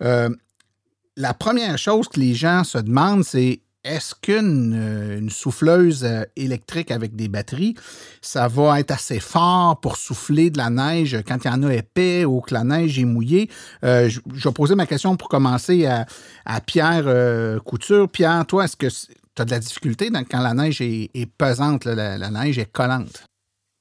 la 0.00 1.34
première 1.34 1.78
chose 1.78 2.08
que 2.08 2.18
les 2.18 2.34
gens 2.34 2.64
se 2.64 2.78
demandent, 2.78 3.24
c'est 3.24 3.60
est-ce 3.84 4.14
qu'une 4.14 4.74
euh, 4.74 5.28
souffleuse 5.28 6.04
euh, 6.04 6.22
électrique 6.36 6.92
avec 6.92 7.16
des 7.16 7.28
batteries, 7.28 7.74
ça 8.20 8.46
va 8.46 8.78
être 8.78 8.92
assez 8.92 9.18
fort 9.18 9.80
pour 9.80 9.96
souffler 9.96 10.50
de 10.50 10.58
la 10.58 10.70
neige 10.70 11.20
quand 11.26 11.44
il 11.44 11.48
y 11.48 11.50
en 11.50 11.62
a 11.64 11.74
épais 11.74 12.24
ou 12.24 12.40
que 12.40 12.54
la 12.54 12.62
neige 12.62 12.98
est 12.98 13.04
mouillée? 13.04 13.48
Euh, 13.84 14.08
je, 14.08 14.20
vais 14.20 14.54
poser 14.54 14.76
ma 14.76 14.86
question 14.86 15.16
pour 15.16 15.28
commencer 15.28 15.86
à, 15.86 16.60
Pierre 16.60 17.60
Couture. 17.64 18.08
Pierre, 18.08 18.46
toi, 18.46 18.64
est-ce 18.64 18.76
que 18.76 18.86
tu 18.86 19.42
as 19.42 19.44
de 19.44 19.50
la 19.50 19.58
difficulté 19.58 20.10
quand 20.30 20.40
la 20.40 20.54
neige 20.54 20.80
est, 20.80 21.36
pesante, 21.36 21.84
la, 21.84 22.30
neige 22.30 22.58
est 22.58 22.70
collante? 22.70 23.26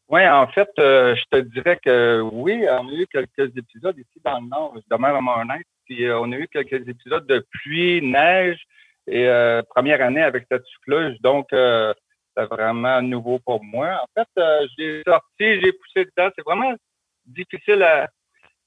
Oui, 0.09 0.27
en 0.27 0.47
fait, 0.47 0.69
je 0.77 1.23
te 1.31 1.37
dirais 1.37 1.79
que 1.83 2.21
oui, 2.33 2.65
on 2.69 2.87
a 2.87 2.91
eu 2.91 3.07
quelques 3.07 3.55
épisodes 3.55 3.97
ici 3.97 4.19
dans 4.25 4.39
le 4.39 4.47
nord, 4.47 4.73
je 4.75 4.95
demeure 4.95 5.15
à 5.15 5.21
Mornaise, 5.21 5.63
puis 5.85 6.11
on 6.11 6.31
a 6.31 6.37
eu 6.37 6.47
quelques 6.47 6.87
épisodes 6.87 7.25
de 7.27 7.45
pluie, 7.51 8.01
neige, 8.01 8.59
et 9.11 9.27
euh, 9.27 9.61
première 9.69 10.01
année 10.01 10.23
avec 10.23 10.45
cette 10.49 10.65
souffleuse, 10.65 11.19
donc 11.19 11.51
euh, 11.51 11.93
c'est 12.35 12.45
vraiment 12.45 13.01
nouveau 13.01 13.39
pour 13.39 13.61
moi. 13.61 14.01
En 14.01 14.07
fait, 14.15 14.41
euh, 14.41 14.65
j'ai 14.77 15.03
sorti, 15.05 15.59
j'ai 15.61 15.73
poussé 15.73 16.05
dedans. 16.05 16.31
C'est 16.33 16.45
vraiment 16.45 16.73
difficile 17.25 17.83
à 17.83 18.07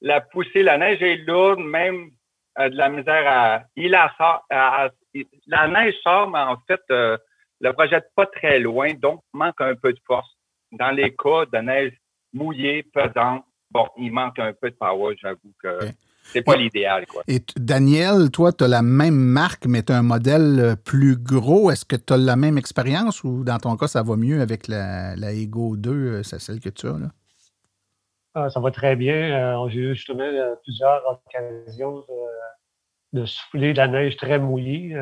la 0.03 0.21
pousser. 0.21 0.63
La 0.63 0.77
neige 0.77 1.03
est 1.03 1.17
lourde, 1.17 1.61
même 1.61 2.11
de 2.59 2.77
la 2.77 2.91
misère 2.91 3.25
à. 3.27 3.63
Il 3.75 3.95
a 3.95 4.13
sort, 4.19 4.45
la 4.51 5.69
neige 5.69 5.95
sort, 6.03 6.31
mais 6.31 6.41
en 6.41 6.59
fait, 6.69 6.83
le 6.91 7.73
projette 7.73 8.11
pas 8.15 8.27
très 8.27 8.59
loin, 8.59 8.93
donc 8.93 9.23
manque 9.33 9.63
un 9.63 9.75
peu 9.75 9.95
de 9.95 10.01
force. 10.07 10.29
Dans 10.73 10.91
les 10.91 11.17
cas 11.17 11.47
de 11.51 11.59
neige 11.59 11.95
mouillée, 12.35 12.83
pesante, 12.83 13.47
bon, 13.71 13.89
il 13.97 14.13
manque 14.13 14.39
un 14.39 14.53
peu 14.53 14.71
de 14.71 14.77
power, 14.77 15.17
j'avoue 15.23 15.55
que. 15.63 15.79
C'est 16.25 16.43
pas 16.43 16.57
l'idéal, 16.57 17.07
quoi. 17.07 17.23
Et 17.29 17.41
Daniel, 17.57 18.31
toi, 18.31 18.53
tu 18.53 18.65
as 18.65 18.69
la 18.69 18.83
même 18.83 19.15
marque, 19.15 19.67
mais 19.67 19.83
tu 19.83 19.93
as 19.93 19.99
un 19.99 20.03
modèle 20.03 20.59
euh, 20.59 20.77
plus 20.77 21.17
gros. 21.17 21.71
Est-ce 21.71 21.85
que 21.85 21.97
tu 21.97 22.13
as 22.13 22.17
la 22.17 22.37
même 22.37 22.59
expérience 22.59 23.23
ou 23.25 23.45
dans 23.45 23.59
ton 23.59 23.77
cas, 23.77 23.87
ça 23.87 24.03
va 24.03 24.17
mieux 24.17 24.41
avec 24.41 24.67
la, 24.67 25.15
Ego 25.33 25.77
2, 25.77 25.91
euh, 25.91 26.23
c'est 26.23 26.41
celle 26.41 26.61
que 26.61 26.71
tu 26.71 26.87
as, 26.87 26.99
là? 26.99 27.09
Ah, 28.35 28.51
ça 28.51 28.59
va 28.59 28.71
très 28.71 28.97
bien. 28.97 29.15
Euh, 29.15 29.69
j'ai 29.69 29.81
eu 29.81 29.95
justement 29.95 30.29
plusieurs 30.65 31.03
occasions 31.07 32.05
de, 33.13 33.27
souffler 33.27 33.73
de 33.73 33.79
la 33.79 33.87
neige 33.87 34.17
très 34.17 34.41
mouillée. 34.41 34.97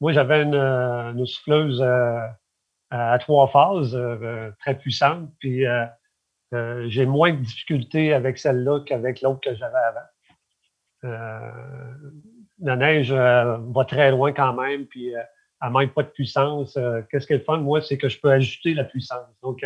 moi, 0.00 0.12
j'avais 0.12 0.42
une, 0.42 1.26
souffleuse 1.26 1.82
à 2.90 3.18
trois 3.18 3.48
phases, 3.48 3.98
très 4.60 4.78
puissante, 4.78 5.28
puis 5.38 5.64
j'ai 6.86 7.04
moins 7.04 7.34
de 7.34 7.40
difficultés 7.40 8.14
avec 8.14 8.38
celle-là 8.38 8.80
qu'avec 8.86 9.20
l'autre 9.20 9.40
que 9.40 9.54
j'avais 9.54 9.76
avant. 9.76 10.06
Euh, 11.04 11.40
la 12.60 12.76
neige 12.76 13.12
euh, 13.12 13.58
va 13.74 13.84
très 13.84 14.10
loin 14.10 14.32
quand 14.32 14.54
même, 14.54 14.86
puis 14.86 15.14
euh, 15.14 15.20
elle 15.62 15.70
manque 15.70 15.92
pas 15.92 16.02
de 16.02 16.08
puissance. 16.08 16.78
Qu'est-ce 17.10 17.26
qui 17.26 17.32
est 17.32 17.38
le 17.38 17.44
fun, 17.44 17.58
moi, 17.58 17.80
c'est 17.80 17.98
que 17.98 18.08
je 18.08 18.20
peux 18.20 18.30
ajuster 18.30 18.74
la 18.74 18.84
puissance. 18.84 19.26
Donc, 19.42 19.64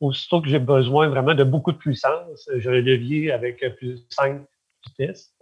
aussitôt 0.00 0.40
que 0.40 0.48
j'ai 0.48 0.58
besoin 0.58 1.08
vraiment 1.08 1.34
de 1.34 1.44
beaucoup 1.44 1.72
de 1.72 1.76
puissance, 1.76 2.48
j'ai 2.56 2.68
un 2.68 2.80
levier 2.80 3.32
avec 3.32 3.62
plus 3.76 4.06
5 4.10 4.40
vitesses. 4.86 5.34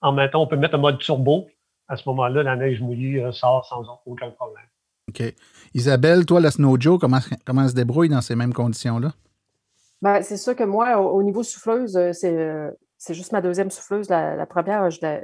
En 0.00 0.12
même 0.12 0.30
temps, 0.30 0.42
on 0.42 0.46
peut 0.46 0.56
mettre 0.56 0.76
un 0.76 0.78
mode 0.78 0.98
turbo. 0.98 1.48
À 1.88 1.96
ce 1.96 2.08
moment-là, 2.08 2.42
la 2.42 2.56
neige 2.56 2.80
mouillée 2.80 3.28
sort 3.32 3.66
sans 3.66 4.00
aucun 4.06 4.30
problème. 4.30 4.64
OK. 5.08 5.34
Isabelle, 5.74 6.24
toi, 6.24 6.40
la 6.40 6.50
Snow 6.50 6.80
Joe, 6.80 6.98
comment, 7.00 7.18
comment 7.44 7.62
elle 7.62 7.70
se 7.70 7.74
débrouille 7.74 8.08
dans 8.08 8.20
ces 8.20 8.36
mêmes 8.36 8.54
conditions-là? 8.54 9.12
Ben, 10.00 10.22
c'est 10.22 10.36
sûr 10.36 10.54
que 10.54 10.64
moi, 10.64 10.96
au, 10.98 11.22
niveau 11.22 11.42
souffleuse, 11.42 11.98
c'est 12.12 12.70
c'est 13.04 13.14
juste 13.14 13.32
ma 13.32 13.42
deuxième 13.42 13.70
souffleuse. 13.70 14.08
La, 14.08 14.46
première, 14.46 14.88
je 14.90 15.18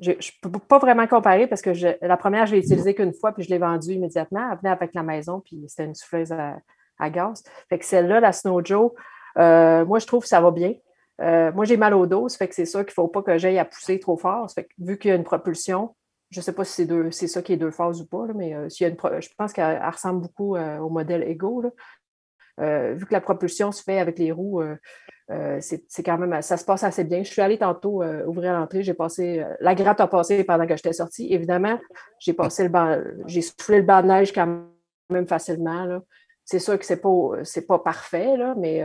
ne 0.00 0.14
peux 0.42 0.50
pas 0.58 0.78
vraiment 0.78 1.06
comparer 1.06 1.46
parce 1.46 1.62
que 1.62 1.70
la 2.04 2.16
première, 2.18 2.46
je 2.46 2.54
l'ai 2.54 2.58
utilisée 2.58 2.94
qu'une 2.94 3.14
fois, 3.14 3.32
puis 3.32 3.42
je 3.42 3.48
l'ai 3.48 3.58
vendue 3.58 3.92
immédiatement. 3.92 4.50
Elle 4.52 4.58
venait 4.58 4.70
avec 4.70 4.92
la 4.94 5.02
maison, 5.02 5.40
puis 5.40 5.64
c'était 5.66 5.84
une 5.84 5.94
souffleuse 5.94 6.32
à, 6.32 7.10
gaz. 7.10 7.42
Fait 7.70 7.78
que 7.78 7.86
celle-là, 7.86 8.20
la 8.20 8.32
Snow 8.32 8.62
Joe, 8.62 8.90
euh, 9.38 9.86
moi, 9.86 9.98
je 9.98 10.06
trouve 10.06 10.24
que 10.24 10.28
ça 10.28 10.42
va 10.42 10.50
bien. 10.50 10.74
Euh, 11.22 11.50
moi, 11.52 11.64
j'ai 11.64 11.78
mal 11.78 11.94
au 11.94 12.06
dos, 12.06 12.28
fait 12.28 12.48
que 12.48 12.54
c'est 12.54 12.66
sûr 12.66 12.80
qu'il 12.80 12.90
ne 12.90 12.94
faut 12.94 13.08
pas 13.08 13.22
que 13.22 13.38
j'aille 13.38 13.58
à 13.58 13.64
pousser 13.64 13.98
trop 13.98 14.18
fort. 14.18 14.50
vu 14.78 14.98
qu'il 14.98 15.08
y 15.08 15.12
a 15.12 15.16
une 15.16 15.24
propulsion, 15.24 15.96
je 16.30 16.40
ne 16.40 16.42
sais 16.42 16.52
pas 16.52 16.64
si 16.64 16.86
c'est, 17.12 17.26
ça 17.28 17.40
qui 17.40 17.54
est 17.54 17.56
deux 17.56 17.70
phases 17.70 18.02
ou 18.02 18.06
pas, 18.06 18.26
mais 18.34 18.54
euh, 18.54 18.68
je 18.68 19.28
pense 19.38 19.54
qu'elle 19.54 19.82
ressemble 19.82 20.20
beaucoup 20.20 20.56
au 20.56 20.90
modèle 20.90 21.22
Ego. 21.22 21.64
Vu 22.58 23.06
que 23.06 23.12
la 23.12 23.20
propulsion 23.20 23.72
se 23.72 23.82
fait 23.82 23.98
avec 23.98 24.18
les 24.18 24.32
roues, 24.32 24.62
euh, 25.30 25.58
c'est 25.60 26.02
quand 26.04 26.18
même, 26.18 26.40
ça 26.40 26.56
se 26.56 26.64
passe 26.64 26.84
assez 26.84 27.04
bien. 27.04 27.24
Je 27.24 27.30
suis 27.30 27.42
allée 27.42 27.58
tantôt 27.58 28.02
euh, 28.02 28.24
ouvrir 28.26 28.52
l'entrée, 28.52 28.82
j'ai 28.82 28.94
passé, 28.94 29.40
euh, 29.40 29.54
la 29.60 29.74
gratte 29.74 30.00
a 30.00 30.06
passé 30.06 30.44
pendant 30.44 30.66
que 30.66 30.76
j'étais 30.76 30.92
sortie. 30.92 31.32
Évidemment, 31.32 31.80
j'ai 32.20 32.32
passé 32.32 32.62
le 32.62 32.68
banc, 32.68 32.98
j'ai 33.26 33.42
soufflé 33.42 33.78
le 33.78 33.82
banc 33.82 34.02
de 34.02 34.08
neige 34.08 34.32
quand 34.32 34.64
même 35.10 35.26
facilement. 35.26 36.00
C'est 36.44 36.60
sûr 36.60 36.78
que 36.78 36.84
c'est 36.84 37.00
pas, 37.00 37.42
pas 37.66 37.78
parfait, 37.80 38.36
là, 38.36 38.54
mais 38.56 38.84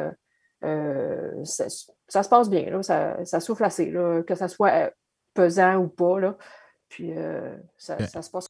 ça, 1.43 1.69
se 1.69 2.29
passe 2.29 2.49
bien. 2.49 2.81
ça, 2.81 3.39
souffle 3.39 3.63
assez, 3.63 3.91
que 3.91 4.35
ça 4.35 4.47
soit 4.47 4.91
pesant 5.35 5.77
ou 5.77 5.87
pas. 5.87 6.19
Là. 6.19 6.37
Puis 6.89 7.13
ça, 7.77 7.99
ça 8.07 8.23
se 8.23 8.31
passe 8.31 8.47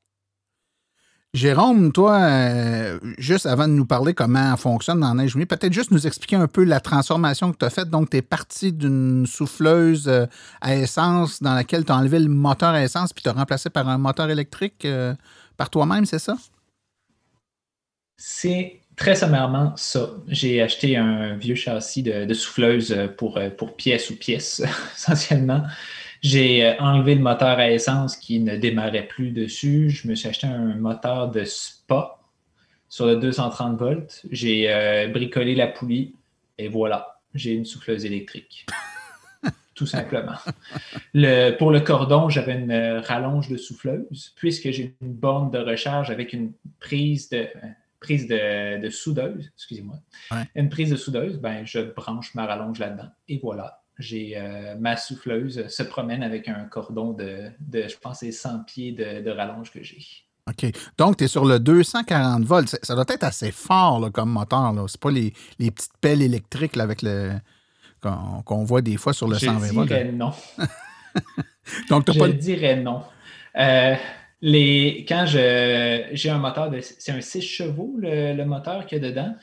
Jérôme, 1.33 1.93
toi, 1.93 2.19
euh, 2.23 2.99
juste 3.17 3.45
avant 3.45 3.65
de 3.65 3.71
nous 3.71 3.85
parler 3.85 4.13
comment 4.13 4.57
fonctionne 4.57 4.99
dans 4.99 5.15
Neige 5.15 5.33
peut-être 5.33 5.71
juste 5.71 5.91
nous 5.91 6.05
expliquer 6.05 6.35
un 6.35 6.47
peu 6.47 6.65
la 6.65 6.81
transformation 6.81 7.53
que 7.53 7.57
tu 7.57 7.63
as 7.63 7.69
faite. 7.69 7.89
Donc, 7.89 8.09
tu 8.09 8.17
es 8.17 8.21
parti 8.21 8.73
d'une 8.73 9.25
souffleuse 9.25 10.09
euh, 10.09 10.25
à 10.59 10.75
essence 10.75 11.41
dans 11.41 11.53
laquelle 11.53 11.85
tu 11.85 11.93
as 11.93 11.95
enlevé 11.95 12.19
le 12.19 12.27
moteur 12.27 12.71
à 12.71 12.83
essence 12.83 13.13
puis 13.13 13.23
tu 13.23 13.29
as 13.29 13.33
remplacé 13.33 13.69
par 13.69 13.87
un 13.87 13.97
moteur 13.97 14.29
électrique 14.29 14.83
euh, 14.83 15.15
par 15.55 15.69
toi-même, 15.69 16.05
c'est 16.05 16.19
ça? 16.19 16.35
C'est 18.17 18.81
très 18.97 19.15
sommairement 19.15 19.71
ça. 19.77 20.09
J'ai 20.27 20.61
acheté 20.61 20.97
un 20.97 21.37
vieux 21.37 21.55
châssis 21.55 22.03
de, 22.03 22.33
souffleuse 22.33 22.93
pour, 23.17 23.39
pour 23.57 23.77
pièce 23.77 24.09
ou 24.09 24.17
pièce, 24.17 24.61
essentiellement. 24.97 25.63
J'ai 26.21 26.63
euh, 26.63 26.77
enlevé 26.79 27.15
le 27.15 27.21
moteur 27.21 27.57
à 27.57 27.71
essence 27.71 28.15
qui 28.15 28.39
ne 28.39 28.55
démarrait 28.55 29.07
plus 29.07 29.31
dessus. 29.31 29.89
Je 29.89 30.07
me 30.07 30.15
suis 30.15 30.29
acheté 30.29 30.45
un 30.45 30.75
moteur 30.75 31.29
de 31.29 31.43
spa 31.43 32.19
sur 32.89 33.07
le 33.07 33.15
230 33.15 33.79
volts. 33.79 34.21
J'ai 34.29 34.71
euh, 34.71 35.07
bricolé 35.07 35.55
la 35.55 35.67
poulie 35.67 36.13
et 36.59 36.67
voilà, 36.67 37.19
j'ai 37.33 37.53
une 37.53 37.65
souffleuse 37.65 38.05
électrique. 38.05 38.67
Tout 39.73 39.87
simplement. 39.87 40.35
Le, 41.15 41.57
pour 41.57 41.71
le 41.71 41.79
cordon, 41.79 42.29
j'avais 42.29 42.53
une 42.53 42.71
euh, 42.71 43.01
rallonge 43.01 43.49
de 43.49 43.57
souffleuse, 43.57 44.33
puisque 44.35 44.69
j'ai 44.69 44.95
une 45.01 45.13
borne 45.13 45.49
de 45.49 45.57
recharge 45.57 46.11
avec 46.11 46.33
une 46.33 46.51
prise 46.79 47.29
de, 47.29 47.47
prise 47.99 48.27
de, 48.27 48.89
soudeuse, 48.91 49.51
excusez-moi. 49.55 49.95
Une 50.53 50.69
prise 50.69 50.91
de 50.91 50.97
soudeuse, 50.97 51.39
ben, 51.39 51.65
je 51.65 51.79
branche 51.79 52.35
ma 52.35 52.45
rallonge 52.45 52.77
là-dedans 52.77 53.09
et 53.27 53.39
voilà, 53.41 53.80
j'ai 54.01 54.33
euh, 54.35 54.75
ma 54.79 54.97
souffleuse 54.97 55.67
se 55.67 55.83
promène 55.83 56.23
avec 56.23 56.47
un 56.47 56.65
cordon 56.65 57.13
de, 57.13 57.51
je 57.71 57.97
pense, 57.97 58.19
c'est 58.19 58.31
100 58.31 58.63
pieds 58.65 58.91
de, 58.91 59.29
rallonge 59.29 59.71
que 59.71 59.83
j'ai. 59.83 59.99
OK. 60.49 60.71
Donc, 60.97 61.17
tu 61.17 61.25
es 61.25 61.27
sur 61.27 61.45
le 61.45 61.59
240 61.59 62.43
volts. 62.43 62.75
Ça 62.81 62.95
doit 62.95 63.05
être 63.07 63.23
assez 63.23 63.51
fort 63.51 64.11
comme 64.11 64.31
moteur. 64.31 64.73
Ce 64.89 64.97
pas 64.97 65.11
les, 65.11 65.31
petites 65.57 65.97
pelles 66.01 66.21
électriques 66.21 66.77
avec 66.77 67.01
le 67.01 67.33
qu'on 68.01 68.63
voit 68.63 68.81
des 68.81 68.97
fois 68.97 69.13
sur 69.13 69.27
le 69.27 69.37
120 69.37 69.73
volts. 69.73 69.89
Je 69.89 69.93
dirais 69.93 70.11
non. 70.11 70.31
Donc, 71.89 72.11
je 72.11 72.17
pas... 72.17 72.27
dirais 72.29 72.75
non. 72.77 73.03
Euh, 73.57 73.95
les, 74.41 75.05
quand 75.07 75.25
j'ai 75.27 76.29
un 76.29 76.39
moteur, 76.39 76.71
c'est 76.81 77.11
un 77.11 77.21
6 77.21 77.41
chevaux, 77.41 77.95
le, 77.99 78.33
le 78.33 78.45
moteur 78.45 78.85
qu'il 78.87 79.01
y 79.01 79.05
a 79.05 79.09
dedans. 79.09 79.35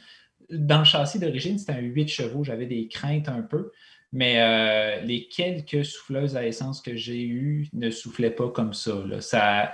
Dans 0.50 0.78
le 0.78 0.84
châssis 0.84 1.20
d'origine, 1.20 1.58
c'était 1.58 1.74
un 1.74 1.80
8 1.80 2.08
chevaux. 2.08 2.42
J'avais 2.42 2.66
des 2.66 2.88
craintes 2.88 3.28
un 3.28 3.42
peu. 3.42 3.70
Mais 4.12 4.40
euh, 4.40 5.00
les 5.02 5.28
quelques 5.28 5.84
souffleuses 5.84 6.36
à 6.36 6.46
essence 6.46 6.80
que 6.80 6.96
j'ai 6.96 7.22
eues 7.22 7.68
ne 7.74 7.90
soufflaient 7.90 8.30
pas 8.30 8.48
comme 8.48 8.72
ça. 8.72 8.92
ça 9.20 9.72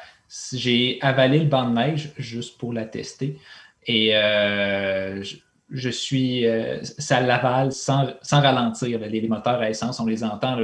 j'ai 0.52 0.98
avalé 1.00 1.38
le 1.38 1.46
banc 1.46 1.68
de 1.68 1.74
neige 1.74 2.12
juste 2.16 2.58
pour 2.58 2.72
la 2.72 2.84
tester. 2.84 3.38
Et 3.86 4.16
euh, 4.16 5.22
je, 5.70 5.90
suis. 5.90 6.46
Euh, 6.46 6.82
ça 6.82 7.20
l'avale 7.20 7.72
sans, 7.72 8.06
ralentir. 8.30 8.98
Les, 9.00 9.28
moteurs 9.28 9.60
à 9.60 9.70
essence, 9.70 10.00
on 10.00 10.06
les 10.06 10.24
entend 10.24 10.58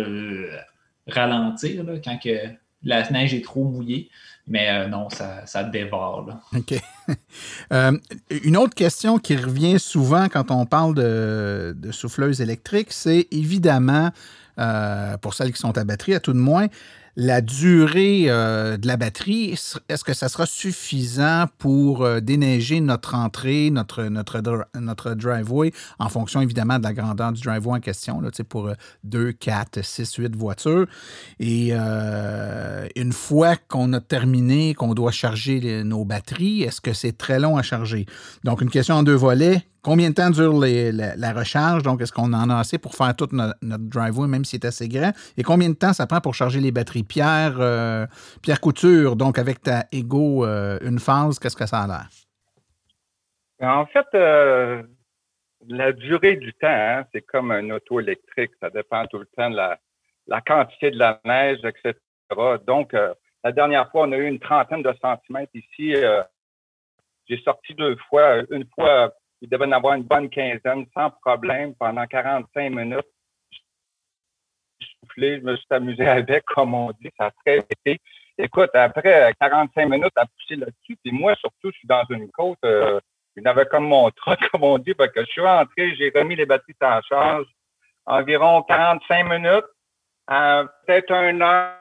ralentir 1.06 1.84
quand 2.04 2.18
que 2.18 2.48
la 2.82 3.08
neige 3.10 3.34
est 3.34 3.44
trop 3.44 3.64
mouillée. 3.64 4.10
Mais 4.46 4.68
euh, 4.70 4.88
non, 4.88 5.08
ça, 5.10 5.46
ça 5.46 5.62
dévore. 5.64 6.30
OK. 6.56 6.74
Euh, 7.72 7.92
une 8.44 8.56
autre 8.56 8.74
question 8.74 9.18
qui 9.18 9.36
revient 9.36 9.78
souvent 9.78 10.28
quand 10.28 10.50
on 10.50 10.66
parle 10.66 10.94
de, 10.94 11.74
de 11.76 11.92
souffleuse 11.92 12.40
électrique, 12.40 12.88
c'est 12.90 13.28
évidemment, 13.30 14.10
euh, 14.58 15.16
pour 15.18 15.34
celles 15.34 15.52
qui 15.52 15.60
sont 15.60 15.78
à 15.78 15.84
batterie 15.84 16.14
à 16.14 16.20
tout 16.20 16.32
de 16.32 16.38
moins, 16.38 16.66
la 17.16 17.40
durée 17.40 18.24
euh, 18.28 18.76
de 18.76 18.86
la 18.86 18.96
batterie, 18.96 19.50
est-ce 19.88 20.04
que 20.04 20.14
ça 20.14 20.28
sera 20.28 20.46
suffisant 20.46 21.46
pour 21.58 22.02
euh, 22.02 22.20
déneiger 22.20 22.80
notre 22.80 23.14
entrée, 23.14 23.70
notre, 23.70 25.14
driveway, 25.14 25.72
en 25.98 26.08
fonction 26.08 26.40
évidemment 26.40 26.78
de 26.78 26.84
la 26.84 26.92
grandeur 26.92 27.32
du 27.32 27.42
driveway 27.42 27.78
en 27.78 27.80
question, 27.80 28.20
là, 28.20 28.30
pour 28.48 28.70
2, 29.04 29.32
4, 29.32 29.84
6, 29.84 30.14
8 30.14 30.36
voitures. 30.36 30.86
Et 31.38 31.70
euh, 31.72 32.86
une 32.96 33.12
fois 33.12 33.56
qu'on 33.56 33.92
a 33.92 34.00
terminé, 34.00 34.74
qu'on 34.74 34.94
doit 34.94 35.12
charger 35.12 35.82
nos 35.84 36.04
batteries, 36.04 36.62
est-ce 36.62 36.80
que 36.80 36.92
c'est 36.92 37.16
très 37.16 37.40
long 37.40 37.56
à 37.56 37.62
charger? 37.62 38.06
Donc, 38.44 38.62
une 38.62 38.70
question 38.70 38.96
en 38.96 39.02
deux 39.02 39.14
volets. 39.14 39.64
Combien 39.82 40.10
de 40.10 40.14
temps 40.14 40.28
dure 40.28 40.52
la, 40.52 41.32
recharge? 41.32 41.82
Donc, 41.82 42.02
est-ce 42.02 42.12
qu'on 42.12 42.32
en 42.34 42.50
a 42.50 42.58
assez 42.58 42.78
pour 42.78 42.94
faire 42.94 43.16
tout 43.16 43.28
notre, 43.32 43.56
driveway, 43.62 44.28
même 44.28 44.44
s'il 44.44 44.58
est 44.58 44.66
assez 44.66 44.88
grand? 44.88 45.12
Et 45.38 45.42
combien 45.42 45.70
de 45.70 45.74
temps 45.74 45.94
ça 45.94 46.06
prend 46.06 46.20
pour 46.20 46.34
charger 46.34 46.60
les 46.60 46.70
batteries? 46.70 47.02
Pierre, 47.02 47.56
euh, 47.58 48.06
Pierre 48.42 48.60
Couture, 48.60 49.16
donc 49.16 49.38
avec 49.38 49.62
ta 49.62 49.84
Ego 49.90 50.44
euh, 50.44 50.78
une 50.82 50.98
phase, 50.98 51.38
qu'est-ce 51.38 51.56
que 51.56 51.66
ça 51.66 51.80
a 51.80 51.86
l'air? 51.86 52.08
En 53.62 53.86
fait, 53.86 54.06
euh, 54.14 54.82
la 55.68 55.92
durée 55.92 56.36
du 56.36 56.52
temps, 56.52 56.68
hein, 56.68 57.06
c'est 57.12 57.22
comme 57.22 57.50
un 57.50 57.70
auto 57.70 58.00
électrique. 58.00 58.52
Ça 58.60 58.68
dépend 58.68 59.06
tout 59.06 59.18
le 59.18 59.26
temps 59.34 59.48
de 59.48 59.56
la, 59.56 60.40
quantité 60.42 60.90
de 60.90 60.98
la 60.98 61.20
neige, 61.24 61.60
etc. 61.64 61.98
Donc, 62.66 62.92
la 62.92 63.52
dernière 63.52 63.90
fois, 63.90 64.06
on 64.06 64.12
a 64.12 64.16
eu 64.16 64.26
une 64.26 64.38
trentaine 64.38 64.82
de 64.82 64.92
centimètres 65.00 65.52
ici. 65.54 65.94
J'ai 67.28 67.42
sorti 67.42 67.74
deux 67.74 67.96
fois, 68.08 68.42
une 68.50 68.66
fois 68.74 69.12
il 69.40 69.48
devait 69.48 69.66
en 69.66 69.72
avoir 69.72 69.94
une 69.94 70.04
bonne 70.04 70.28
quinzaine 70.28 70.86
sans 70.94 71.10
problème 71.22 71.74
pendant 71.74 72.06
45 72.06 72.70
minutes. 72.70 73.06
Je 75.16 75.40
me 75.40 75.56
suis 75.56 75.66
amusé 75.70 76.06
avec, 76.06 76.44
comme 76.44 76.74
on 76.74 76.90
dit, 76.92 77.10
ça 77.18 77.30
serait 77.38 77.58
été. 77.58 77.98
Écoute, 78.38 78.70
après 78.74 79.32
45 79.40 79.86
minutes 79.86 80.16
à 80.16 80.26
pousser 80.26 80.56
là-dessus, 80.56 80.96
puis 81.02 81.12
moi, 81.12 81.34
surtout, 81.36 81.70
je 81.70 81.78
suis 81.78 81.88
dans 81.88 82.04
une 82.10 82.30
côte, 82.30 82.58
euh, 82.64 83.00
il 83.36 83.46
avait 83.46 83.66
comme 83.66 83.86
mon 83.86 84.10
truc, 84.10 84.40
comme 84.50 84.64
on 84.64 84.78
dit, 84.78 84.94
parce 84.94 85.10
que 85.12 85.20
je 85.20 85.30
suis 85.30 85.40
rentré, 85.40 85.94
j'ai 85.96 86.10
remis 86.14 86.36
les 86.36 86.46
batteries 86.46 86.76
en 86.82 87.00
charge 87.02 87.46
environ 88.06 88.62
45 88.62 89.24
minutes, 89.24 89.66
peut-être 90.26 91.12
un 91.12 91.40
heure, 91.40 91.76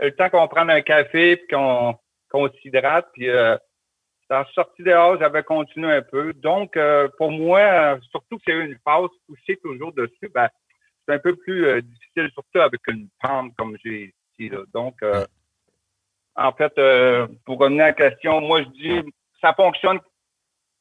le 0.00 0.10
temps 0.10 0.30
qu'on 0.30 0.48
prenne 0.48 0.70
un 0.70 0.80
café, 0.80 1.36
puis 1.36 1.46
qu'on 1.48 2.48
s'hydrate, 2.60 3.08
puis 3.12 3.28
euh, 3.28 3.56
dans 4.32 4.46
sortie 4.54 4.82
dehors, 4.82 5.18
j'avais 5.18 5.42
continué 5.42 5.92
un 5.92 6.00
peu. 6.00 6.32
Donc, 6.32 6.78
euh, 6.78 7.06
pour 7.18 7.30
moi, 7.30 7.98
surtout 8.10 8.38
que 8.38 8.44
c'est 8.46 8.58
une 8.58 8.78
phase 8.82 9.10
poussée 9.26 9.58
toujours 9.62 9.92
dessus, 9.92 10.30
ben, 10.34 10.48
c'est 11.06 11.14
un 11.14 11.18
peu 11.18 11.36
plus 11.36 11.66
euh, 11.66 11.82
difficile, 11.82 12.30
surtout 12.32 12.60
avec 12.60 12.80
une 12.88 13.08
pente 13.20 13.52
comme 13.58 13.76
j'ai 13.84 14.14
ici. 14.38 14.50
Donc, 14.72 14.94
euh, 15.02 15.26
en 16.34 16.50
fait, 16.52 16.72
pour 17.44 17.58
revenir 17.58 17.84
à 17.84 17.86
la 17.88 17.92
question, 17.92 18.40
moi, 18.40 18.62
je 18.62 18.68
dis, 18.70 19.12
ça 19.42 19.52
fonctionne 19.52 20.00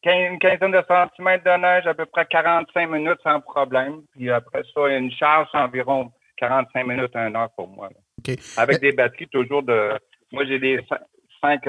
une 0.05 0.39
quinzaine 0.39 0.71
de 0.71 0.83
centimètres 0.87 1.43
de 1.43 1.61
neige, 1.61 1.87
à 1.87 1.93
peu 1.93 2.05
près 2.05 2.25
45 2.25 2.87
minutes 2.87 3.19
sans 3.21 3.41
problème. 3.41 4.03
Puis 4.13 4.31
après 4.31 4.63
ça, 4.73 4.87
une 4.87 5.11
charge 5.11 5.49
environ 5.53 6.09
45 6.37 6.87
minutes 6.87 7.15
à 7.17 7.27
une 7.27 7.35
heure 7.35 7.51
pour 7.57 7.67
moi. 7.67 7.89
Avec 8.55 8.79
des 8.79 8.93
batteries 8.93 9.27
toujours 9.27 9.61
de... 9.61 9.91
Moi, 10.31 10.45
j'ai 10.45 10.57
des 10.57 10.79
5, 10.87 11.01
5 11.41 11.67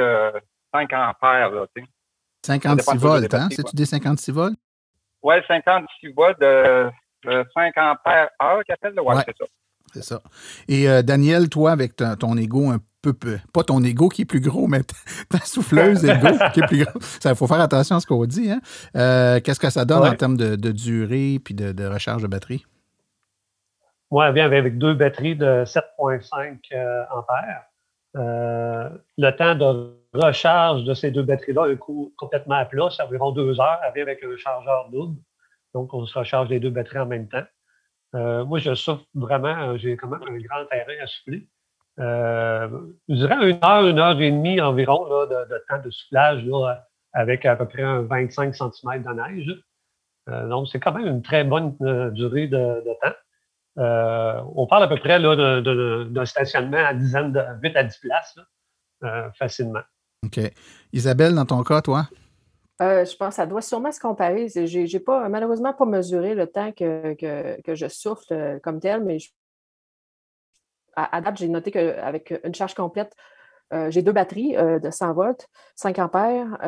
ampères, 0.74 1.50
là, 1.50 1.66
tu 1.74 1.82
sais. 1.82 1.88
56 2.44 2.96
volts, 2.98 3.34
hein? 3.34 3.48
C'est-tu 3.50 3.76
des 3.76 3.86
56 3.86 4.32
volts? 4.32 4.58
Oui, 5.22 5.36
56 5.46 6.12
volts 6.12 6.40
de, 6.40 6.90
5 7.24 7.76
ampères 7.78 8.30
heure 8.42 8.62
qu'appelle 8.66 8.94
le 8.96 9.02
ouais, 9.02 9.14
c'est 9.24 9.36
ça. 9.36 9.44
C'est 9.94 10.02
ça. 10.02 10.22
Et 10.68 10.88
euh, 10.88 11.02
Daniel, 11.02 11.50
toi, 11.50 11.70
avec 11.70 11.96
ton 11.96 12.36
ego 12.36 12.70
un 12.70 12.78
peu, 13.02 13.12
peu, 13.12 13.38
pas 13.52 13.62
ton 13.62 13.82
ego 13.84 14.08
qui 14.08 14.22
est 14.22 14.24
plus 14.24 14.40
gros, 14.40 14.66
mais 14.66 14.80
ta 15.28 15.38
souffleuse 15.38 16.04
ego 16.04 16.28
qui 16.54 16.60
est 16.60 16.66
plus 16.66 16.84
gros. 16.84 16.98
Il 17.24 17.34
faut 17.34 17.46
faire 17.46 17.60
attention 17.60 17.96
à 17.96 18.00
ce 18.00 18.06
qu'on 18.06 18.24
dit. 18.24 18.50
Hein? 18.50 18.60
Euh, 18.96 19.40
qu'est-ce 19.40 19.60
que 19.60 19.70
ça 19.70 19.84
donne 19.84 20.06
en 20.06 20.14
termes 20.14 20.36
de, 20.36 20.72
durée 20.72 21.38
puis 21.44 21.54
de, 21.54 21.72
de, 21.72 21.84
recharge 21.84 22.22
de 22.22 22.26
batterie? 22.26 22.64
Moi, 24.10 24.28
elle 24.28 24.34
vient 24.34 24.46
avec 24.46 24.78
deux 24.78 24.94
batteries 24.94 25.36
de 25.36 25.64
7,5 25.64 26.58
euh, 26.72 27.04
ampères. 27.10 27.64
le 28.14 29.30
temps 29.36 29.54
de 29.54 30.01
recharge 30.12 30.84
de 30.84 30.94
ces 30.94 31.10
deux 31.10 31.22
batteries-là 31.22 31.64
un 31.64 31.76
coup 31.76 32.12
complètement 32.16 32.56
à 32.56 32.64
plat, 32.64 32.90
ça 32.90 33.06
environ 33.06 33.32
deux 33.32 33.60
heures, 33.60 33.80
avec 33.82 34.22
un 34.22 34.36
chargeur 34.36 34.88
double. 34.90 35.18
Donc, 35.74 35.94
on 35.94 36.04
se 36.04 36.18
recharge 36.18 36.48
les 36.48 36.60
deux 36.60 36.70
batteries 36.70 36.98
en 36.98 37.06
même 37.06 37.28
temps. 37.28 37.44
Euh, 38.14 38.44
moi, 38.44 38.58
je 38.58 38.74
souffle 38.74 39.04
vraiment, 39.14 39.70
euh, 39.70 39.78
j'ai 39.78 39.96
quand 39.96 40.08
même 40.08 40.22
un 40.22 40.38
grand 40.38 40.66
terrain 40.66 41.02
à 41.02 41.06
souffler. 41.06 41.48
Euh, 41.98 42.68
je 43.08 43.14
dirais 43.14 43.50
une 43.50 43.64
heure, 43.64 43.86
une 43.86 43.98
heure 43.98 44.20
et 44.20 44.30
demie 44.30 44.60
environ 44.60 45.04
de, 45.26 45.64
temps 45.68 45.82
de 45.82 45.90
soufflage 45.90 46.44
avec 47.12 47.44
à 47.44 47.56
peu 47.56 47.66
près 47.66 47.82
un 47.82 48.02
25 48.02 48.54
cm 48.54 49.02
de 49.02 49.12
neige. 49.12 49.64
donc, 50.48 50.68
c'est 50.68 50.80
quand 50.80 50.92
même 50.92 51.06
une 51.06 51.22
très 51.22 51.44
bonne 51.44 51.76
durée 52.12 52.48
de, 52.48 52.82
temps. 53.02 54.42
on 54.56 54.66
parle 54.66 54.84
à 54.84 54.88
peu 54.88 54.96
près 54.96 55.20
d'un 55.20 56.24
stationnement 56.24 56.84
à 56.84 56.94
dizaines 56.94 57.32
de 57.32 57.40
8 57.62 57.76
à 57.76 57.84
10 57.84 57.98
places 57.98 58.38
facilement. 59.38 59.82
OK. 60.24 60.40
Isabelle, 60.92 61.34
dans 61.34 61.46
ton 61.46 61.62
cas, 61.62 61.82
toi? 61.82 62.08
Euh, 62.80 63.04
je 63.04 63.16
pense 63.16 63.30
que 63.30 63.34
ça 63.36 63.46
doit 63.46 63.62
sûrement 63.62 63.92
se 63.92 64.00
comparer. 64.00 64.48
Je 64.48 64.92
n'ai 64.92 65.00
pas, 65.00 65.28
malheureusement 65.28 65.72
pas 65.72 65.84
mesuré 65.84 66.34
le 66.34 66.46
temps 66.46 66.72
que, 66.72 67.14
je 67.68 67.88
souffle 67.88 68.32
euh, 68.32 68.58
comme 68.60 68.80
tel, 68.80 69.04
mais 69.04 69.18
à, 70.94 71.20
date, 71.20 71.38
j'ai 71.38 71.48
noté 71.48 71.70
qu'avec 71.70 72.34
une 72.44 72.54
charge 72.54 72.74
complète, 72.74 73.14
j'ai 73.88 74.02
deux 74.02 74.12
batteries 74.12 74.54
de 74.54 74.90
100 74.90 75.14
volts, 75.14 75.48
5 75.76 75.98
ampères. 76.00 76.58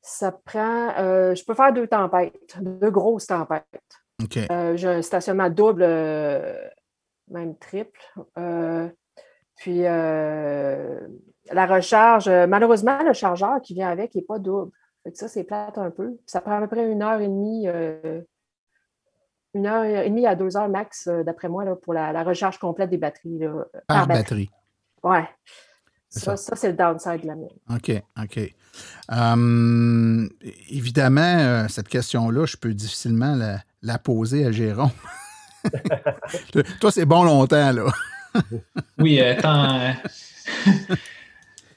ça 0.00 0.30
prend, 0.30 0.94
je 1.34 1.44
peux 1.44 1.54
faire 1.54 1.72
deux 1.72 1.88
tempêtes, 1.88 2.56
deux 2.60 2.92
grosses 2.92 3.26
tempêtes. 3.26 3.66
j'ai 4.30 4.86
un 4.86 5.02
stationnement 5.02 5.50
double, 5.50 5.84
même 7.28 7.58
triple. 7.58 7.98
puis 9.56 9.84
la 11.52 11.66
recharge, 11.66 12.28
malheureusement, 12.28 13.02
le 13.02 13.12
chargeur 13.12 13.60
qui 13.62 13.74
vient 13.74 13.90
avec 13.90 14.14
n'est 14.14 14.22
pas 14.22 14.38
double. 14.38 14.72
ça, 15.12 15.28
c'est 15.28 15.44
plate 15.44 15.78
un 15.78 15.90
peu. 15.90 16.16
Ça 16.26 16.40
prend 16.40 16.56
à 16.56 16.60
peu 16.60 16.68
près 16.68 16.90
une 16.90 17.02
heure 17.02 17.20
et 17.20 17.28
demie 17.28 17.66
une 19.54 19.66
heure 19.66 19.84
et 19.84 20.10
demie 20.10 20.26
à 20.26 20.34
deux 20.34 20.56
heures 20.56 20.68
max, 20.68 21.06
euh, 21.06 21.22
d'après 21.22 21.48
moi, 21.48 21.64
là, 21.64 21.76
pour 21.76 21.94
la, 21.94 22.22
recharge 22.22 22.58
complète 22.58 22.90
des 22.90 22.98
batteries. 22.98 23.40
par, 23.86 24.06
batterie. 24.06 24.50
Oui. 25.02 25.18
Ça, 26.08 26.36
c'est 26.36 26.68
le 26.68 26.74
downside 26.74 27.22
de 27.22 27.26
la 27.26 27.34
mienne. 27.34 27.48
OK, 27.70 27.90
OK. 28.20 28.54
Hum, 29.08 30.28
évidemment, 30.68 31.20
euh, 31.20 31.68
cette 31.68 31.88
question-là, 31.88 32.46
je 32.46 32.56
peux 32.56 32.72
difficilement 32.72 33.36
la, 33.82 33.98
poser 33.98 34.46
à 34.46 34.52
Jérôme. 34.52 34.90
Toi, 36.80 36.90
c'est 36.92 37.04
bon 37.04 37.24
longtemps, 37.24 37.72
là. 37.72 37.86
oui, 38.98 39.20
euh, 39.20 39.40
tant, 39.40 39.92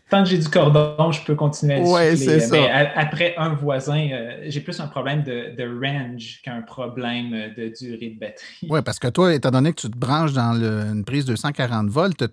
tant 0.09 0.23
que 0.23 0.29
j'ai 0.29 0.37
du 0.37 0.47
cordon, 0.47 1.11
je 1.11 1.23
peux 1.23 1.35
continuer 1.35 1.75
à 1.75 1.81
Oui, 1.81 2.17
c'est 2.17 2.39
ça. 2.39 2.51
Mais 2.51 2.69
après 2.69 3.35
un 3.37 3.53
voisin, 3.53 4.09
euh, 4.11 4.37
j'ai 4.45 4.61
plus 4.61 4.79
un 4.79 4.87
problème 4.87 5.23
de, 5.23 5.79
range 5.81 6.41
qu'un 6.43 6.61
problème 6.61 7.31
de 7.55 7.73
durée 7.77 8.09
de 8.09 8.19
batterie. 8.19 8.67
Oui, 8.69 8.81
parce 8.83 8.99
que 8.99 9.07
toi, 9.07 9.33
étant 9.33 9.51
donné 9.51 9.73
que 9.73 9.81
tu 9.81 9.89
te 9.89 9.97
branches 9.97 10.33
dans 10.33 10.53
une 10.53 11.03
prise 11.03 11.25
de 11.25 11.35
140 11.35 11.89
volts, 11.89 12.23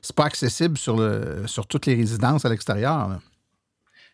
c'est 0.00 0.16
pas 0.16 0.24
accessible 0.24 0.76
sur, 0.76 0.96
le, 0.96 1.46
sur 1.46 1.66
toutes 1.66 1.86
les 1.86 1.94
résidences 1.94 2.44
à 2.44 2.48
l'extérieur. 2.48 3.20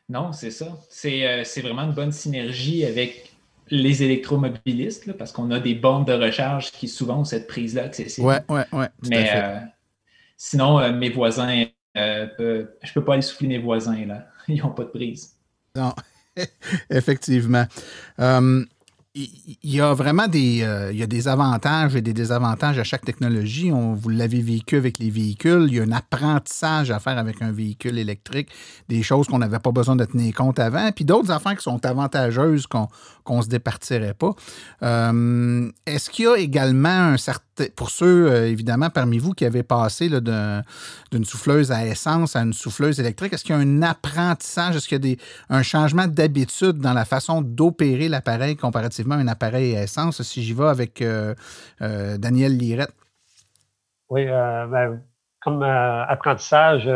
Non, 0.09 0.33
c'est 0.33 0.51
ça. 0.51 0.66
Euh, 1.05 1.42
c'est 1.44 1.61
vraiment 1.61 1.83
une 1.83 1.92
bonne 1.92 2.12
synergie 2.12 2.85
avec 2.85 3.33
les 3.71 4.03
électromobilistes, 4.03 5.12
parce 5.18 5.33
qu'on 5.33 5.51
a 5.51 5.61
des 5.61 5.75
bornes 5.75 6.07
de 6.07 6.14
recharge 6.14 6.73
qui 6.73 6.88
souvent 6.88 7.21
ont 7.21 7.25
cette 7.25 7.47
prise-là 7.47 7.85
accessible. 7.85 8.27
Oui, 8.27 8.35
oui, 8.49 8.61
oui. 8.73 8.85
Mais 9.11 9.31
euh, 9.35 9.59
sinon, 10.38 10.90
mes 10.92 11.11
voisins 11.11 11.66
euh, 11.98 12.64
je 12.82 12.92
peux 12.92 13.04
pas 13.04 13.14
aller 13.14 13.22
souffler 13.22 13.48
mes 13.48 13.58
voisins, 13.58 14.06
là. 14.06 14.26
Ils 14.48 14.62
n'ont 14.62 14.70
pas 14.70 14.84
de 14.84 14.88
prise. 14.88 15.37
Non, 15.76 15.94
effectivement. 16.90 17.66
Euh, 18.20 18.64
il 19.14 19.74
y 19.74 19.80
a 19.80 19.94
vraiment 19.94 20.28
des, 20.28 20.62
euh, 20.62 20.92
y 20.92 21.02
a 21.02 21.06
des 21.06 21.28
avantages 21.28 21.96
et 21.96 22.02
des 22.02 22.12
désavantages 22.12 22.78
à 22.78 22.84
chaque 22.84 23.04
technologie. 23.04 23.72
On, 23.72 23.94
vous 23.94 24.11
l'avez 24.11 24.40
vécu 24.40 24.76
avec 24.76 24.98
les 24.98 25.11
véhicules. 25.11 25.66
Il 25.68 25.74
y 25.74 25.80
a 25.80 25.82
un 25.82 25.92
apprentissage 25.92 26.90
à 26.90 27.00
faire 27.00 27.18
avec 27.18 27.42
un 27.42 27.50
véhicule 27.50 27.98
électrique, 27.98 28.50
des 28.88 29.02
choses 29.02 29.26
qu'on 29.26 29.38
n'avait 29.38 29.58
pas 29.58 29.72
besoin 29.72 29.96
de 29.96 30.04
tenir 30.04 30.34
compte 30.34 30.58
avant, 30.58 30.92
puis 30.92 31.04
d'autres 31.04 31.30
affaires 31.30 31.56
qui 31.56 31.62
sont 31.62 31.84
avantageuses 31.84 32.66
qu'on 32.66 32.88
ne 33.30 33.42
se 33.42 33.48
départirait 33.48 34.14
pas. 34.14 34.34
Euh, 34.82 35.70
est-ce 35.87 36.11
qu'il 36.11 36.26
y 36.26 36.28
a 36.28 36.37
également 36.37 36.88
un 36.88 37.16
certain 37.16 37.47
pour 37.77 37.90
ceux, 37.90 38.31
euh, 38.31 38.49
évidemment, 38.49 38.90
parmi 38.90 39.18
vous 39.18 39.33
qui 39.33 39.44
avaient 39.44 39.62
passé 39.62 40.09
d'une 40.09 41.25
souffleuse 41.25 41.73
à 41.73 41.87
essence 41.87 42.37
à 42.37 42.40
une 42.40 42.53
souffleuse 42.53 43.01
électrique, 43.01 43.33
est-ce 43.33 43.44
qu'il 43.44 43.55
y 43.55 43.59
a 43.59 43.61
un 43.61 43.83
apprentissage, 43.83 44.77
est-ce 44.77 44.88
qu'il 44.88 45.05
y 45.05 45.18
a 45.49 45.57
un 45.57 45.62
changement 45.62 46.07
d'habitude 46.07 46.79
dans 46.79 46.92
la 46.92 47.05
façon 47.05 47.42
d'opérer 47.42 48.09
l'appareil 48.09 48.57
comparativement 48.57 49.16
à 49.16 49.18
un 49.18 49.29
appareil 49.29 49.77
à 49.77 49.83
essence? 49.83 50.23
Si 50.23 50.42
j'y 50.42 50.53
vais 50.53 50.66
avec 50.66 51.03
euh, 51.03 51.35
euh, 51.83 52.18
Daniel 52.18 52.57
Lirette. 52.57 52.92
Oui, 54.11 54.25
ben, 54.27 55.03
comme 55.42 55.62
apprentissage, 55.62 56.88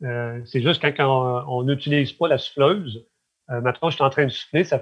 c'est 0.00 0.60
juste 0.60 0.82
quand 0.82 1.44
on 1.48 1.62
n'utilise 1.62 2.12
pas 2.12 2.28
la 2.28 2.38
souffleuse. 2.38 3.06
maintenant, 3.48 3.90
je 3.90 3.94
suis 3.94 4.04
en 4.04 4.10
train 4.10 4.24
de 4.24 4.30
souffler, 4.30 4.64
ça 4.64 4.80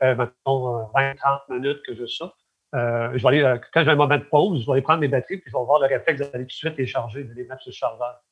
fait, 0.00 0.14
maintenant 0.14 0.90
20-30 0.94 1.40
minutes 1.50 1.82
que 1.86 1.94
je 1.94 2.06
souffle. 2.06 2.32
Euh, 2.74 3.10
je 3.14 3.22
vais 3.22 3.28
aller, 3.28 3.42
euh, 3.42 3.58
quand 3.72 3.84
j'ai 3.84 3.90
un 3.90 3.96
moment 3.96 4.16
de 4.18 4.24
pause, 4.24 4.62
je 4.62 4.66
vais 4.66 4.72
aller 4.72 4.82
prendre 4.82 5.00
mes 5.00 5.08
batteries, 5.08 5.38
puis 5.38 5.50
je 5.50 5.56
vais 5.56 5.60
avoir 5.60 5.78
le 5.78 5.86
réflexe 5.86 6.20
d'aller 6.20 6.44
tout 6.44 6.48
de 6.48 6.52
suite 6.52 6.76
les 6.76 6.86
charger, 6.86 7.22
de 7.22 7.32
les 7.32 7.44
mettre 7.44 7.62
sur 7.62 7.70
le 7.70 7.74
chargeur. 7.74 8.22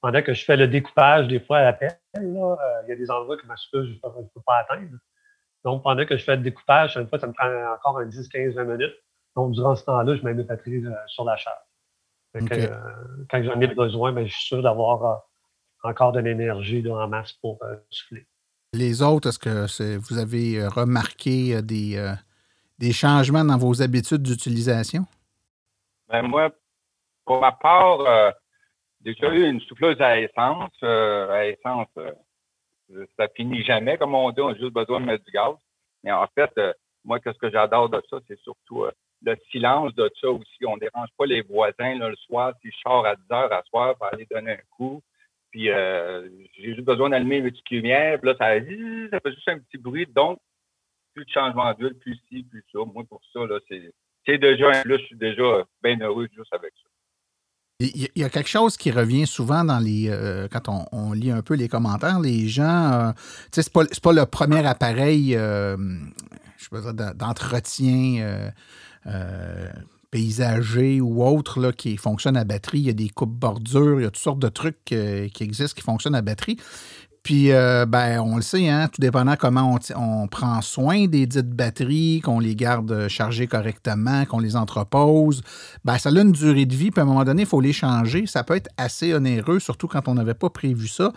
Pendant 0.00 0.22
que 0.22 0.32
je 0.32 0.44
fais 0.44 0.56
le 0.56 0.68
découpage, 0.68 1.28
des 1.28 1.40
fois 1.40 1.58
à 1.58 1.64
la 1.64 1.72
pelle, 1.74 1.98
euh, 2.16 2.56
il 2.84 2.88
y 2.88 2.92
a 2.92 2.96
des 2.96 3.10
endroits 3.10 3.36
que 3.36 3.46
ma 3.46 3.54
je 3.56 3.78
ne 3.78 4.28
peux 4.34 4.40
pas 4.46 4.58
atteindre. 4.58 4.96
Donc, 5.64 5.82
pendant 5.82 6.04
que 6.04 6.16
je 6.16 6.24
fais 6.24 6.36
le 6.36 6.42
découpage, 6.42 6.96
une 6.96 7.08
fois, 7.08 7.18
ça 7.18 7.26
me 7.26 7.32
prend 7.32 7.46
encore 7.74 7.98
un 7.98 8.06
10, 8.06 8.28
15, 8.28 8.54
20 8.54 8.64
minutes. 8.64 8.94
Donc, 9.36 9.52
durant 9.52 9.74
ce 9.74 9.84
temps-là, 9.84 10.16
je 10.16 10.22
mets 10.22 10.34
mes 10.34 10.44
batteries 10.44 10.82
sur 11.06 11.24
la 11.24 11.36
charge. 11.36 11.56
quand 12.32 13.42
j'en 13.42 13.60
ai 13.60 13.66
besoin, 13.66 14.12
ben, 14.12 14.26
je 14.26 14.32
suis 14.32 14.46
sûr 14.46 14.62
d'avoir 14.62 15.24
encore 15.82 16.12
de 16.12 16.20
l'énergie 16.20 16.86
en 16.90 17.08
masse 17.08 17.32
pour 17.32 17.58
souffler. 17.90 18.26
Les 18.74 19.02
autres, 19.02 19.30
est-ce 19.30 19.38
que 19.38 19.96
vous 19.96 20.18
avez 20.18 20.66
remarqué 20.66 21.62
des 21.62 22.14
des 22.84 22.92
changements 22.92 23.44
dans 23.44 23.56
vos 23.56 23.80
habitudes 23.80 24.22
d'utilisation? 24.22 25.04
Ben 26.08 26.22
moi, 26.22 26.50
pour 27.24 27.40
ma 27.40 27.52
part, 27.52 28.00
euh, 28.00 28.30
j'ai 29.04 29.14
déjà 29.14 29.34
eu 29.34 29.48
une 29.48 29.60
souffleuse 29.62 30.00
à 30.00 30.20
essence. 30.20 30.72
Euh, 30.82 31.30
à 31.30 31.46
essence, 31.46 31.88
euh, 31.96 33.06
ça 33.18 33.26
finit 33.34 33.64
jamais, 33.64 33.96
comme 33.96 34.14
on 34.14 34.30
dit, 34.32 34.40
on 34.42 34.48
a 34.48 34.54
juste 34.54 34.74
besoin 34.74 35.00
de 35.00 35.06
mettre 35.06 35.24
du 35.24 35.32
gaz. 35.32 35.54
Mais 36.02 36.12
en 36.12 36.26
fait, 36.34 36.50
moi, 37.04 37.20
qu'est-ce 37.20 37.38
que 37.38 37.50
j'adore 37.50 37.88
de 37.88 38.02
ça, 38.10 38.18
c'est 38.28 38.38
surtout 38.40 38.84
le 39.22 39.36
silence 39.50 39.94
de 39.94 40.10
ça 40.20 40.28
aussi. 40.28 40.66
On 40.66 40.74
ne 40.74 40.80
dérange 40.80 41.08
pas 41.16 41.24
les 41.24 41.40
voisins 41.40 41.94
le 41.94 42.14
soir. 42.26 42.52
Si 42.60 42.70
je 42.70 42.76
sors 42.82 43.06
à 43.06 43.16
10 43.16 43.22
heures 43.32 43.52
à 43.52 43.62
soir 43.62 43.96
pour 43.96 44.06
aller 44.12 44.26
donner 44.30 44.52
un 44.52 44.76
coup, 44.76 45.00
puis 45.50 45.68
j'ai 45.68 46.74
juste 46.74 46.82
besoin 46.82 47.08
d'allumer 47.08 47.38
une 47.38 47.50
petite 47.50 47.70
lumière, 47.70 48.20
puis 48.20 48.28
là, 48.28 48.36
ça, 48.38 48.52
ça 49.10 49.20
fait 49.20 49.34
juste 49.34 49.48
un 49.48 49.58
petit 49.60 49.78
bruit. 49.78 50.06
Donc, 50.14 50.38
plus 51.14 51.24
de 51.24 51.30
changement 51.30 51.72
d'huile, 51.74 51.94
plus 51.94 52.18
ci, 52.28 52.42
plus 52.44 52.64
ça. 52.72 52.80
Moi, 52.92 53.04
pour 53.08 53.20
ça, 53.32 53.40
là, 53.46 53.58
c'est 53.68 54.38
déjà 54.38 54.68
un 54.68 54.82
plus. 54.82 54.98
Je 54.98 55.04
suis 55.04 55.16
déjà 55.16 55.66
bien 55.82 55.98
heureux 56.00 56.28
juste 56.34 56.52
avec 56.52 56.72
ça. 56.82 56.88
Il 57.80 58.08
y 58.14 58.22
a 58.22 58.30
quelque 58.30 58.48
chose 58.48 58.76
qui 58.76 58.92
revient 58.92 59.26
souvent 59.26 59.64
dans 59.64 59.80
les 59.80 60.08
euh, 60.08 60.46
quand 60.48 60.68
on, 60.92 61.12
lit 61.12 61.32
un 61.32 61.42
peu 61.42 61.54
les 61.54 61.68
commentaires. 61.68 62.20
Les 62.20 62.46
gens, 62.46 62.92
euh, 62.92 63.12
tu 63.52 63.60
sais, 63.60 63.62
c'est 63.62 63.72
pas, 63.72 63.84
pas 64.00 64.12
le 64.12 64.26
premier 64.26 64.64
appareil, 64.64 65.34
euh, 65.36 65.76
je 66.56 67.12
d'entretien 67.14 68.52
paysager 70.12 71.00
ou 71.00 71.24
autre 71.24 71.58
là, 71.58 71.72
qui 71.72 71.96
fonctionne 71.96 72.36
à 72.36 72.44
batterie. 72.44 72.78
Il 72.78 72.86
y 72.86 72.90
a 72.90 72.92
des 72.92 73.08
coupes 73.08 73.36
bordures, 73.36 73.98
il 73.98 74.04
y 74.04 74.06
a 74.06 74.10
toutes 74.10 74.22
sortes 74.22 74.38
de 74.38 74.48
trucs 74.48 74.84
qui 74.84 75.42
existent 75.42 75.74
qui 75.74 75.82
fonctionnent 75.82 76.14
à 76.14 76.22
batterie. 76.22 76.56
Puis, 77.24 77.52
euh, 77.52 77.86
ben, 77.86 78.20
on 78.20 78.36
le 78.36 78.42
sait, 78.42 78.68
hein, 78.68 78.88
tout 78.88 79.00
dépendant 79.00 79.34
comment 79.34 79.78
on, 79.96 80.28
prend 80.28 80.60
soin 80.60 81.06
des 81.06 81.26
dites 81.26 81.48
batteries, 81.48 82.20
qu'on 82.22 82.38
les 82.38 82.54
garde 82.54 83.08
chargées 83.08 83.46
correctement, 83.46 84.26
qu'on 84.26 84.40
les 84.40 84.56
entrepose, 84.56 85.42
ben, 85.86 85.96
ça 85.96 86.10
a 86.10 86.20
une 86.20 86.32
durée 86.32 86.66
de 86.66 86.74
vie, 86.74 86.90
puis 86.90 87.00
à 87.00 87.04
un 87.04 87.06
moment 87.06 87.24
donné, 87.24 87.42
il 87.42 87.48
faut 87.48 87.62
les 87.62 87.72
changer. 87.72 88.26
Ça 88.26 88.44
peut 88.44 88.54
être 88.54 88.68
assez 88.76 89.14
onéreux, 89.14 89.58
surtout 89.58 89.88
quand 89.88 90.06
on 90.06 90.14
n'avait 90.14 90.34
pas 90.34 90.50
prévu 90.50 90.86
ça. 90.86 91.14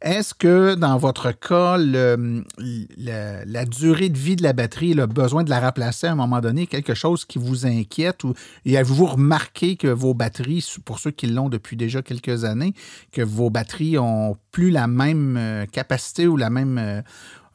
Est-ce 0.00 0.32
que, 0.32 0.76
dans 0.76 0.96
votre 0.96 1.30
cas, 1.32 1.76
la 1.76 3.64
durée 3.66 4.08
de 4.08 4.18
vie 4.18 4.36
de 4.36 4.42
la 4.42 4.54
batterie, 4.54 4.94
le 4.94 5.04
besoin 5.04 5.44
de 5.44 5.50
la 5.50 5.60
remplacer 5.60 6.06
à 6.06 6.12
un 6.12 6.16
moment 6.16 6.40
donné, 6.40 6.66
quelque 6.66 6.94
chose 6.94 7.26
qui 7.26 7.38
vous 7.38 7.66
inquiète 7.66 8.24
ou 8.24 8.32
avez-vous 8.66 9.06
remarqué 9.06 9.76
que 9.76 9.88
vos 9.88 10.14
batteries, 10.14 10.66
pour 10.86 11.00
ceux 11.00 11.10
qui 11.10 11.26
l'ont 11.26 11.50
depuis 11.50 11.76
déjà 11.76 12.00
quelques 12.00 12.44
années, 12.44 12.72
que 13.12 13.20
vos 13.20 13.50
batteries 13.50 13.98
ont 13.98 14.38
plus 14.52 14.70
la 14.70 14.86
même 14.86 15.36
euh, 15.50 15.66
capacité 15.66 16.26
ou 16.26 16.36
la 16.36 16.50
même, 16.50 16.78
euh, 16.78 17.00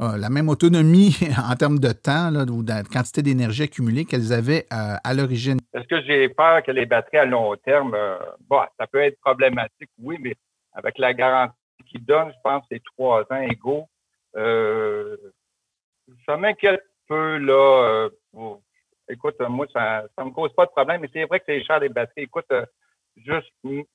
euh, 0.02 0.18
la 0.18 0.30
même 0.30 0.50
autonomie 0.50 1.18
en 1.52 1.56
termes 1.56 1.80
de 1.80 1.92
temps 1.92 2.32
ou 2.34 2.64
de 2.64 2.88
quantité 2.92 3.22
d'énergie 3.22 3.64
accumulée 3.64 4.06
qu'elles 4.06 4.34
avaient 4.34 4.66
à 4.70 5.14
l'origine. 5.14 5.60
Est-ce 5.74 5.88
que 5.88 6.02
j'ai 6.02 6.30
peur 6.30 6.62
que 6.64 6.72
les 6.72 6.86
batteries 6.86 7.18
à 7.18 7.26
long 7.26 7.56
terme, 7.58 7.96
bon, 8.50 8.62
ça 8.80 8.88
peut 8.88 9.02
être 9.02 9.20
problématique, 9.22 9.90
oui, 10.02 10.18
mais 10.20 10.36
avec 10.74 10.98
la 10.98 11.14
garantie 11.14 11.54
qu'ils 11.86 12.06
donnent, 12.06 12.32
je 12.32 12.42
pense 12.44 12.64
c'est 12.70 12.82
trois 12.98 13.22
ans 13.32 13.42
égaux. 13.42 13.86
ça 16.26 16.38
m'inquiète 16.38 16.84
peu, 17.08 17.38
là. 17.38 18.10
écoute, 19.10 19.40
moi, 19.48 19.68
ça 19.72 20.06
ne 20.20 20.24
me 20.26 20.32
cause 20.32 20.54
pas 20.54 20.66
de 20.66 20.72
problème, 20.72 21.02
mais 21.02 21.10
c'est 21.14 21.26
vrai 21.26 21.40
que 21.40 21.46
c'est 21.48 21.64
cher 21.64 21.80
les 21.80 21.90
batteries. 21.90 22.24
Écoute, 22.24 22.52
juste 23.16 23.52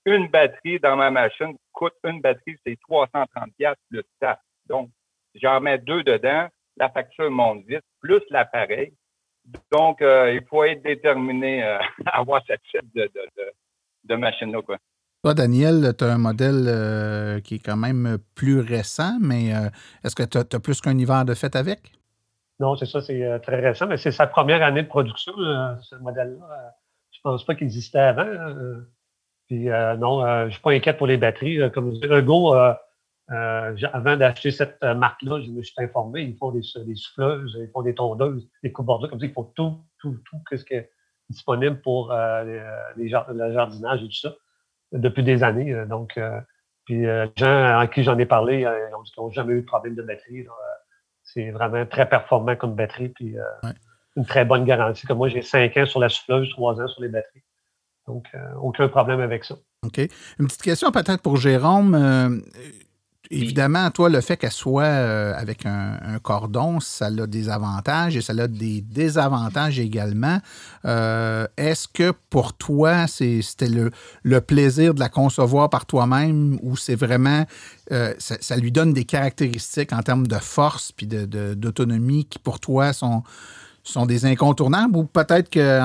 une 0.07 0.29
batterie 0.29 0.81
dans 0.81 0.97
ma 0.97 1.11
machine 1.11 1.57
coûte 1.81 1.95
une 2.05 2.21
batterie, 2.21 2.57
c'est 2.65 2.79
330 2.89 3.51
plus 3.89 4.05
taxe. 4.21 4.43
Donc, 4.69 4.91
j'en 5.35 5.61
mets 5.61 5.79
deux 5.79 6.03
dedans, 6.05 6.47
la 6.77 6.91
facture 6.91 7.31
monte 7.31 7.65
vite, 7.67 7.85
plus 8.01 8.21
l'appareil. 8.29 8.93
Donc, 9.73 10.03
euh, 10.03 10.35
il 10.35 10.47
faut 10.47 10.63
être 10.65 10.83
déterminé 10.83 11.65
euh, 11.65 11.79
à 12.07 12.21
avoir 12.21 12.43
cette 12.47 12.61
type 12.71 12.95
de, 12.95 13.11
de, 14.05 14.15
machine-là. 14.15 14.61
Toi, 15.25 15.35
Daniel, 15.35 15.95
tu 15.97 16.05
as 16.05 16.13
un 16.13 16.19
modèle 16.19 16.65
euh, 16.67 17.41
qui 17.41 17.55
est 17.57 17.65
quand 17.65 17.77
même 17.77 18.19
plus 18.35 18.61
récent, 18.61 19.19
mais 19.21 19.49
est-ce 20.05 20.15
que 20.15 20.23
tu 20.23 20.39
as, 20.39 20.61
plus 20.61 20.81
qu'un 20.83 20.99
hiver 20.99 21.25
de 21.25 21.35
fait 21.35 21.57
avec? 21.57 21.93
Non, 22.59 22.77
c'est 22.77 22.87
ça, 22.87 23.01
c'est 23.01 23.41
très 23.41 23.61
récent, 23.61 23.87
mais 23.87 23.97
c'est 23.97 24.13
sa 24.13 24.27
première 24.27 24.63
année 24.63 24.83
de 24.83 24.89
production, 24.89 25.33
ce 25.81 25.97
modèle-là. 25.97 26.75
je 27.11 27.21
pense 27.23 27.45
pas 27.47 27.55
qu'il 27.55 27.65
existait 27.65 27.99
avant. 27.99 28.27
Puis 29.51 29.65
non, 29.99 30.25
je 30.25 30.45
ne 30.45 30.51
suis 30.51 30.61
pas 30.61 30.71
inquiète 30.71 30.97
pour 30.97 31.09
les 31.09 31.17
batteries. 31.17 31.59
Comme 31.73 31.93
je 31.93 31.99
dis, 31.99 32.07
Ego, 32.07 32.55
avant 32.55 34.17
d'acheter 34.17 34.53
cette 34.53 34.81
marque-là, 34.81 35.41
je 35.41 35.51
me 35.51 35.61
suis 35.65 35.75
informé. 35.79 36.23
Ils 36.23 36.37
font 36.37 36.53
des, 36.53 36.63
souffleuses, 36.63 37.59
ils 37.61 37.69
font 37.73 37.83
des 37.83 37.97
tondeuses, 37.97 38.49
des 38.63 38.71
coupe 38.71 38.87
comme 38.87 39.19
ça. 39.19 39.27
Ils 39.27 39.33
font 39.33 39.51
tout, 39.57 39.81
tout, 39.99 40.17
tout 40.25 40.57
ce 40.57 40.65
qui 40.65 40.75
est 40.75 40.93
disponible 41.29 41.81
pour 41.81 42.13
les, 42.13 42.63
le 42.97 43.53
jardinage 43.53 44.05
et 44.05 44.07
tout 44.07 44.13
ça 44.13 44.37
depuis 44.93 45.25
des 45.25 45.43
années. 45.43 45.75
Donc, 45.89 46.17
puis 46.85 47.01
les 47.01 47.27
gens 47.37 47.81
à 47.81 47.89
qui 47.89 48.05
j'en 48.05 48.17
ai 48.21 48.27
parlé, 48.27 48.61
ils 48.61 49.19
n'ont 49.19 49.31
jamais 49.31 49.55
eu 49.55 49.63
de 49.63 49.67
problème 49.67 49.97
de 49.97 50.03
batterie. 50.03 50.47
C'est 51.25 51.51
vraiment 51.51 51.85
très 51.87 52.09
performant 52.09 52.55
comme 52.55 52.77
batterie. 52.77 53.09
Puis 53.09 53.35
une 54.15 54.27
très 54.27 54.45
bonne 54.45 54.65
garantie. 54.65 55.09
Comme 55.09 55.19
moi, 55.19 55.29
j'ai 55.29 55.43
5 55.43 55.77
ans 55.77 55.87
sur 55.87 55.99
la 55.99 56.09
souffleuse, 56.09 56.51
3 56.51 56.81
ans 56.81 56.87
sur 56.87 57.03
les 57.03 57.09
batteries. 57.09 57.43
Donc, 58.11 58.27
euh, 58.35 58.39
aucun 58.61 58.89
problème 58.89 59.21
avec 59.21 59.45
ça. 59.45 59.57
OK. 59.87 59.99
Une 59.99 60.47
petite 60.47 60.63
question 60.63 60.91
peut-être 60.91 61.23
pour 61.23 61.37
Jérôme. 61.37 61.95
Euh, 61.95 62.41
évidemment, 63.31 63.89
toi, 63.93 64.09
le 64.09 64.21
fait 64.21 64.37
qu'elle 64.37 64.51
soit 64.51 64.83
euh, 64.83 65.33
avec 65.37 65.65
un, 65.65 66.19
cordon, 66.21 66.81
ça 66.81 67.07
a 67.07 67.27
des 67.29 67.49
avantages 67.49 68.17
et 68.17 68.21
ça 68.21 68.33
a 68.37 68.49
des 68.49 68.81
désavantages 68.81 69.79
également. 69.79 70.39
Est-ce 70.85 71.87
que 71.87 72.13
pour 72.31 72.53
toi, 72.55 73.07
c'était 73.07 73.69
le, 73.69 74.41
plaisir 74.41 74.93
de 74.93 75.01
la 75.01 75.09
concevoir 75.09 75.71
par 75.71 75.87
toi-même 75.87 76.59
ou 76.63 76.77
c'est 76.77 76.97
vraiment, 76.97 77.47
ça, 78.19 78.57
lui 78.57 78.73
donne 78.73 78.93
des 78.93 79.05
caractéristiques 79.05 79.93
en 79.93 80.03
termes 80.03 80.27
de 80.27 80.39
force 80.39 80.91
puis 80.91 81.07
d'autonomie 81.07 82.25
qui 82.25 82.41
pour 82.41 82.59
toi 82.59 82.93
sont 82.93 83.23
sont 83.83 84.07
des 84.07 84.27
incontournables 84.27 84.97
ou 84.97 85.05
peut-être 85.05 85.49
que 85.49 85.81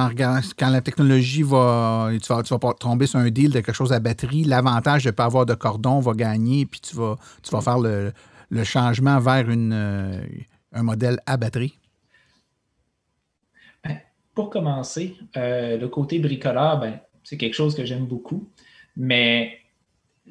quand 0.58 0.70
la 0.70 0.82
technologie 0.82 1.44
va, 1.44 2.10
tu 2.22 2.34
vas, 2.34 2.44
tu 2.44 2.54
vas 2.54 2.74
tomber 2.74 3.08
sur 3.08 3.20
un 3.20 3.30
deal 3.30 3.52
de 3.52 3.62
quelque 3.62 3.74
chose 3.74 3.94
à 3.94 4.00
batterie, 4.00 4.44
l'avantage 4.44 5.04
de 5.04 5.10
ne 5.10 5.12
pas 5.12 5.26
avoir 5.26 5.46
de 5.46 5.54
cordon 5.54 6.00
va 6.00 6.14
gagner, 6.14 6.66
puis 6.66 6.82
tu 6.82 6.96
vas, 6.96 7.18
tu 7.42 7.52
vas 7.52 7.62
faire 7.62 7.80
le, 7.80 8.12
changement 8.64 9.20
vers 9.20 9.50
une, 9.50 9.74
euh, 9.74 10.22
un 10.74 10.84
modèle 10.84 11.20
à 11.26 11.38
batterie? 11.38 11.78
Ben, 13.84 14.00
pour 14.34 14.50
commencer, 14.50 15.16
euh, 15.38 15.78
le 15.78 15.88
côté 15.88 16.20
bricoleur, 16.20 16.80
ben, 16.80 17.00
c'est 17.24 17.38
quelque 17.38 17.56
chose 17.56 17.76
que 17.76 17.86
j'aime 17.86 18.06
beaucoup, 18.06 18.50
mais 18.98 19.58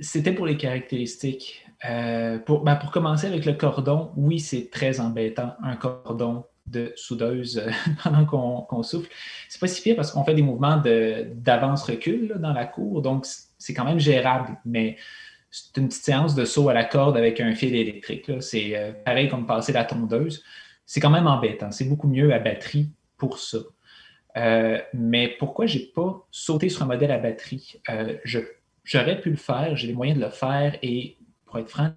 c'était 0.00 0.32
pour 0.32 0.46
les 0.46 0.56
caractéristiques. 0.56 1.66
Euh, 1.88 2.38
pour, 2.38 2.62
ben, 2.62 2.76
pour 2.76 2.90
commencer 2.90 3.26
avec 3.26 3.44
le 3.44 3.54
cordon, 3.54 4.10
oui, 4.16 4.40
c'est 4.40 4.70
très 4.70 5.00
embêtant, 5.00 5.54
un 5.62 5.76
cordon 5.76 6.44
de 6.66 6.92
soudeuse 6.96 7.58
euh, 7.58 7.70
pendant 8.02 8.24
qu'on 8.64 8.82
souffle. 8.82 9.10
C'est 9.48 9.60
pas 9.60 9.66
si 9.66 9.82
pire 9.82 9.96
parce 9.96 10.12
qu'on 10.12 10.24
fait 10.24 10.34
des 10.34 10.42
mouvements 10.42 10.76
d'avance-recul 10.76 12.36
dans 12.38 12.52
la 12.52 12.66
cour, 12.66 13.02
donc 13.02 13.26
c'est 13.58 13.74
quand 13.74 13.84
même 13.84 13.98
gérable, 13.98 14.58
mais 14.64 14.96
c'est 15.50 15.76
une 15.76 15.88
petite 15.88 16.04
séance 16.04 16.34
de 16.34 16.44
saut 16.44 16.68
à 16.68 16.74
la 16.74 16.84
corde 16.84 17.16
avec 17.16 17.40
un 17.40 17.54
fil 17.54 17.74
électrique. 17.74 18.30
C'est 18.40 18.76
euh, 18.76 18.92
pareil 18.92 19.28
comme 19.28 19.46
passer 19.46 19.72
la 19.72 19.84
tondeuse. 19.84 20.42
C'est 20.84 21.00
quand 21.00 21.10
même 21.10 21.26
embêtant. 21.26 21.70
C'est 21.70 21.84
beaucoup 21.84 22.08
mieux 22.08 22.32
à 22.32 22.38
batterie 22.38 22.90
pour 23.16 23.38
ça. 23.38 23.58
Euh, 24.36 24.80
mais 24.92 25.28
pourquoi 25.38 25.66
je 25.66 25.78
n'ai 25.78 25.84
pas 25.84 26.26
sauté 26.32 26.68
sur 26.68 26.82
un 26.82 26.86
modèle 26.86 27.12
à 27.12 27.18
batterie? 27.18 27.80
J'aurais 28.82 29.20
pu 29.20 29.30
le 29.30 29.36
faire, 29.36 29.76
j'ai 29.76 29.86
les 29.86 29.94
moyens 29.94 30.18
de 30.18 30.24
le 30.24 30.30
faire 30.30 30.76
et 30.82 31.16
pour 31.46 31.58
être 31.58 31.70
franc, 31.70 31.92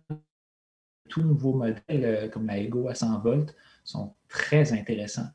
tout 1.09 1.21
nouveau 1.21 1.53
modèle 1.53 2.29
comme 2.31 2.45
la 2.45 2.59
Ego 2.59 2.87
à 2.87 2.93
100 2.93 3.19
volts 3.21 3.55
sont 3.87 4.13
très 4.27 4.73
intéressants. 4.73 5.29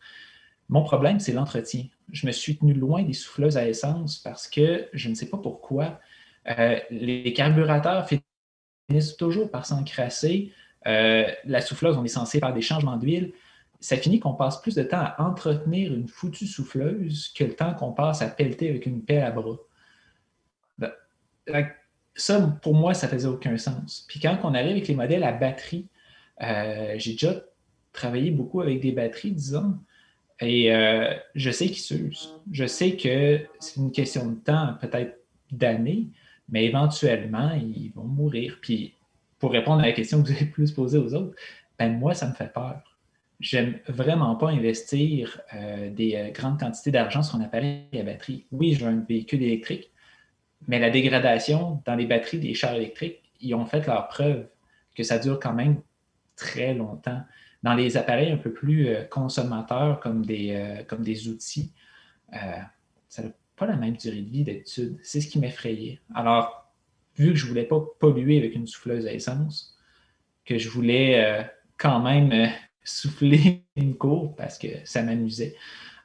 Mon 0.68 0.82
problème, 0.82 1.18
c'est 1.18 1.32
l'entretien. 1.32 1.86
Je 2.12 2.26
me 2.26 2.32
suis 2.32 2.56
tenu 2.56 2.74
loin 2.74 3.02
des 3.02 3.14
souffleuses 3.14 3.56
à 3.56 3.66
essence 3.66 4.18
parce 4.18 4.46
que 4.46 4.88
je 4.92 5.08
ne 5.08 5.14
sais 5.14 5.28
pas 5.28 5.38
pourquoi. 5.38 6.00
Euh, 6.48 6.78
les 6.90 7.32
carburateurs 7.32 8.06
finissent 8.88 9.16
toujours 9.16 9.50
par 9.50 9.66
s'encrasser. 9.66 10.52
Euh, 10.86 11.30
la 11.44 11.60
souffleuse, 11.60 11.96
on 11.96 12.04
est 12.04 12.08
censé 12.08 12.38
faire 12.38 12.52
des 12.52 12.62
changements 12.62 12.96
d'huile. 12.96 13.32
Ça 13.80 13.96
finit 13.96 14.20
qu'on 14.20 14.34
passe 14.34 14.60
plus 14.60 14.74
de 14.74 14.82
temps 14.82 15.00
à 15.00 15.22
entretenir 15.22 15.92
une 15.92 16.08
foutue 16.08 16.46
souffleuse 16.46 17.32
que 17.34 17.44
le 17.44 17.54
temps 17.54 17.74
qu'on 17.74 17.92
passe 17.92 18.22
à 18.22 18.28
pelleter 18.28 18.68
avec 18.68 18.86
une 18.86 19.02
pelle 19.02 19.24
à 19.24 19.30
bras. 19.30 19.58
Ben, 20.78 20.92
ça, 22.14 22.40
pour 22.62 22.74
moi, 22.74 22.94
ça 22.94 23.08
faisait 23.08 23.28
aucun 23.28 23.56
sens. 23.56 24.04
Puis 24.08 24.20
quand 24.20 24.38
on 24.44 24.54
arrive 24.54 24.72
avec 24.72 24.88
les 24.88 24.94
modèles 24.94 25.24
à 25.24 25.32
batterie, 25.32 25.88
euh, 26.42 26.94
j'ai 26.96 27.12
déjà 27.12 27.34
travailler 27.92 28.30
beaucoup 28.30 28.60
avec 28.60 28.80
des 28.80 28.92
batteries, 28.92 29.32
disons. 29.32 29.78
Et 30.40 30.74
euh, 30.74 31.14
je 31.34 31.50
sais 31.50 31.66
qu'ils 31.66 31.76
s'usent. 31.76 32.34
Je 32.50 32.66
sais 32.66 32.96
que 32.96 33.40
c'est 33.60 33.76
une 33.76 33.92
question 33.92 34.26
de 34.26 34.36
temps, 34.36 34.74
peut-être 34.80 35.18
d'années, 35.50 36.08
mais 36.48 36.64
éventuellement, 36.64 37.52
ils 37.52 37.92
vont 37.94 38.04
mourir. 38.04 38.58
Puis, 38.60 38.94
pour 39.38 39.52
répondre 39.52 39.80
à 39.82 39.86
la 39.86 39.92
question 39.92 40.22
que 40.22 40.28
vous 40.28 40.34
avez 40.34 40.46
plus 40.46 40.72
posée 40.72 40.98
aux 40.98 41.14
autres, 41.14 41.36
ben 41.78 41.98
moi, 41.98 42.14
ça 42.14 42.28
me 42.28 42.34
fait 42.34 42.52
peur. 42.52 42.80
J'aime 43.40 43.78
vraiment 43.88 44.36
pas 44.36 44.50
investir 44.50 45.40
euh, 45.54 45.90
des 45.90 46.14
euh, 46.14 46.30
grandes 46.30 46.60
quantités 46.60 46.92
d'argent 46.92 47.22
sur 47.22 47.36
un 47.36 47.40
appareil 47.40 47.86
à 47.92 48.02
batterie. 48.02 48.46
Oui, 48.52 48.74
j'ai 48.74 48.86
un 48.86 49.00
véhicule 49.00 49.42
électrique, 49.42 49.90
mais 50.68 50.78
la 50.78 50.90
dégradation 50.90 51.82
dans 51.84 51.96
les 51.96 52.06
batteries 52.06 52.38
des 52.38 52.54
chars 52.54 52.74
électriques, 52.74 53.20
ils 53.40 53.54
ont 53.54 53.66
fait 53.66 53.84
leur 53.86 54.08
preuve 54.08 54.46
que 54.94 55.02
ça 55.02 55.18
dure 55.18 55.40
quand 55.40 55.54
même 55.54 55.80
très 56.36 56.74
longtemps. 56.74 57.22
Dans 57.62 57.74
les 57.74 57.96
appareils 57.96 58.32
un 58.32 58.36
peu 58.36 58.52
plus 58.52 58.88
euh, 58.88 59.04
consommateurs 59.04 60.00
comme 60.00 60.24
des, 60.26 60.50
euh, 60.52 60.82
comme 60.84 61.02
des 61.02 61.28
outils, 61.28 61.72
euh, 62.34 62.36
ça 63.08 63.22
n'a 63.22 63.28
pas 63.56 63.66
la 63.66 63.76
même 63.76 63.96
durée 63.96 64.22
de 64.22 64.30
vie 64.30 64.44
d'habitude. 64.44 64.98
C'est 65.02 65.20
ce 65.20 65.28
qui 65.28 65.38
m'effrayait. 65.38 66.00
Alors, 66.14 66.72
vu 67.16 67.32
que 67.32 67.36
je 67.36 67.44
ne 67.44 67.50
voulais 67.50 67.64
pas 67.64 67.80
polluer 68.00 68.38
avec 68.38 68.54
une 68.54 68.66
souffleuse 68.66 69.06
à 69.06 69.12
essence, 69.12 69.78
que 70.44 70.58
je 70.58 70.68
voulais 70.68 71.46
quand 71.76 72.00
même 72.00 72.50
souffler 72.84 73.62
une 73.76 73.94
cour 73.94 74.34
parce 74.34 74.58
que 74.58 74.68
ça 74.84 75.02
m'amusait. 75.02 75.54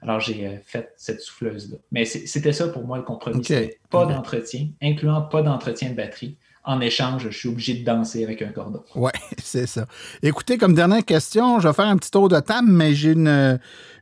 Alors, 0.04 0.20
j'ai 0.20 0.60
fait 0.64 0.94
cette 0.96 1.22
souffleuse-là. 1.22 1.78
Mais 1.92 2.06
c'était 2.06 2.54
ça 2.54 2.68
pour 2.68 2.86
moi 2.86 2.98
le 2.98 3.04
compromis. 3.04 3.42
Pas 3.90 4.06
d'entretien, 4.06 4.70
incluant 4.80 5.22
pas 5.24 5.42
d'entretien 5.42 5.90
de 5.90 5.96
batterie 5.96 6.38
en 6.68 6.82
échange, 6.82 7.30
je 7.30 7.38
suis 7.38 7.48
obligé 7.48 7.76
de 7.76 7.86
danser 7.86 8.26
avec 8.26 8.42
un 8.42 8.50
cordon. 8.50 8.84
Oui, 8.94 9.12
c'est 9.42 9.66
ça. 9.66 9.88
Écoutez, 10.22 10.58
comme 10.58 10.76
dernière 10.76 11.04
question, 11.06 11.62
je 11.62 11.68
vais 11.68 11.74
faire 11.74 11.88
un 11.88 11.96
petit 11.96 12.12
tour 12.12 12.28
de 12.28 12.40
table, 12.42 12.68
mais 12.70 12.94
j'ai 12.94 13.14
une, 13.14 13.58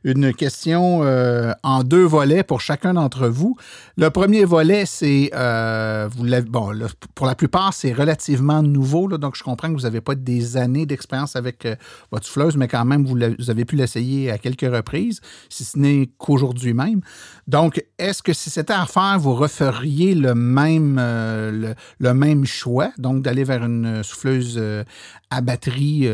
une 0.06 0.32
question 0.32 1.00
euh, 1.02 1.52
en 1.64 1.82
deux 1.82 2.04
volets 2.04 2.44
pour 2.44 2.60
chacun 2.60 2.94
d'entre 2.94 3.26
vous. 3.26 3.56
Le 3.96 4.08
premier 4.08 4.44
volet, 4.44 4.86
c'est, 4.86 5.30
euh, 5.34 6.08
bon, 6.46 6.70
pour 7.16 7.26
la 7.26 7.34
plupart, 7.34 7.74
c'est 7.74 7.92
relativement 7.92 8.62
nouveau, 8.62 9.08
donc 9.18 9.34
je 9.36 9.42
comprends 9.42 9.68
que 9.68 9.74
vous 9.74 9.82
n'avez 9.82 10.00
pas 10.00 10.14
des 10.14 10.56
années 10.56 10.86
d'expérience 10.86 11.34
avec 11.34 11.66
euh, 11.66 11.74
votre 12.12 12.24
souffleuse, 12.24 12.56
mais 12.56 12.68
quand 12.68 12.84
même, 12.84 13.04
vous, 13.04 13.50
avez 13.50 13.64
pu 13.64 13.74
l'essayer 13.74 14.30
à 14.30 14.38
quelques 14.38 14.72
reprises, 14.72 15.20
si 15.48 15.64
ce 15.64 15.76
n'est 15.76 16.08
qu'aujourd'hui 16.18 16.72
même. 16.72 17.00
Donc, 17.48 17.84
est-ce 17.98 18.22
que 18.22 18.32
si 18.32 18.48
c'était 18.48 18.74
à 18.74 18.86
faire, 18.86 19.18
vous 19.18 19.34
referiez 19.34 20.14
le 20.14 20.36
même, 20.36 21.00
le, 21.00 22.14
même 22.14 22.44
choix, 22.44 22.92
donc 22.96 23.22
d'aller 23.22 23.42
vers 23.42 23.64
une 23.64 24.04
souffleuse 24.04 24.62
à 25.30 25.40
batterie 25.40 26.08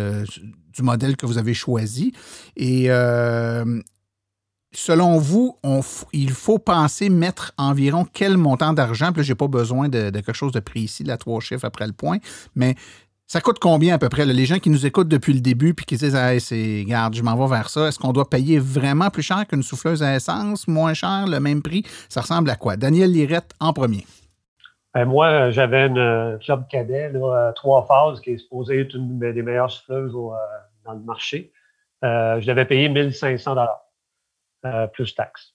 du 0.73 0.83
modèle 0.83 1.17
que 1.17 1.27
vous 1.27 1.39
avez 1.39 1.55
choisi. 1.55 2.13
Et 2.57 2.91
euh, 2.91 3.81
selon 4.73 5.19
vous, 5.19 5.57
il 6.13 6.31
faut 6.31 6.59
penser 6.59 7.09
mettre 7.09 7.53
environ 7.59 8.07
quel 8.11 8.37
montant 8.37 8.73
d'argent? 8.73 9.13
Puis 9.13 9.25
je 9.25 9.33
n'ai 9.33 9.37
pas 9.37 9.49
besoin 9.49 9.89
de, 9.89 10.11
quelque 10.11 10.33
chose 10.33 10.53
de 10.53 10.61
précis, 10.61 11.05
la 11.05 11.17
trois 11.17 11.41
chiffres 11.41 11.65
après 11.65 11.87
le 11.87 11.93
point, 11.93 12.19
mais 12.55 12.75
ça 13.27 13.41
coûte 13.41 13.59
combien 13.61 13.95
à 13.95 13.99
peu 13.99 14.11
près? 14.11 14.27
les 14.27 14.45
gens 14.45 14.59
qui 14.59 14.69
nous 14.69 14.85
écoutent 14.85 15.09
depuis 15.09 15.33
le 15.33 15.41
début 15.41 15.73
puis 15.73 15.87
qui 15.87 15.97
disent 15.97 16.15
hey, 16.15 16.39
c'est 16.39 16.85
garde, 16.87 17.15
je 17.15 17.23
m'en 17.23 17.35
vais 17.37 17.55
vers 17.55 17.71
ça. 17.71 17.89
Est-ce 17.89 17.99
qu'on 17.99 18.13
doit 18.13 18.29
payer 18.29 18.59
vraiment 18.59 19.09
plus 19.09 19.23
cher 19.23 19.47
qu'une 19.47 19.63
souffleuse 19.63 20.03
à 20.03 20.15
essence, 20.15 20.69
moins 20.69 20.93
cher, 20.93 21.27
le 21.27 21.41
même 21.41 21.63
prix? 21.63 21.83
Ça 22.11 22.21
ressemble 22.21 22.51
à 22.51 22.57
quoi? 22.57 22.77
Daniel 22.77 23.11
Lirette 23.11 23.53
en 23.59 23.73
premier. 23.73 24.05
Ben, 24.95 25.07
moi, 25.07 25.51
j'avais 25.51 25.87
une 25.87 25.99
euh, 25.99 26.39
club 26.39 26.69
cadet, 26.69 27.11
là, 27.11 27.53
trois 27.55 27.87
phases, 27.87 28.21
qui 28.21 28.33
est 28.33 28.39
supposée 28.39 28.81
être 28.81 28.95
une 28.95 29.19
des 29.19 29.43
meilleures 29.43 29.71
souffleuses 29.71 30.15
euh, 30.15 30.37
dans 30.85 30.93
le 30.93 31.01
marché. 31.01 31.53
Euh, 32.05 32.41
je 32.41 32.47
l'avais 32.47 32.67
payé 32.67 32.89
1500 32.89 33.55
dollars 33.55 33.81
plus 34.93 35.15
taxes. 35.15 35.55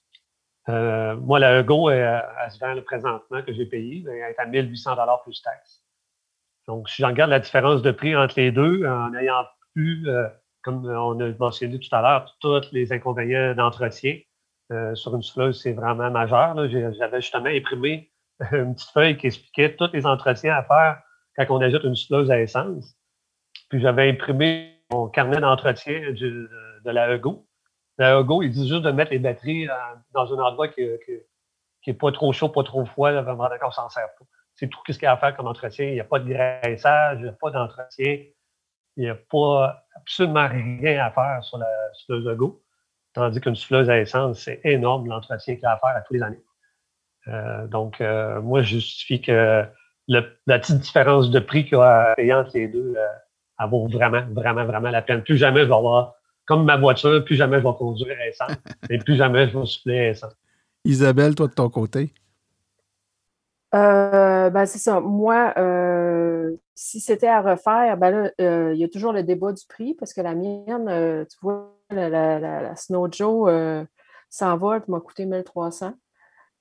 moi, 0.66 1.38
la 1.38 1.60
Ego, 1.60 1.88
elle, 1.88 2.22
se 2.50 2.58
vend 2.58 2.74
présentement 2.82 3.42
que 3.42 3.52
j'ai 3.54 3.64
payé, 3.64 4.02
ben, 4.04 4.12
elle 4.12 4.32
est 4.32 4.38
à 4.38 4.44
1800 4.44 4.96
dollars 4.96 5.22
plus 5.22 5.40
taxes. 5.40 5.82
Donc, 6.66 6.90
si 6.90 7.00
j'en 7.00 7.08
regarde 7.08 7.30
la 7.30 7.40
différence 7.40 7.80
de 7.80 7.90
prix 7.90 8.14
entre 8.14 8.34
les 8.36 8.52
deux, 8.52 8.86
en 8.86 9.14
ayant 9.14 9.46
pu, 9.74 10.06
comme 10.62 10.84
on 10.84 11.18
a 11.20 11.32
mentionné 11.38 11.78
tout 11.78 11.94
à 11.94 12.02
l'heure, 12.02 12.36
tous 12.40 12.70
les 12.72 12.92
inconvénients 12.92 13.54
d'entretien 13.54 14.18
sur 14.92 15.14
une 15.14 15.22
souffleuse, 15.22 15.62
c'est 15.62 15.72
vraiment 15.72 16.10
majeur. 16.10 16.54
J'avais 16.68 17.22
justement 17.22 17.46
imprimé 17.46 18.10
une 18.52 18.74
petite 18.74 18.90
feuille 18.90 19.16
qui 19.16 19.26
expliquait 19.26 19.74
tous 19.76 19.90
les 19.92 20.06
entretiens 20.06 20.54
à 20.54 20.62
faire 20.62 21.02
quand 21.36 21.46
on 21.50 21.60
ajoute 21.60 21.84
une 21.84 21.96
souffleuse 21.96 22.30
à 22.30 22.40
essence. 22.40 22.96
Puis 23.68 23.80
j'avais 23.80 24.10
imprimé 24.10 24.82
mon 24.90 25.08
carnet 25.08 25.40
d'entretien 25.40 26.12
de, 26.12 26.48
la 26.84 27.14
Ego. 27.14 27.46
La 27.98 28.20
Ego, 28.20 28.42
il 28.42 28.50
dit 28.50 28.68
juste 28.68 28.82
de 28.82 28.90
mettre 28.90 29.10
les 29.10 29.18
batteries 29.18 29.68
dans 30.12 30.32
un 30.32 30.42
endroit 30.42 30.68
qui, 30.68 30.82
n'est 31.86 31.94
pas 31.94 32.12
trop 32.12 32.32
chaud, 32.32 32.48
pas 32.48 32.62
trop 32.62 32.84
froid, 32.84 33.12
vraiment, 33.12 33.48
qu'on 33.60 33.70
s'en 33.70 33.88
sert 33.88 34.08
pas. 34.18 34.24
C'est 34.54 34.68
tout 34.68 34.80
ce 34.88 34.92
qu'il 34.92 35.04
y 35.04 35.06
a 35.06 35.12
à 35.12 35.16
faire 35.16 35.36
comme 35.36 35.46
entretien. 35.46 35.86
Il 35.86 35.94
n'y 35.94 36.00
a 36.00 36.04
pas 36.04 36.18
de 36.18 36.28
graissage, 36.28 37.18
il 37.18 37.24
n'y 37.24 37.28
a 37.28 37.32
pas 37.32 37.50
d'entretien. 37.50 38.24
Il 38.96 39.04
n'y 39.04 39.10
a 39.10 39.14
pas 39.14 39.84
absolument 39.94 40.48
rien 40.48 41.04
à 41.04 41.10
faire 41.12 41.44
sur 41.44 41.58
la 41.58 41.68
souffleuse 41.94 42.24
de 42.24 42.34
go. 42.34 42.62
Tandis 43.12 43.40
qu'une 43.40 43.54
souffleuse 43.54 43.88
à 43.88 43.98
essence, 43.98 44.40
c'est 44.40 44.60
énorme 44.64 45.06
l'entretien 45.06 45.54
qu'il 45.54 45.62
y 45.62 45.66
a 45.66 45.72
à 45.72 45.78
faire 45.78 45.96
à 45.96 46.00
tous 46.00 46.14
les 46.14 46.22
années. 46.22 46.42
Euh, 47.28 47.66
donc, 47.66 48.00
euh, 48.00 48.40
moi, 48.40 48.62
je 48.62 48.76
justifie 48.76 49.20
que 49.20 49.64
la 50.08 50.22
petite 50.46 50.78
différence 50.78 51.30
de 51.30 51.38
prix 51.38 51.64
qu'il 51.64 51.78
y 51.78 51.80
a 51.80 52.14
payer 52.16 52.32
entre 52.32 52.52
les 52.54 52.68
deux, 52.68 52.94
euh, 52.96 53.06
elle 53.60 53.68
vaut 53.68 53.86
vraiment, 53.88 54.22
vraiment, 54.30 54.64
vraiment 54.64 54.90
la 54.90 55.02
peine. 55.02 55.22
Plus 55.22 55.36
jamais 55.36 55.62
je 55.62 55.66
vais 55.66 55.74
avoir, 55.74 56.14
comme 56.46 56.64
ma 56.64 56.76
voiture, 56.76 57.24
plus 57.24 57.36
jamais 57.36 57.58
je 57.58 57.66
vais 57.66 57.74
conduire 57.74 58.16
à 58.18 58.26
essence, 58.26 58.56
et 58.90 58.98
plus 58.98 59.16
jamais 59.16 59.48
je 59.48 59.58
vais 59.58 59.66
souffler 59.66 59.98
à 59.98 60.08
essence. 60.10 60.36
Isabelle, 60.84 61.34
toi, 61.34 61.48
de 61.48 61.54
ton 61.54 61.68
côté? 61.68 62.12
ben, 63.70 64.64
c'est 64.64 64.78
ça. 64.78 64.98
Moi, 65.00 65.52
si 66.74 67.00
c'était 67.00 67.28
à 67.28 67.42
refaire, 67.42 67.98
ben 67.98 68.10
là, 68.38 68.72
il 68.72 68.78
y 68.78 68.84
a 68.84 68.88
toujours 68.88 69.12
le 69.12 69.22
débat 69.22 69.52
du 69.52 69.66
prix 69.66 69.92
parce 69.92 70.14
que 70.14 70.22
la 70.22 70.34
mienne, 70.34 71.26
tu 71.28 71.36
vois, 71.42 71.76
la, 71.90 72.08
la, 72.08 72.38
la 72.38 72.76
Snow 72.76 73.12
Joe 73.12 73.86
s'envole 74.30 74.82
m'a 74.88 75.00
coûté 75.00 75.26
1300. 75.26 75.92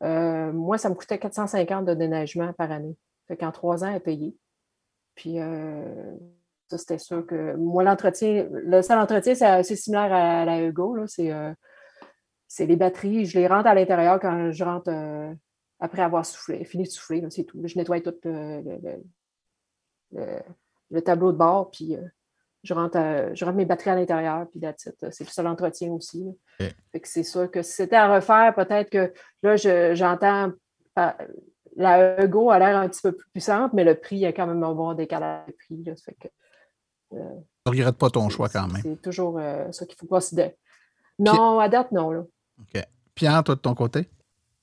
Euh, 0.04 0.52
moi, 0.52 0.78
ça 0.78 0.90
me 0.90 0.96
coûtait 0.96 1.18
450 1.18 1.86
de 1.86 1.94
déneigement 1.94 2.54
par 2.54 2.72
année. 2.72 2.96
Fait 3.28 3.38
qu'en 3.38 3.52
trois 3.52 3.84
ans, 3.84 3.94
est 3.94 4.00
payée. 4.00 4.36
Puis, 5.16 5.40
euh, 5.40 6.16
ça, 6.70 6.78
c'était 6.78 7.00
sûr 7.00 7.26
que 7.26 7.56
moi, 7.56 7.84
l'entretien, 7.84 8.48
le 8.52 8.82
seul 8.82 9.00
entretien, 9.00 9.36
c'est 9.36 9.76
similaire 9.76 10.14
à, 10.14 10.46
la 10.46 10.62
Hugo. 10.62 10.98
Euh, 11.20 11.54
c'est 12.48 12.66
les 12.66 12.76
batteries. 12.76 13.26
Je 13.26 13.40
les 13.40 13.48
rentre 13.48 13.68
à 13.68 13.74
l'intérieur 13.74 14.20
quand 14.20 14.52
je 14.52 14.64
rentre 14.64 14.92
après 15.80 16.02
avoir 16.02 16.26
soufflé, 16.26 16.64
fini 16.66 16.84
de 16.84 16.90
souffler, 16.90 17.24
c'est 17.30 17.44
tout. 17.44 17.62
Je 17.64 17.78
nettoie 17.78 18.02
tout 18.02 18.16
le, 18.24 19.02
le, 20.90 21.02
tableau 21.02 21.32
de 21.32 21.38
bord, 21.38 21.70
puis 21.70 21.96
je 22.68 22.74
rentre, 22.74 22.98
je 23.34 23.46
rentre 23.46 23.58
mes 23.58 23.66
batteries 23.66 23.92
à 23.92 23.96
l'intérieur, 23.96 24.46
puis 24.52 24.62
c'est 24.78 24.98
tout 25.00 25.32
ça 25.32 25.44
l'entretien 25.44 25.90
aussi. 25.92 26.26
c'est 27.04 27.24
sûr 27.24 27.50
que 27.50 27.62
si 27.62 27.72
c'était 27.72 27.96
à 27.96 28.14
refaire, 28.14 28.54
peut-être 28.56 28.90
que 28.90 29.14
là, 29.42 29.56
j'entends 29.94 30.52
la 31.78 32.24
Ego 32.24 32.50
a 32.50 32.60
l'air 32.60 32.78
un 32.78 32.90
petit 32.90 33.02
peu 33.02 33.12
plus 33.12 33.30
puissante, 33.30 33.72
mais 33.74 33.84
le 33.84 33.96
prix, 33.96 34.16
il 34.18 34.22
y 34.22 34.26
a 34.26 34.34
quand 34.34 34.48
même 34.48 34.64
un 34.64 34.74
bon 34.74 34.94
décalage 34.94 35.48
de 35.48 35.54
prix. 35.54 35.84
Là, 35.84 35.94
fait 35.96 36.16
que, 36.20 36.28
euh, 37.14 37.40
ne 37.66 37.72
regrette 37.72 37.98
pas 37.98 38.10
ton 38.10 38.28
choix 38.30 38.50
quand 38.50 38.68
même. 38.68 38.82
C'est 38.82 39.02
toujours 39.02 39.38
euh, 39.38 39.72
ça 39.72 39.86
qu'il 39.86 39.96
faut 39.96 40.08
considérer. 40.08 40.58
Non, 41.20 41.60
à 41.60 41.70
date, 41.70 41.92
non. 41.92 42.12
Là. 42.12 42.24
OK. 42.60 42.84
Pierre, 43.14 43.44
toi, 43.44 43.56
de 43.56 43.62
ton 43.62 43.76
côté? 43.76 44.10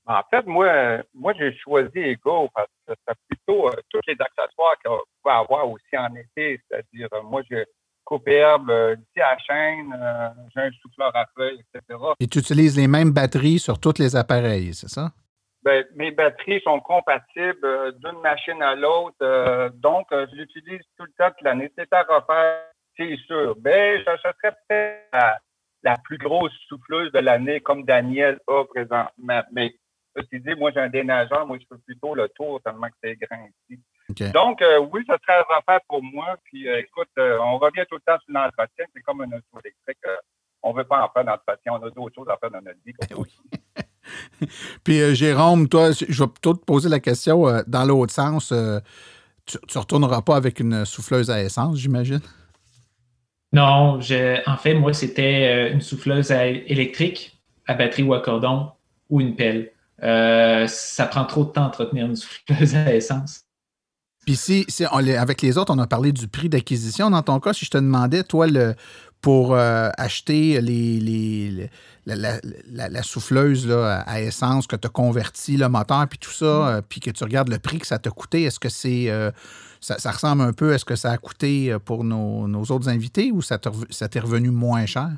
En 0.05 0.21
fait, 0.29 0.45
moi, 0.45 1.01
moi 1.13 1.33
j'ai 1.33 1.55
choisi 1.57 1.97
Ego 1.97 2.47
parce 2.53 2.69
que 2.87 2.93
c'est 3.07 3.15
plutôt 3.27 3.69
euh, 3.69 3.73
tous 3.89 4.01
les 4.07 4.15
accessoires 4.19 4.75
qu'on 4.83 4.99
peut 5.23 5.31
avoir 5.31 5.69
aussi 5.69 5.97
en 5.97 6.13
été. 6.15 6.61
C'est-à-dire, 6.69 7.09
moi, 7.23 7.41
je 7.49 7.63
coupe-herbe, 8.05 8.69
euh, 8.69 8.95
ici 8.95 9.21
à 9.21 9.31
la 9.31 9.37
chaîne, 9.39 9.93
euh, 9.93 10.29
j'ai 10.53 10.61
un 10.61 10.71
souffleur 10.81 11.13
à 11.15 11.25
feuilles, 11.35 11.59
etc. 11.59 11.99
Et 12.19 12.27
tu 12.27 12.39
utilises 12.39 12.77
les 12.77 12.87
mêmes 12.87 13.11
batteries 13.11 13.59
sur 13.59 13.79
tous 13.79 13.97
les 13.99 14.15
appareils, 14.15 14.73
c'est 14.73 14.87
ça? 14.87 15.11
Ben, 15.63 15.83
mes 15.95 16.11
batteries 16.11 16.61
sont 16.61 16.79
compatibles 16.79 17.65
euh, 17.65 17.91
d'une 17.91 18.21
machine 18.21 18.61
à 18.61 18.75
l'autre, 18.75 19.69
donc 19.73 20.07
je 20.11 20.35
l'utilise 20.35 20.81
tout 20.97 21.05
le 21.05 21.13
temps 21.17 21.33
de 21.39 21.43
l'année. 21.43 21.71
C'est 21.75 21.91
à 21.91 22.03
refaire, 22.03 22.61
c'est 22.95 23.17
sûr. 23.25 23.55
Ben, 23.57 23.99
je, 23.99 24.03
serais 24.03 24.55
peut-être 24.69 25.39
la, 25.83 25.97
plus 26.03 26.19
grosse 26.19 26.53
souffleuse 26.69 27.11
de 27.11 27.19
l'année, 27.19 27.59
comme 27.59 27.83
Daniel 27.83 28.39
a 28.47 28.63
présentement. 28.65 29.41
Mais 29.51 29.73
ceci 30.15 30.39
dit, 30.39 30.55
moi, 30.55 30.71
j'ai 30.71 30.81
un 30.81 30.89
dénageur, 30.89 31.47
moi, 31.47 31.57
je 31.59 31.65
fais 31.67 31.81
plutôt 31.83 32.13
le 32.13 32.29
tour 32.29 32.61
tellement 32.63 32.87
que 32.87 32.95
c'est 33.03 33.15
grand 33.15 33.47
ici. 33.69 33.81
Donc, 34.09 34.61
euh, 34.61 34.79
oui, 34.91 35.03
ça 35.07 35.17
serait 35.21 35.39
un 35.39 35.55
refaire 35.55 35.79
pour 35.87 36.03
moi. 36.03 36.37
Puis, 36.43 36.67
euh, 36.67 36.79
écoute, 36.79 37.09
euh, 37.17 37.37
on 37.39 37.57
revient 37.57 37.83
tout 37.89 37.95
le 37.95 38.01
temps 38.01 38.19
sur 38.23 38.33
l'entretien. 38.33 38.85
C'est 38.93 39.01
comme 39.01 39.21
un 39.21 39.27
auto 39.27 39.59
électrique. 39.63 39.97
on 40.61 40.73
ne 40.73 40.77
veut 40.77 40.83
pas 40.83 41.03
en 41.03 41.09
faire 41.09 41.25
d'entretien. 41.25 41.73
On 41.73 41.85
a 41.85 41.89
d'autres 41.89 42.15
choses 42.15 42.27
à 42.29 42.37
faire 42.37 42.51
dans 42.51 42.61
notre 42.61 42.79
vie. 42.85 42.93
oui. 43.17 44.47
Puis, 44.83 45.15
Jérôme, 45.15 45.67
toi, 45.67 45.91
je 45.91 46.23
vais 46.23 46.27
plutôt 46.27 46.53
te 46.53 46.63
poser 46.63 46.89
la 46.89 46.99
question 46.99 47.45
dans 47.65 47.85
l'autre 47.85 48.13
sens. 48.13 48.53
tu 49.45 49.57
ne 49.57 49.79
retourneras 49.79 50.21
pas 50.21 50.35
avec 50.35 50.59
une 50.59 50.85
souffleuse 50.85 51.31
à 51.31 51.41
essence, 51.41 51.77
j'imagine? 51.77 52.21
Non, 53.51 53.99
en 53.99 54.57
fait, 54.57 54.73
moi, 54.75 54.93
c'était 54.93 55.71
une 55.71 55.81
souffleuse 55.81 56.29
électrique 56.31 57.41
à 57.65 57.73
batterie 57.73 58.03
ou 58.03 58.13
à 58.13 58.19
cordon 58.19 58.71
ou 59.09 59.21
une 59.21 59.35
pelle. 59.35 59.71
ça 59.99 61.07
prend 61.07 61.25
trop 61.25 61.45
de 61.45 61.49
temps 61.49 61.63
d'entretenir 61.63 62.05
une 62.05 62.15
souffleuse 62.15 62.75
à 62.75 62.93
essence. 62.93 63.44
Puis 64.25 64.35
si, 64.35 64.65
avec 65.17 65.41
les 65.41 65.57
autres, 65.57 65.73
on 65.73 65.79
a 65.79 65.87
parlé 65.87 66.11
du 66.11 66.27
prix 66.27 66.49
d'acquisition. 66.49 67.11
Dans 67.11 67.21
ton 67.21 67.39
cas, 67.39 67.53
si 67.53 67.65
je 67.65 67.69
te 67.69 67.77
demandais, 67.77 68.23
toi, 68.23 68.47
le, 68.47 68.75
pour 69.21 69.55
euh, 69.55 69.89
acheter 69.97 70.61
les, 70.61 71.69
la, 72.05 73.03
souffleuse 73.03 73.67
là, 73.67 74.03
à 74.05 74.21
essence 74.21 74.67
que 74.67 74.75
tu 74.75 74.87
as 74.87 74.89
converti 74.89 75.57
le 75.57 75.69
moteur, 75.69 76.07
puis 76.07 76.19
tout 76.19 76.31
ça, 76.31 76.45
mm. 76.45 76.67
euh, 76.67 76.81
puis 76.87 76.99
que 76.99 77.09
tu 77.09 77.23
regardes 77.23 77.49
le 77.49 77.59
prix 77.59 77.79
que 77.79 77.87
ça 77.87 77.99
t'a 77.99 78.11
coûté, 78.11 78.43
est-ce 78.43 78.59
que 78.59 78.69
c'est 78.69 79.09
euh, 79.09 79.31
ça, 79.79 80.11
ressemble 80.11 80.41
un 80.41 80.53
peu 80.53 80.73
à 80.73 80.77
ce 80.77 80.85
que 80.85 80.95
ça 80.95 81.11
a 81.11 81.17
coûté 81.17 81.75
pour 81.85 82.03
nos, 82.03 82.63
autres 82.65 82.89
invités 82.89 83.31
ou 83.31 83.41
ça 83.41 83.57
t'est 83.57 84.19
revenu 84.19 84.49
moins 84.49 84.85
cher? 84.85 85.09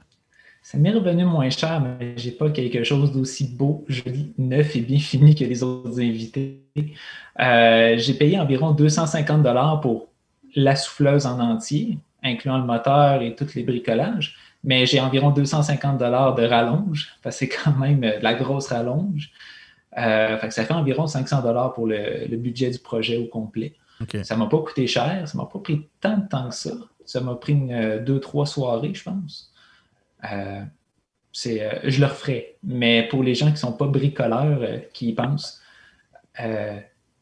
Ça 0.70 0.78
m'est 0.78 0.92
revenu 0.92 1.24
moins 1.24 1.50
cher, 1.50 1.80
mais 1.80 2.18
j'ai 2.18 2.32
pas 2.32 2.50
quelque 2.50 2.84
chose 2.84 3.14
d'aussi 3.14 3.48
beau, 3.48 3.86
joli, 3.88 4.34
neuf 4.38 4.76
et 4.76 4.82
bien 4.82 5.00
fini 5.00 5.34
que 5.34 5.46
les 5.46 5.64
autres 5.64 5.98
invités. 6.02 6.62
Euh, 7.40 7.98
j'ai 7.98 8.14
payé 8.16 8.38
environ 8.38 8.72
250 8.72 9.44
dollars 9.44 9.80
pour 9.80 10.10
la 10.58 10.76
souffleuse 10.76 11.26
en 11.26 11.40
entier, 11.40 12.00
incluant 12.22 12.58
le 12.58 12.66
moteur 12.66 13.22
et 13.22 13.34
tous 13.34 13.56
les 13.56 13.64
bricolages, 13.64 14.36
mais 14.62 14.86
j'ai 14.86 15.00
environ 15.00 15.32
250 15.32 16.00
dollars 16.00 16.36
de 16.36 16.44
rallonge, 16.44 17.16
parce 17.24 17.40
que 17.40 17.46
c'est 17.46 17.50
quand 17.64 17.72
même 17.72 18.02
de 18.02 18.22
la 18.22 18.34
grosse 18.34 18.68
rallonge. 18.68 19.32
Euh, 19.98 20.38
ça 20.50 20.66
fait 20.66 20.74
environ 20.74 21.08
500 21.08 21.44
dollars 21.44 21.76
pour 21.76 21.88
le, 21.88 22.28
budget 22.36 22.72
du 22.72 22.80
projet 22.80 23.16
au 23.16 23.28
complet. 23.28 23.74
Ça 24.22 24.36
ne 24.36 24.40
m'a 24.42 24.48
pas 24.48 24.58
coûté 24.58 24.86
cher, 24.86 25.30
ça 25.30 25.38
ne 25.38 25.44
m'a 25.44 25.48
pas 25.48 25.60
pris 25.60 25.88
tant 26.02 26.18
de 26.18 26.28
temps 26.28 26.50
que 26.50 26.56
ça. 26.56 26.72
Ça 27.06 27.22
m'a 27.22 27.36
pris 27.36 27.56
deux, 28.06 28.20
trois 28.20 28.46
soirées, 28.46 28.94
je 28.94 29.04
pense. 29.04 29.54
Euh, 30.24 30.64
euh, 31.46 31.80
je 31.84 32.00
le 32.00 32.06
referai. 32.06 32.58
Mais 32.64 33.08
pour 33.08 33.24
les 33.24 33.36
gens 33.36 33.48
qui 33.48 33.54
ne 33.54 33.58
sont 33.58 33.74
pas 33.74 33.88
bricoleurs, 33.88 34.62
euh, 34.62 34.80
qui 34.94 35.10
y 35.10 35.14
pensent, 35.14 35.62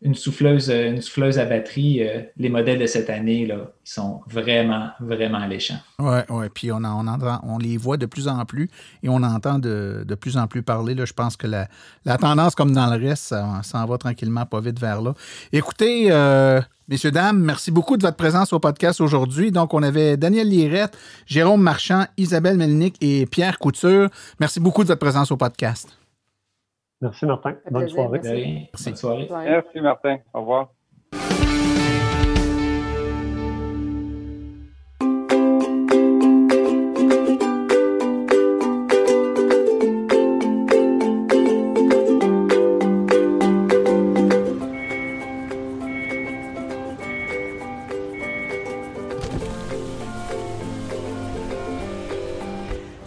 une 0.01 0.13
souffleuse, 0.13 0.69
une 0.69 1.01
souffleuse 1.01 1.39
à 1.39 1.45
batterie, 1.45 2.01
les 2.37 2.49
modèles 2.49 2.79
de 2.79 2.85
cette 2.85 3.09
année, 3.09 3.45
là, 3.45 3.71
ils 3.85 3.89
sont 3.89 4.21
vraiment, 4.27 4.89
vraiment 4.99 5.39
alléchants. 5.39 5.79
Oui, 5.99 6.19
oui. 6.29 6.45
Puis 6.53 6.71
on, 6.71 6.81
on, 6.83 7.57
les 7.57 7.77
voit 7.77 7.97
de 7.97 8.05
plus 8.05 8.27
en 8.27 8.45
plus 8.45 8.69
et 9.01 9.09
on 9.09 9.23
entend 9.23 9.57
de, 9.57 10.03
de 10.07 10.15
plus 10.15 10.37
en 10.37 10.47
plus 10.47 10.61
parler. 10.61 10.93
Là. 10.93 11.05
Je 11.05 11.13
pense 11.13 11.37
que 11.37 11.47
la, 11.47 11.67
la, 12.03 12.17
tendance, 12.17 12.55
comme 12.55 12.73
dans 12.73 12.93
le 12.93 13.03
reste, 13.03 13.23
ça 13.23 13.61
s'en 13.63 13.85
va 13.85 13.97
tranquillement 13.97 14.45
pas 14.45 14.59
vite 14.59 14.79
vers 14.79 15.01
là. 15.01 15.13
Écoutez, 15.51 16.11
Messieurs, 16.87 17.09
dames, 17.09 17.39
merci 17.39 17.71
beaucoup 17.71 17.97
de 17.97 18.03
votre 18.03 18.15
présence 18.15 18.53
au 18.53 18.59
podcast 18.59 19.01
aujourd'hui. 19.01 19.51
Donc, 19.51 19.73
on 19.73 19.81
avait 19.81 20.17
Daniel 20.17 20.47
Lirette, 20.47 20.95
Jérôme 21.25 21.63
Marchand, 21.63 22.05
Isabelle 22.15 22.57
Melnick 22.57 22.95
et 23.01 23.25
Pierre 23.25 23.57
Couture. 23.57 24.09
Merci 24.39 24.59
beaucoup 24.59 24.83
de 24.83 24.89
votre 24.89 24.99
présence 24.99 25.31
au 25.31 25.37
podcast. 25.37 25.97
Merci, 27.01 27.25
Martin. 27.25 27.55
Bonne 27.69 27.89
soirée. 27.89 28.19
Merci. 28.23 28.85
Bonne 28.85 28.95
soirée. 28.95 29.27
Merci, 29.29 29.81
Martin. 29.81 30.17
Au 30.33 30.41
revoir. 30.41 30.69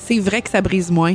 c'est 0.08 0.18
vrai 0.20 0.40
que 0.40 0.48
ça 0.48 0.62
brise 0.62 0.90
moins, 0.90 1.14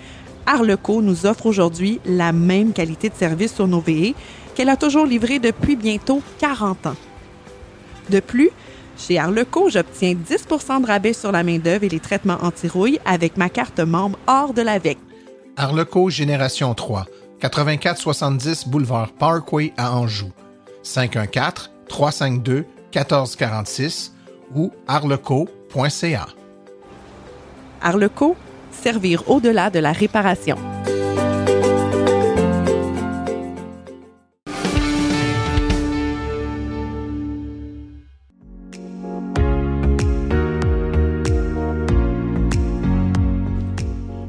Arleco 0.45 1.01
nous 1.01 1.25
offre 1.25 1.45
aujourd'hui 1.45 1.99
la 2.05 2.31
même 2.31 2.73
qualité 2.73 3.09
de 3.09 3.15
service 3.15 3.53
sur 3.53 3.67
nos 3.67 3.79
VE 3.79 4.13
qu'elle 4.55 4.69
a 4.69 4.77
toujours 4.77 5.05
livré 5.05 5.39
depuis 5.39 5.75
bientôt 5.75 6.21
40 6.39 6.87
ans. 6.87 6.95
De 8.09 8.19
plus, 8.19 8.49
chez 8.97 9.17
Arleco, 9.17 9.69
j'obtiens 9.69 10.13
10% 10.13 10.81
de 10.81 10.87
rabais 10.87 11.13
sur 11.13 11.31
la 11.31 11.43
main-d'œuvre 11.43 11.85
et 11.85 11.89
les 11.89 11.99
traitements 11.99 12.37
anti-rouille 12.41 12.99
avec 13.05 13.37
ma 13.37 13.49
carte 13.49 13.79
membre 13.79 14.19
hors 14.27 14.53
de 14.53 14.61
l'AVEC. 14.61 14.97
Arleco 15.57 16.09
Génération 16.09 16.73
3, 16.73 17.07
8470 17.41 18.67
boulevard 18.67 19.11
Parkway 19.13 19.73
à 19.77 19.95
Anjou. 19.95 20.31
514 20.83 21.71
352 21.87 22.65
1446 22.93 24.13
ou 24.55 24.71
arleco.ca. 24.87 26.27
Arleco, 27.81 28.35
servir 28.81 29.29
au-delà 29.29 29.69
de 29.69 29.79
la 29.79 29.91
réparation. 29.91 30.57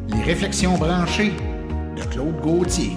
Les 0.09 0.23
réflexions 0.23 0.77
branchées 0.77 1.33
de 1.97 2.03
Claude 2.11 2.41
Gauthier. 2.43 2.93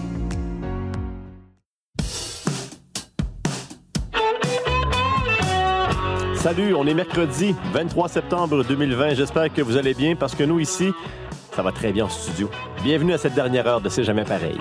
Salut, 6.46 6.76
on 6.76 6.86
est 6.86 6.94
mercredi 6.94 7.56
23 7.74 8.08
septembre 8.08 8.64
2020. 8.64 9.16
J'espère 9.16 9.52
que 9.52 9.64
vous 9.64 9.78
allez 9.78 9.96
bien 9.96 10.16
parce 10.16 10.36
que 10.36 10.44
nous 10.44 10.60
ici, 10.60 10.92
ça 11.56 11.62
va 11.62 11.72
très 11.72 11.94
bien 11.94 12.06
en 12.06 12.10
studio. 12.10 12.50
Bienvenue 12.84 13.14
à 13.14 13.18
cette 13.18 13.34
dernière 13.34 13.66
heure 13.66 13.82
de 13.82 13.88
C'est 13.88 14.04
jamais 14.04 14.26
pareil. 14.26 14.60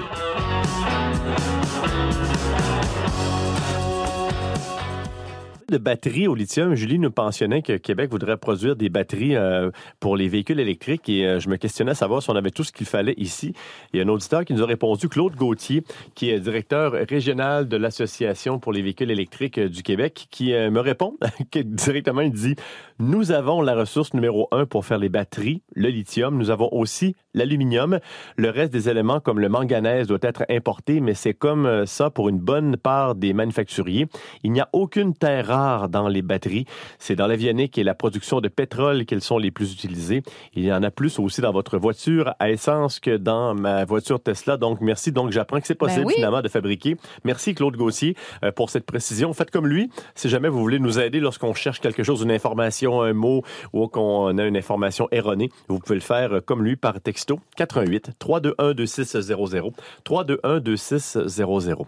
de 5.74 5.78
batteries 5.78 6.28
au 6.28 6.36
lithium, 6.36 6.76
Julie 6.76 7.00
nous 7.00 7.10
pensionnait 7.10 7.60
que 7.60 7.76
Québec 7.76 8.08
voudrait 8.08 8.36
produire 8.36 8.76
des 8.76 8.90
batteries 8.90 9.34
euh, 9.34 9.72
pour 9.98 10.16
les 10.16 10.28
véhicules 10.28 10.60
électriques 10.60 11.08
et 11.08 11.26
euh, 11.26 11.40
je 11.40 11.48
me 11.48 11.56
questionnais 11.56 11.90
à 11.90 11.94
savoir 11.96 12.22
si 12.22 12.30
on 12.30 12.36
avait 12.36 12.52
tout 12.52 12.62
ce 12.62 12.70
qu'il 12.70 12.86
fallait 12.86 13.14
ici. 13.16 13.54
Il 13.92 13.98
y 13.98 14.00
a 14.00 14.04
un 14.04 14.08
auditeur 14.08 14.44
qui 14.44 14.54
nous 14.54 14.62
a 14.62 14.66
répondu, 14.66 15.08
Claude 15.08 15.34
Gauthier, 15.34 15.82
qui 16.14 16.30
est 16.30 16.38
directeur 16.38 16.92
régional 16.92 17.66
de 17.66 17.76
l'Association 17.76 18.60
pour 18.60 18.72
les 18.72 18.82
véhicules 18.82 19.10
électriques 19.10 19.58
euh, 19.58 19.68
du 19.68 19.82
Québec, 19.82 20.28
qui 20.30 20.52
me 20.52 20.78
répond 20.78 21.16
directement, 21.54 22.20
il 22.20 22.30
dit, 22.30 22.54
nous 22.98 23.32
avons 23.32 23.60
la 23.60 23.74
ressource 23.74 24.14
numéro 24.14 24.48
un 24.52 24.66
pour 24.66 24.84
faire 24.84 24.98
les 24.98 25.08
batteries, 25.08 25.62
le 25.74 25.88
lithium. 25.88 26.38
Nous 26.38 26.50
avons 26.50 26.68
aussi 26.72 27.16
l'aluminium. 27.34 27.98
Le 28.36 28.50
reste 28.50 28.72
des 28.72 28.88
éléments 28.88 29.20
comme 29.20 29.40
le 29.40 29.48
manganèse 29.48 30.06
doit 30.06 30.18
être 30.22 30.44
importé, 30.48 31.00
mais 31.00 31.14
c'est 31.14 31.34
comme 31.34 31.86
ça 31.86 32.10
pour 32.10 32.28
une 32.28 32.38
bonne 32.38 32.76
part 32.76 33.14
des 33.14 33.32
manufacturiers. 33.32 34.06
Il 34.42 34.52
n'y 34.52 34.60
a 34.60 34.68
aucune 34.72 35.14
terre 35.14 35.88
dans 35.88 36.08
les 36.08 36.22
batteries. 36.22 36.66
C'est 36.98 37.16
dans 37.16 37.26
l'avionique 37.26 37.78
et 37.78 37.84
la 37.84 37.94
production 37.94 38.40
de 38.40 38.48
pétrole 38.48 39.04
qu'elles 39.04 39.22
sont 39.22 39.38
les 39.38 39.50
plus 39.50 39.72
utilisées. 39.72 40.22
Il 40.54 40.64
y 40.64 40.72
en 40.72 40.82
a 40.82 40.90
plus 40.90 41.18
aussi 41.18 41.40
dans 41.40 41.52
votre 41.52 41.78
voiture 41.78 42.34
à 42.38 42.50
essence 42.50 43.00
que 43.00 43.16
dans 43.16 43.54
ma 43.54 43.84
voiture 43.84 44.22
Tesla. 44.22 44.56
Donc, 44.56 44.80
merci. 44.80 45.12
Donc, 45.12 45.32
j'apprends 45.32 45.60
que 45.60 45.66
c'est 45.66 45.78
Ben 45.78 45.86
possible 45.86 46.06
oui. 46.06 46.14
finalement 46.14 46.42
de 46.42 46.48
fabriquer. 46.48 46.96
Merci 47.24 47.54
Claude 47.54 47.76
Gauthier 47.76 48.16
euh, 48.44 48.52
pour 48.52 48.70
cette 48.70 48.86
précision. 48.86 49.32
Faites 49.32 49.50
comme 49.50 49.66
lui. 49.66 49.90
Si 50.14 50.28
jamais 50.28 50.48
vous 50.48 50.60
voulez 50.60 50.78
nous 50.78 50.98
aider 50.98 51.20
lorsqu'on 51.20 51.54
cherche 51.54 51.80
quelque 51.80 52.02
chose, 52.02 52.22
une 52.22 52.30
information, 52.30 52.83
un 52.92 53.12
mot 53.12 53.42
ou 53.72 53.88
qu'on 53.88 54.36
a 54.38 54.44
une 54.44 54.56
information 54.56 55.08
erronée, 55.10 55.50
vous 55.68 55.78
pouvez 55.78 55.96
le 55.96 56.00
faire 56.00 56.34
euh, 56.34 56.40
comme 56.40 56.62
lui 56.62 56.76
par 56.76 57.00
texto 57.00 57.40
88 57.56 58.12
321 58.18 58.74
2600 58.74 59.72
321 60.04 60.60
2600. 60.60 61.86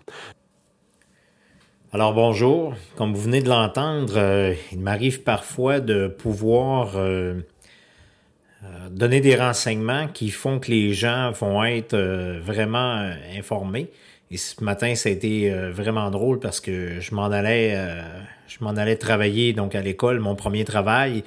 Alors 1.92 2.12
bonjour, 2.14 2.74
comme 2.96 3.14
vous 3.14 3.22
venez 3.22 3.40
de 3.40 3.48
l'entendre, 3.48 4.14
euh, 4.16 4.54
il 4.72 4.80
m'arrive 4.80 5.22
parfois 5.22 5.80
de 5.80 6.08
pouvoir 6.08 6.96
euh, 6.96 7.40
donner 8.90 9.20
des 9.20 9.36
renseignements 9.36 10.08
qui 10.08 10.30
font 10.30 10.58
que 10.58 10.70
les 10.70 10.92
gens 10.92 11.30
vont 11.30 11.64
être 11.64 11.96
vraiment 12.40 13.10
informés. 13.36 13.90
Et 14.30 14.36
ce 14.36 14.62
matin, 14.62 14.94
ça 14.94 15.08
a 15.08 15.12
été 15.12 15.52
euh, 15.52 15.70
vraiment 15.70 16.10
drôle 16.10 16.40
parce 16.40 16.60
que 16.60 17.00
je 17.00 17.14
m'en 17.14 17.26
allais, 17.26 17.74
euh, 17.76 18.02
je 18.48 18.56
m'en 18.60 18.70
allais 18.70 18.96
travailler 18.96 19.52
donc 19.52 19.74
à 19.74 19.82
l'école, 19.82 20.18
mon 20.18 20.34
premier 20.34 20.64
travail, 20.64 21.22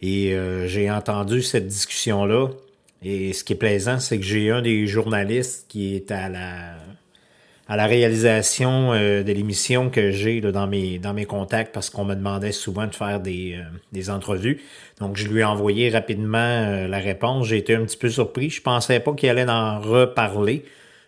et 0.00 0.34
euh, 0.34 0.66
j'ai 0.68 0.90
entendu 0.90 1.42
cette 1.42 1.66
discussion-là. 1.66 2.48
Et 3.02 3.32
ce 3.32 3.44
qui 3.44 3.54
est 3.54 3.56
plaisant, 3.56 3.98
c'est 3.98 4.18
que 4.18 4.24
j'ai 4.24 4.50
un 4.50 4.62
des 4.62 4.86
journalistes 4.86 5.66
qui 5.68 5.94
est 5.96 6.10
à 6.10 6.28
la 6.28 6.76
à 7.68 7.76
la 7.76 7.86
réalisation 7.86 8.92
euh, 8.92 9.22
de 9.22 9.32
l'émission 9.32 9.90
que 9.90 10.12
j'ai 10.12 10.40
là, 10.40 10.52
dans 10.52 10.66
mes 10.66 10.98
dans 10.98 11.14
mes 11.14 11.24
contacts 11.24 11.74
parce 11.74 11.90
qu'on 11.90 12.04
me 12.04 12.14
demandait 12.14 12.52
souvent 12.52 12.86
de 12.86 12.94
faire 12.94 13.20
des, 13.20 13.56
euh, 13.58 13.64
des 13.92 14.08
entrevues. 14.10 14.62
Donc 15.00 15.16
je 15.16 15.26
lui 15.26 15.40
ai 15.40 15.44
envoyé 15.44 15.90
rapidement 15.90 16.38
euh, 16.38 16.86
la 16.86 16.98
réponse. 16.98 17.48
J'ai 17.48 17.58
été 17.58 17.74
un 17.74 17.84
petit 17.84 17.96
peu 17.96 18.08
surpris. 18.08 18.50
Je 18.50 18.62
pensais 18.62 19.00
pas 19.00 19.12
qu'il 19.14 19.28
allait 19.28 19.48
en 19.48 19.80
reparler. 19.80 20.64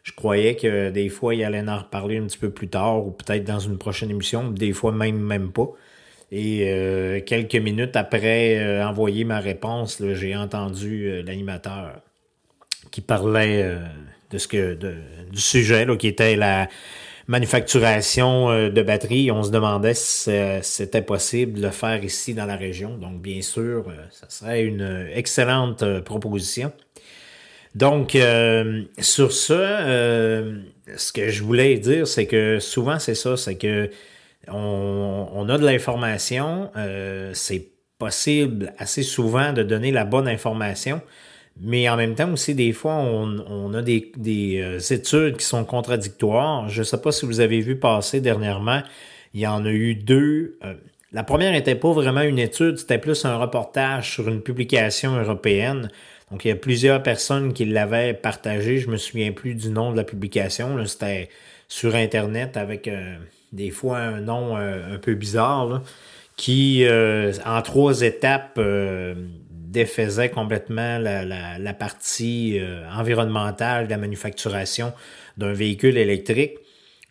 Je 0.09 0.14
croyais 0.14 0.56
que 0.56 0.88
des 0.88 1.11
fois 1.11 1.34
il 1.34 1.44
allait 1.44 1.68
en 1.68 1.76
reparler 1.76 2.16
un 2.16 2.24
petit 2.24 2.38
peu 2.38 2.48
plus 2.48 2.68
tard 2.68 3.06
ou 3.06 3.11
peut-être 3.11 3.44
dans 3.44 3.59
une 3.59 3.76
prochaine 3.76 4.09
émission, 4.11 4.50
des 4.50 4.72
fois 4.72 4.90
même 4.90 5.18
même 5.18 5.52
pas. 5.52 5.68
Et 6.32 6.70
euh, 6.72 7.20
quelques 7.20 7.56
minutes 7.56 7.94
après 7.94 8.59
euh, 8.59 8.86
envoyer 8.86 9.24
ma 9.24 9.38
réponse, 9.38 10.02
j'ai 10.14 10.34
entendu 10.34 11.04
euh, 11.04 11.22
l'animateur 11.22 12.00
qui 12.90 13.02
parlait 13.02 13.78
de 14.30 14.38
ce 14.38 14.48
que 14.48 14.72
du 15.30 15.40
sujet 15.40 15.86
qui 15.98 16.09
était 16.09 16.36
la 16.36 16.68
manufacturation 17.26 18.70
de 18.70 18.82
batteries. 18.82 19.30
On 19.30 19.42
se 19.42 19.50
demandait 19.50 19.92
si 19.92 20.30
c'était 20.62 21.02
possible 21.02 21.61
de 21.61 21.66
le 21.66 21.70
faire 21.70 22.02
ici 22.02 22.32
dans 22.32 22.46
la 22.46 22.56
région. 22.56 22.96
Donc, 22.96 23.20
bien 23.20 23.42
sûr, 23.42 23.92
ça 24.11 24.30
serait 24.30 24.64
une 24.64 25.11
excellente 25.12 25.84
proposition. 26.00 26.72
Donc, 27.75 28.16
euh, 28.16 28.83
sur 28.99 29.33
ce, 29.33 29.53
euh, 29.55 30.61
ce 30.97 31.12
que 31.12 31.29
je 31.29 31.43
voulais 31.43 31.79
dire, 31.79 32.07
c'est 32.07 32.27
que 32.27 32.59
souvent, 32.61 32.99
c'est 32.99 33.14
ça, 33.14 33.37
c'est 33.37 33.57
que 33.57 33.91
on, 34.51 35.29
on 35.33 35.49
a 35.49 35.59
de 35.59 35.64
l'information, 35.64 36.71
euh, 36.77 37.31
c'est 37.35 37.69
possible 37.99 38.73
assez 38.79 39.03
souvent 39.03 39.53
de 39.53 39.62
donner 39.62 39.91
la 39.91 40.05
bonne 40.05 40.29
information, 40.29 41.03
mais 41.61 41.89
en 41.89 41.97
même 41.97 42.14
temps 42.14 42.33
aussi, 42.33 42.55
des 42.55 42.73
fois, 42.73 42.95
on, 42.95 43.45
on 43.49 43.75
a 43.75 43.83
des, 43.83 44.12
des 44.16 44.61
euh, 44.62 44.79
études 44.79 45.37
qui 45.37 45.45
sont 45.45 45.64
contradictoires. 45.64 46.69
Je 46.69 46.81
ne 46.81 46.85
sais 46.85 47.01
pas 47.01 47.11
si 47.11 47.27
vous 47.27 47.41
avez 47.41 47.61
vu 47.61 47.77
passer 47.77 48.21
dernièrement, 48.21 48.83
il 49.35 49.41
y 49.41 49.47
en 49.47 49.64
a 49.64 49.71
eu 49.71 49.95
deux. 49.95 50.57
Euh, 50.64 50.75
la 51.12 51.25
première 51.25 51.53
n'était 51.53 51.75
pas 51.75 51.93
vraiment 51.93 52.21
une 52.21 52.39
étude, 52.39 52.79
c'était 52.79 52.99
plus 52.99 53.25
un 53.25 53.37
reportage 53.39 54.12
sur 54.12 54.29
une 54.29 54.41
publication 54.41 55.16
européenne. 55.16 55.91
Donc, 56.31 56.45
il 56.45 56.49
y 56.49 56.51
a 56.51 56.57
plusieurs 56.57 57.03
personnes 57.03 57.53
qui 57.53 57.64
l'avaient 57.64 58.14
partagé. 58.14 58.79
Je 58.79 58.89
me 58.91 58.97
souviens 58.97 59.33
plus 59.33 59.55
du 59.55 59.70
nom 59.70 59.93
de 59.93 59.97
la 59.97 60.05
publication. 60.05 60.85
C'était 60.87 61.31
sur 61.68 61.95
Internet 61.95 62.57
avec 62.57 62.89
euh, 62.89 63.16
des 63.53 63.70
fois 63.70 63.99
un 63.99 64.20
nom 64.20 64.57
euh, 64.57 64.95
un 64.95 64.99
peu 64.99 65.14
bizarre, 65.14 65.83
qui, 66.37 66.85
euh, 66.85 67.33
en 67.45 67.62
trois 67.62 68.03
étapes, 68.03 68.61
défaisait 69.51 70.31
complètement 70.31 70.99
la, 70.99 71.74
partie 71.74 72.61
environnementale 72.97 73.87
de 73.87 73.91
la 73.91 73.99
manufacturation 73.99 74.93
d'un 75.37 75.53
véhicule 75.53 75.99
électrique. 75.99 76.59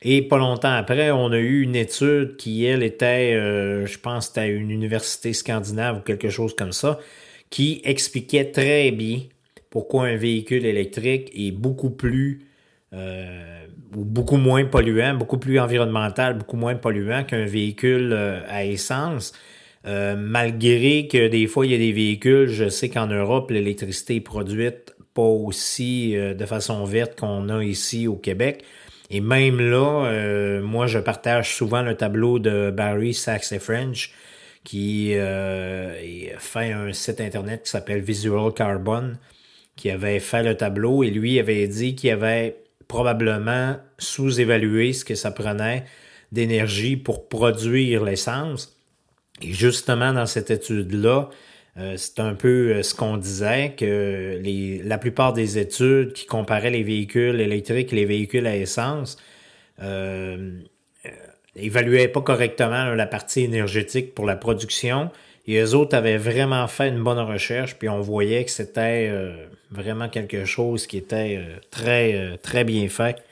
Et 0.01 0.22
pas 0.22 0.38
longtemps 0.38 0.74
après, 0.74 1.11
on 1.11 1.32
a 1.32 1.38
eu 1.38 1.61
une 1.61 1.76
étude 1.76 2.38
qui, 2.38 2.65
elle, 2.65 2.84
était, 2.84 3.34
je 3.34 3.97
pense, 3.99 4.36
à 4.38 4.45
une 4.45 4.72
université 4.72 5.34
scandinave 5.34 5.97
ou 5.97 6.01
quelque 6.01 6.30
chose 6.30 6.55
comme 6.55 6.72
ça, 6.72 6.99
qui 7.49 7.81
expliquait 7.83 8.51
très 8.51 8.91
bien 8.91 9.21
pourquoi 9.69 10.05
un 10.05 10.15
véhicule 10.15 10.65
électrique 10.65 11.31
est 11.35 11.51
beaucoup 11.51 11.91
plus 11.91 12.47
euh, 12.93 13.65
ou 13.95 14.03
beaucoup 14.05 14.37
moins 14.37 14.65
polluant, 14.65 15.13
beaucoup 15.15 15.37
plus 15.37 15.59
environnemental, 15.59 16.37
beaucoup 16.37 16.57
moins 16.57 16.75
polluant 16.75 17.23
qu'un 17.23 17.45
véhicule 17.45 18.11
euh, 18.13 18.41
à 18.47 18.65
essence. 18.65 19.33
Euh, 19.85 20.15
malgré 20.17 21.07
que 21.07 21.27
des 21.27 21.47
fois 21.47 21.65
il 21.65 21.71
y 21.71 21.75
a 21.75 21.77
des 21.77 21.91
véhicules, 21.91 22.47
je 22.47 22.69
sais 22.69 22.89
qu'en 22.89 23.07
Europe 23.07 23.51
l'électricité 23.51 24.15
est 24.15 24.21
produite 24.21 24.95
pas 25.13 25.21
aussi 25.21 26.15
de 26.15 26.45
façon 26.45 26.83
verte 26.83 27.19
qu'on 27.19 27.49
a 27.49 27.63
ici 27.63 28.07
au 28.07 28.17
Québec. 28.17 28.63
Et 29.09 29.19
même 29.19 29.59
là, 29.59 30.61
moi 30.61 30.85
je 30.85 30.99
partage 30.99 31.55
souvent 31.55 31.81
le 31.81 31.95
tableau 31.95 32.37
de 32.37 32.69
Barry 32.69 33.15
Sachs 33.15 33.51
et 33.51 33.57
French 33.57 34.11
qui 34.68 35.13
euh, 35.15 35.93
fait 36.39 36.72
un 36.74 36.91
site 36.91 37.22
internet 37.22 37.63
qui 37.63 37.70
s'appelle 37.70 38.01
Visual 38.01 38.53
Carbon, 38.53 39.13
qui 39.78 39.89
avait 39.89 40.20
fait 40.20 40.43
le 40.43 40.55
tableau 40.55 41.03
et 41.03 41.09
lui 41.09 41.39
avait 41.39 41.68
dit 41.68 41.95
qu'il 41.95 42.11
avait 42.11 42.57
probablement 42.89 43.78
sous-évalué 43.97 44.91
ce 44.91 45.05
que 45.05 45.15
ça 45.15 45.32
prenait 45.32 45.86
d'énergie 46.34 46.97
pour 46.97 47.30
produire 47.30 48.03
l'essence. 48.03 48.78
Et 49.41 49.53
justement, 49.53 50.11
dans 50.11 50.26
cette 50.26 50.51
étude-là, 50.51 51.30
Euh, 51.80 51.95
c'est 51.95 52.20
un 52.20 52.34
peu 52.34 52.74
euh, 52.74 52.84
ce 52.84 52.95
qu'on 52.95 53.18
disait, 53.18 53.76
que 53.78 54.39
les, 54.41 54.82
la 54.84 54.97
plupart 54.97 55.34
des 55.34 55.59
études 55.59 56.13
qui 56.13 56.26
comparaient 56.26 56.72
les 56.72 56.84
véhicules 56.84 57.39
électriques 57.39 57.93
et 57.93 57.95
les 57.95 58.05
véhicules 58.05 58.47
à 58.47 58.55
essence 58.55 59.18
euh, 59.84 60.59
évaluaient 61.58 62.08
pas 62.08 62.22
correctement 62.22 62.93
la 62.93 63.05
partie 63.05 63.43
énergétique 63.43 64.14
pour 64.16 64.26
la 64.26 64.36
production. 64.36 65.12
Et 65.47 65.60
eux 65.60 65.76
autres 65.76 65.95
avaient 65.95 66.18
vraiment 66.18 66.68
fait 66.68 66.89
une 66.89 67.01
bonne 67.01 67.20
recherche, 67.20 67.76
puis 67.76 67.88
on 67.88 68.01
voyait 68.01 68.43
que 68.43 68.51
c'était 68.51 69.10
vraiment 69.72 70.10
quelque 70.10 70.43
chose 70.43 70.88
qui 70.88 70.97
était 70.97 71.41
très, 71.72 72.38
très 72.43 72.66
bien 72.66 72.89
fait, 72.89 73.24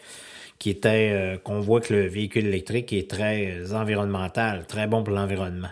qui 0.57 0.69
était 0.69 1.37
qu'on 1.43 1.59
voit 1.59 1.81
que 1.81 1.93
le 1.93 2.07
véhicule 2.07 2.45
électrique 2.45 2.93
est 2.93 3.09
très 3.09 3.73
environnemental, 3.73 4.65
très 4.65 4.87
bon 4.87 5.03
pour 5.03 5.13
l'environnement. 5.13 5.71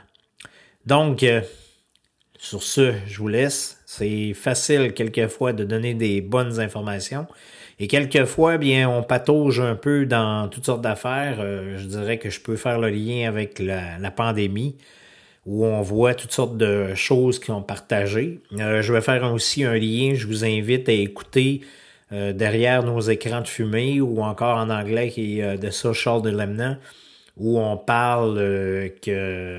Donc, 0.85 1.25
sur 2.37 2.61
ce, 2.61 2.93
je 3.07 3.17
vous 3.19 3.29
laisse. 3.29 3.81
C'est 3.85 4.33
facile 4.33 4.93
quelquefois 4.93 5.53
de 5.53 5.63
donner 5.63 5.93
des 5.93 6.19
bonnes 6.19 6.59
informations. 6.59 7.25
Et 7.83 7.87
quelquefois, 7.87 8.57
bien, 8.57 8.89
on 8.89 9.03
patauge 9.03 9.59
un 9.59 9.75
peu 9.75 10.05
dans 10.05 10.47
toutes 10.47 10.67
sortes 10.67 10.81
d'affaires. 10.81 11.39
Euh, 11.41 11.77
je 11.77 11.85
dirais 11.85 12.17
que 12.17 12.29
je 12.29 12.39
peux 12.39 12.55
faire 12.55 12.79
le 12.79 12.87
lien 12.87 13.27
avec 13.27 13.59
la, 13.59 14.09
pandémie, 14.09 14.77
où 15.45 15.65
on 15.65 15.81
voit 15.81 16.15
toutes 16.15 16.31
sortes 16.31 16.55
de 16.55 16.95
choses 16.95 17.39
qui 17.39 17.51
ont 17.51 17.61
partagé. 17.61 18.39
Euh, 18.57 18.81
je 18.81 18.93
vais 18.93 19.01
faire 19.01 19.29
aussi 19.33 19.65
un 19.65 19.75
lien. 19.75 20.13
Je 20.15 20.27
vous 20.27 20.45
invite 20.45 20.87
à 20.87 20.93
écouter 20.93 21.59
euh, 22.13 22.31
derrière 22.31 22.83
nos 22.83 23.01
écrans 23.01 23.41
de 23.41 23.49
fumée, 23.49 23.99
ou 23.99 24.21
encore 24.21 24.59
en 24.59 24.69
anglais 24.69 25.09
qui 25.09 25.41
est 25.41 25.57
The 25.57 25.71
Social 25.71 26.21
Dilemma 26.21 26.77
où 27.35 27.59
on 27.59 27.77
parle 27.77 28.39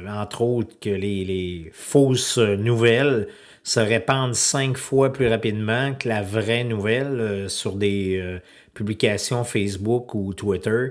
entre 0.09 0.43
autres, 0.43 0.79
que 0.81 0.89
les, 0.89 1.71
fausses 1.75 2.39
nouvelles 2.39 3.27
se 3.65 3.81
répandent 3.81 4.35
cinq 4.35 4.77
fois 4.77 5.13
plus 5.13 5.27
rapidement 5.27 5.95
que 5.95 6.09
la 6.09 6.23
vraie 6.23 6.63
nouvelle 6.63 7.21
euh, 7.21 7.49
sur 7.49 7.75
des 7.75 8.19
euh, 8.19 8.39
publications 8.75 9.43
Facebook 9.43 10.15
ou 10.15 10.33
Twitter. 10.35 10.91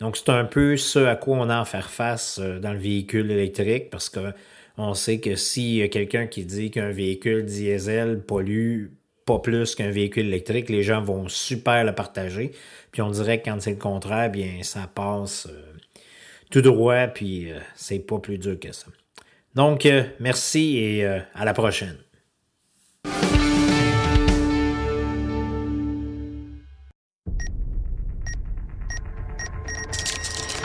Donc, 0.00 0.16
c'est 0.16 0.30
un 0.30 0.44
peu 0.44 0.76
ce 0.76 0.98
à 0.98 1.14
quoi 1.14 1.36
on 1.36 1.48
a 1.48 1.60
à 1.60 1.64
faire 1.64 1.90
face 1.90 2.40
dans 2.40 2.72
le 2.72 2.78
véhicule 2.78 3.30
électrique 3.30 3.90
parce 3.90 4.08
que 4.08 4.32
on 4.76 4.94
sait 4.94 5.20
que 5.20 5.36
s'il 5.36 5.76
y 5.76 5.82
a 5.82 5.88
quelqu'un 5.88 6.26
qui 6.26 6.44
dit 6.44 6.72
qu'un 6.72 6.90
véhicule 6.90 7.44
diesel 7.44 8.20
pollue 8.20 8.88
pas 9.24 9.38
plus 9.38 9.76
qu'un 9.76 9.90
véhicule 9.90 10.26
électrique, 10.26 10.68
les 10.68 10.82
gens 10.82 11.00
vont 11.00 11.28
super 11.28 11.84
le 11.84 11.94
partager. 11.94 12.50
Puis 12.90 13.00
on 13.02 13.10
dirait 13.10 13.40
que 13.40 13.48
quand 13.48 13.60
c'est 13.60 13.70
le 13.70 13.76
contraire, 13.76 14.30
bien, 14.30 14.62
ça 14.62 14.90
passe 14.92 15.48
tout 16.54 16.62
droit, 16.62 17.08
puis 17.08 17.50
euh, 17.50 17.58
c'est 17.74 17.98
pas 17.98 18.18
plus 18.18 18.38
dur 18.38 18.58
que 18.60 18.72
ça. 18.72 18.86
Donc, 19.54 19.86
euh, 19.86 20.04
merci 20.20 20.78
et 20.78 21.04
euh, 21.04 21.18
à 21.34 21.44
la 21.44 21.52
prochaine. 21.52 21.96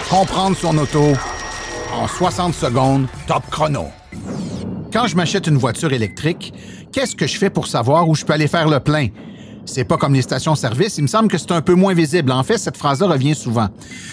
Comprendre 0.10 0.57
son 0.57 0.76
auto 0.80 1.14
en 1.93 2.07
60 2.07 2.55
secondes, 2.55 3.05
top 3.28 3.43
chrono. 3.51 3.86
Quand 4.91 5.05
je 5.05 5.16
m'achète 5.16 5.45
une 5.45 5.57
voiture 5.57 5.93
électrique, 5.93 6.51
qu'est-ce 6.91 7.16
que 7.16 7.28
je 7.28 7.38
fais 7.38 7.51
pour 7.51 7.68
savoir 7.68 8.10
où 8.10 8.16
je 8.16 8.26
peux 8.26 8.34
aller 8.34 8.47
faire 8.47 8.68
le 8.68 8.80
plein? 8.80 9.10
C'est 9.72 9.84
pas 9.84 9.97
comme 9.97 10.15
les 10.15 10.24
stations-service, 10.24 10.97
il 10.97 11.03
me 11.03 11.07
semble 11.07 11.30
que 11.30 11.38
c'est 11.38 11.51
un 11.51 11.61
peu 11.61 11.76
moins 11.76 11.93
visible. 11.93 12.32
En 12.32 12.41
fait, 12.41 12.57
cette 12.57 12.76
phrase-là 12.76 13.07
revient 13.07 13.36
souvent. 13.36 13.67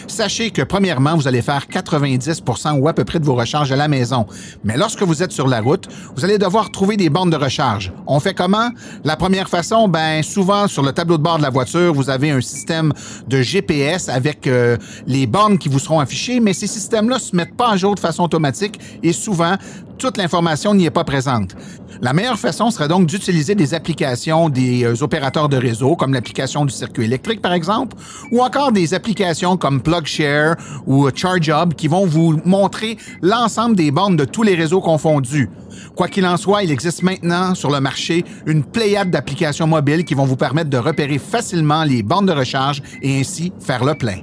Sachez 0.06 0.50
que, 0.50 0.60
premièrement, 0.60 1.16
vous 1.16 1.26
allez 1.26 1.40
faire 1.40 1.66
90% 1.66 2.78
ou 2.78 2.88
à 2.88 2.92
peu 2.92 3.04
près 3.04 3.18
de 3.18 3.24
vos 3.24 3.34
recharges 3.34 3.72
à 3.72 3.76
la 3.76 3.88
maison. 3.88 4.26
Mais 4.64 4.76
lorsque 4.76 5.02
vous 5.02 5.22
êtes 5.22 5.32
sur 5.32 5.48
la 5.48 5.62
route, 5.62 5.88
vous 6.14 6.24
allez 6.24 6.36
devoir 6.36 6.70
trouver 6.70 6.98
des 6.98 7.08
bornes 7.08 7.30
de 7.30 7.36
recharge. 7.36 7.90
On 8.06 8.20
fait 8.20 8.34
comment? 8.34 8.68
La 9.02 9.16
première 9.16 9.48
façon, 9.48 9.88
ben, 9.88 10.22
souvent, 10.22 10.68
sur 10.68 10.82
le 10.82 10.92
tableau 10.92 11.16
de 11.16 11.22
bord 11.22 11.38
de 11.38 11.42
la 11.42 11.50
voiture, 11.50 11.94
vous 11.94 12.10
avez 12.10 12.30
un 12.30 12.42
système 12.42 12.92
de 13.26 13.40
GPS 13.40 14.10
avec 14.10 14.46
euh, 14.46 14.76
les 15.06 15.26
bornes 15.26 15.56
qui 15.56 15.70
vous 15.70 15.78
seront 15.78 16.00
affichées, 16.00 16.38
mais 16.38 16.52
ces 16.52 16.66
systèmes-là 16.66 17.18
se 17.18 17.34
mettent 17.34 17.56
pas 17.56 17.70
à 17.70 17.76
jour 17.78 17.94
de 17.94 18.00
façon 18.00 18.24
automatique 18.24 18.78
et 19.02 19.14
souvent, 19.14 19.54
toute 19.98 20.16
l'information 20.16 20.74
n'y 20.74 20.86
est 20.86 20.90
pas 20.90 21.04
présente. 21.04 21.54
La 22.02 22.12
meilleure 22.12 22.38
façon 22.38 22.70
serait 22.70 22.88
donc 22.88 23.06
d'utiliser 23.06 23.54
des 23.54 23.72
applications 23.74 24.48
des 24.48 24.84
euh, 24.84 25.02
opérateurs 25.02 25.48
de 25.48 25.56
réseau, 25.56 25.96
comme 25.96 26.12
l'application 26.12 26.64
du 26.64 26.72
circuit 26.72 27.04
électrique, 27.04 27.40
par 27.40 27.52
exemple, 27.52 27.96
ou 28.30 28.42
encore 28.42 28.72
des 28.72 28.92
applications 28.92 29.56
comme 29.56 29.80
PlugShare 29.80 30.56
ou 30.86 31.08
ChargeHub 31.14 31.74
qui 31.74 31.88
vont 31.88 32.06
vous 32.06 32.38
montrer 32.44 32.98
l'ensemble 33.22 33.76
des 33.76 33.90
bornes 33.90 34.16
de 34.16 34.24
tous 34.24 34.42
les 34.42 34.54
réseaux 34.54 34.80
confondus. 34.80 35.48
Quoi 35.94 36.08
qu'il 36.08 36.26
en 36.26 36.36
soit, 36.36 36.62
il 36.62 36.70
existe 36.70 37.02
maintenant 37.02 37.54
sur 37.54 37.70
le 37.70 37.80
marché 37.80 38.24
une 38.46 38.64
pléiade 38.64 39.10
d'applications 39.10 39.66
mobiles 39.66 40.04
qui 40.04 40.14
vont 40.14 40.24
vous 40.24 40.36
permettre 40.36 40.70
de 40.70 40.78
repérer 40.78 41.18
facilement 41.18 41.84
les 41.84 42.02
bornes 42.02 42.26
de 42.26 42.32
recharge 42.32 42.82
et 43.02 43.18
ainsi 43.20 43.52
faire 43.60 43.84
le 43.84 43.94
plein. 43.94 44.18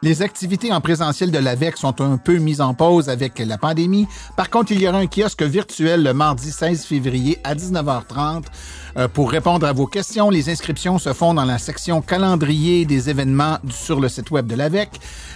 Les 0.00 0.22
activités 0.22 0.72
en 0.72 0.80
présentiel 0.80 1.32
de 1.32 1.38
l'AVEC 1.38 1.76
sont 1.76 2.00
un 2.00 2.18
peu 2.18 2.36
mises 2.36 2.60
en 2.60 2.72
pause 2.72 3.08
avec 3.08 3.40
la 3.40 3.58
pandémie. 3.58 4.06
Par 4.36 4.48
contre, 4.48 4.70
il 4.70 4.80
y 4.80 4.86
aura 4.86 4.98
un 4.98 5.08
kiosque 5.08 5.42
virtuel 5.42 6.04
le 6.04 6.14
mardi 6.14 6.52
16 6.52 6.84
février 6.84 7.38
à 7.42 7.56
19h30 7.56 8.44
euh, 8.96 9.08
pour 9.08 9.28
répondre 9.28 9.66
à 9.66 9.72
vos 9.72 9.88
questions. 9.88 10.30
Les 10.30 10.50
inscriptions 10.50 10.98
se 10.98 11.12
font 11.12 11.34
dans 11.34 11.44
la 11.44 11.58
section 11.58 12.00
calendrier 12.00 12.84
des 12.84 13.10
événements 13.10 13.58
sur 13.70 13.98
le 13.98 14.08
site 14.08 14.30
web 14.30 14.46
de 14.46 14.54
l'AVEC. 14.54 14.88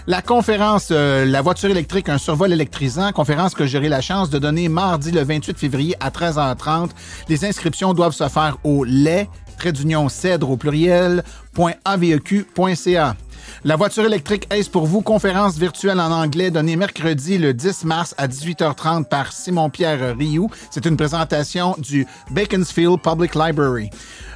La 0.06 0.22
conférence 0.22 0.90
euh, 0.92 1.24
La 1.24 1.42
voiture 1.42 1.70
électrique, 1.70 2.08
un 2.08 2.18
survol 2.18 2.52
électrisant, 2.52 3.10
conférence 3.10 3.56
que 3.56 3.66
j'aurai 3.66 3.88
la 3.88 4.00
chance 4.00 4.30
de 4.30 4.38
donner 4.38 4.68
mardi 4.68 5.10
le 5.10 5.24
28 5.24 5.58
février 5.58 5.96
à 5.98 6.10
13h30. 6.10 6.90
Les 7.28 7.44
inscriptions 7.44 7.94
doivent 7.94 8.14
se 8.14 8.28
faire 8.28 8.58
au 8.62 8.84
lait, 8.84 9.28
trait 9.58 9.72
d'union 9.72 10.08
cèdre 10.08 10.50
au 10.50 10.56
pluriel, 10.56 11.24
.aveq.ca. 11.84 13.16
La 13.64 13.76
voiture 13.76 14.04
électrique 14.04 14.46
Ace 14.52 14.68
pour 14.68 14.86
vous, 14.86 15.02
conférence 15.02 15.56
virtuelle 15.56 16.00
en 16.00 16.10
anglais 16.10 16.50
donnée 16.50 16.76
mercredi 16.76 17.38
le 17.38 17.54
10 17.54 17.84
mars 17.84 18.14
à 18.18 18.28
18h30 18.28 19.04
par 19.04 19.32
Simon-Pierre 19.32 20.16
Rioux. 20.16 20.50
C'est 20.70 20.86
une 20.86 20.96
présentation 20.96 21.76
du 21.78 22.06
Baconsfield 22.30 23.00
Public 23.00 23.34
Library. 23.34 23.90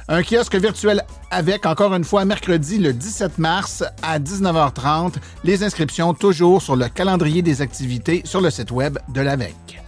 Un 0.07 0.23
kiosque 0.23 0.55
virtuel 0.55 1.03
avec, 1.31 1.65
encore 1.65 1.93
une 1.93 2.05
fois, 2.05 2.23
mercredi 2.23 2.77
le 2.77 2.93
17 2.93 3.37
mars 3.37 3.83
à 4.01 4.19
19h30. 4.19 5.15
Les 5.43 5.63
inscriptions 5.63 6.13
toujours 6.13 6.61
sur 6.61 6.75
le 6.75 6.87
calendrier 6.87 7.41
des 7.41 7.61
activités 7.61 8.21
sur 8.23 8.39
le 8.39 8.49
site 8.49 8.71
web 8.71 8.97
de 9.09 9.21
l'AVEC. 9.21 9.86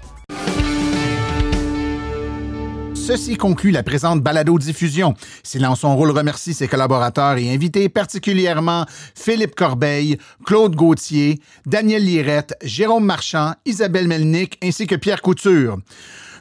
Ceci 3.10 3.38
conclut 3.38 3.72
la 3.72 3.82
présente 3.82 4.22
balado-diffusion. 4.22 5.16
Silence 5.42 5.80
son 5.80 5.96
rôle 5.96 6.12
remercie 6.12 6.54
ses 6.54 6.68
collaborateurs 6.68 7.40
et 7.40 7.52
invités, 7.52 7.90
particulièrement 7.90 8.86
Philippe 9.16 9.56
Corbeil, 9.56 10.20
Claude 10.46 10.76
Gauthier, 10.76 11.42
Daniel 11.66 12.06
Lirette, 12.06 12.54
Jérôme 12.62 13.06
Marchand, 13.06 13.56
Isabelle 13.66 14.08
Melnick 14.08 14.60
ainsi 14.64 14.86
que 14.86 14.94
Pierre 14.94 15.24
Couture. 15.24 15.80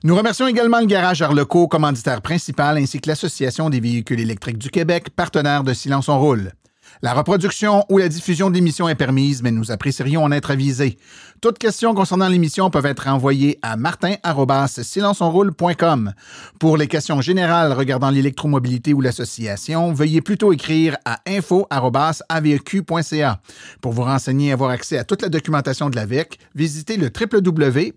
Nous 0.04 0.14
remercions 0.14 0.46
également 0.46 0.80
le 0.80 0.84
Garage 0.84 1.22
Arleco, 1.22 1.68
commanditaire 1.68 2.20
principal, 2.20 2.76
ainsi 2.76 3.00
que 3.00 3.08
l'Association 3.08 3.70
des 3.70 3.80
véhicules 3.80 4.20
électriques 4.20 4.58
du 4.58 4.68
Québec, 4.68 5.08
partenaire 5.16 5.64
de 5.64 5.72
Silence 5.72 6.10
on 6.10 6.20
roule. 6.20 6.52
La 7.00 7.14
reproduction 7.14 7.84
ou 7.88 7.98
la 7.98 8.08
diffusion 8.08 8.50
de 8.50 8.56
l'émission 8.56 8.88
est 8.88 8.94
permise, 8.94 9.42
mais 9.42 9.52
nous 9.52 9.70
apprécierions 9.70 10.24
en 10.24 10.32
être 10.32 10.50
avisés. 10.50 10.98
Toutes 11.40 11.58
questions 11.58 11.94
concernant 11.94 12.28
l'émission 12.28 12.68
peuvent 12.68 12.86
être 12.86 13.06
envoyées 13.06 13.60
à 13.62 13.76
martin.silenceonroule.com. 13.76 16.12
Pour 16.58 16.76
les 16.76 16.88
questions 16.88 17.20
générales 17.20 17.72
regardant 17.72 18.10
l'électromobilité 18.10 18.92
ou 18.92 19.00
l'association, 19.00 19.92
veuillez 19.92 20.20
plutôt 20.20 20.52
écrire 20.52 20.96
à 21.04 21.20
info.aveq.ca. 21.28 23.40
Pour 23.80 23.92
vous 23.92 24.02
renseigner 24.02 24.48
et 24.48 24.52
avoir 24.52 24.70
accès 24.70 24.98
à 24.98 25.04
toute 25.04 25.22
la 25.22 25.28
documentation 25.28 25.90
de 25.90 25.96
l'AVEC, 25.96 26.40
visitez 26.56 26.96
le 26.96 27.08
www.aveq.ca. 27.08 27.88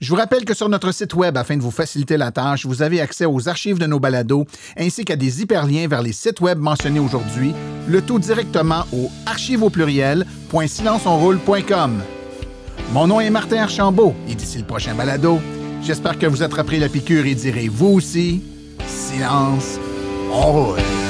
Je 0.00 0.10
vous 0.10 0.16
rappelle 0.16 0.44
que 0.44 0.54
sur 0.54 0.68
notre 0.68 0.92
site 0.92 1.14
web, 1.14 1.36
afin 1.36 1.56
de 1.56 1.62
vous 1.62 1.72
faciliter 1.72 2.16
la 2.16 2.30
tâche, 2.30 2.64
vous 2.64 2.82
avez 2.82 3.00
accès 3.00 3.24
aux 3.24 3.48
archives 3.48 3.80
de 3.80 3.86
nos 3.86 3.98
balados 3.98 4.46
ainsi 4.76 5.04
qu'à 5.04 5.16
des 5.16 5.42
hyperliens 5.42 5.88
vers 5.88 6.02
les 6.02 6.12
sites 6.12 6.40
web 6.40 6.58
mentionnés 6.58 7.00
aujourd'hui, 7.00 7.52
le 7.88 8.00
tout 8.00 8.20
directement 8.20 8.84
au 8.92 9.10
archive 9.26 9.64
Mon 12.92 13.06
nom 13.08 13.20
est 13.20 13.30
Martin 13.30 13.62
Archambault 13.62 14.14
et 14.28 14.36
d'ici 14.36 14.58
le 14.58 14.64
prochain 14.64 14.94
balado, 14.94 15.40
j'espère 15.82 16.16
que 16.16 16.26
vous 16.26 16.44
repris 16.54 16.78
la 16.78 16.88
piqûre 16.88 17.26
et 17.26 17.34
direz 17.34 17.68
vous 17.68 17.88
aussi, 17.88 18.42
silence, 18.86 19.80
on 20.30 20.52
roule. 20.52 21.07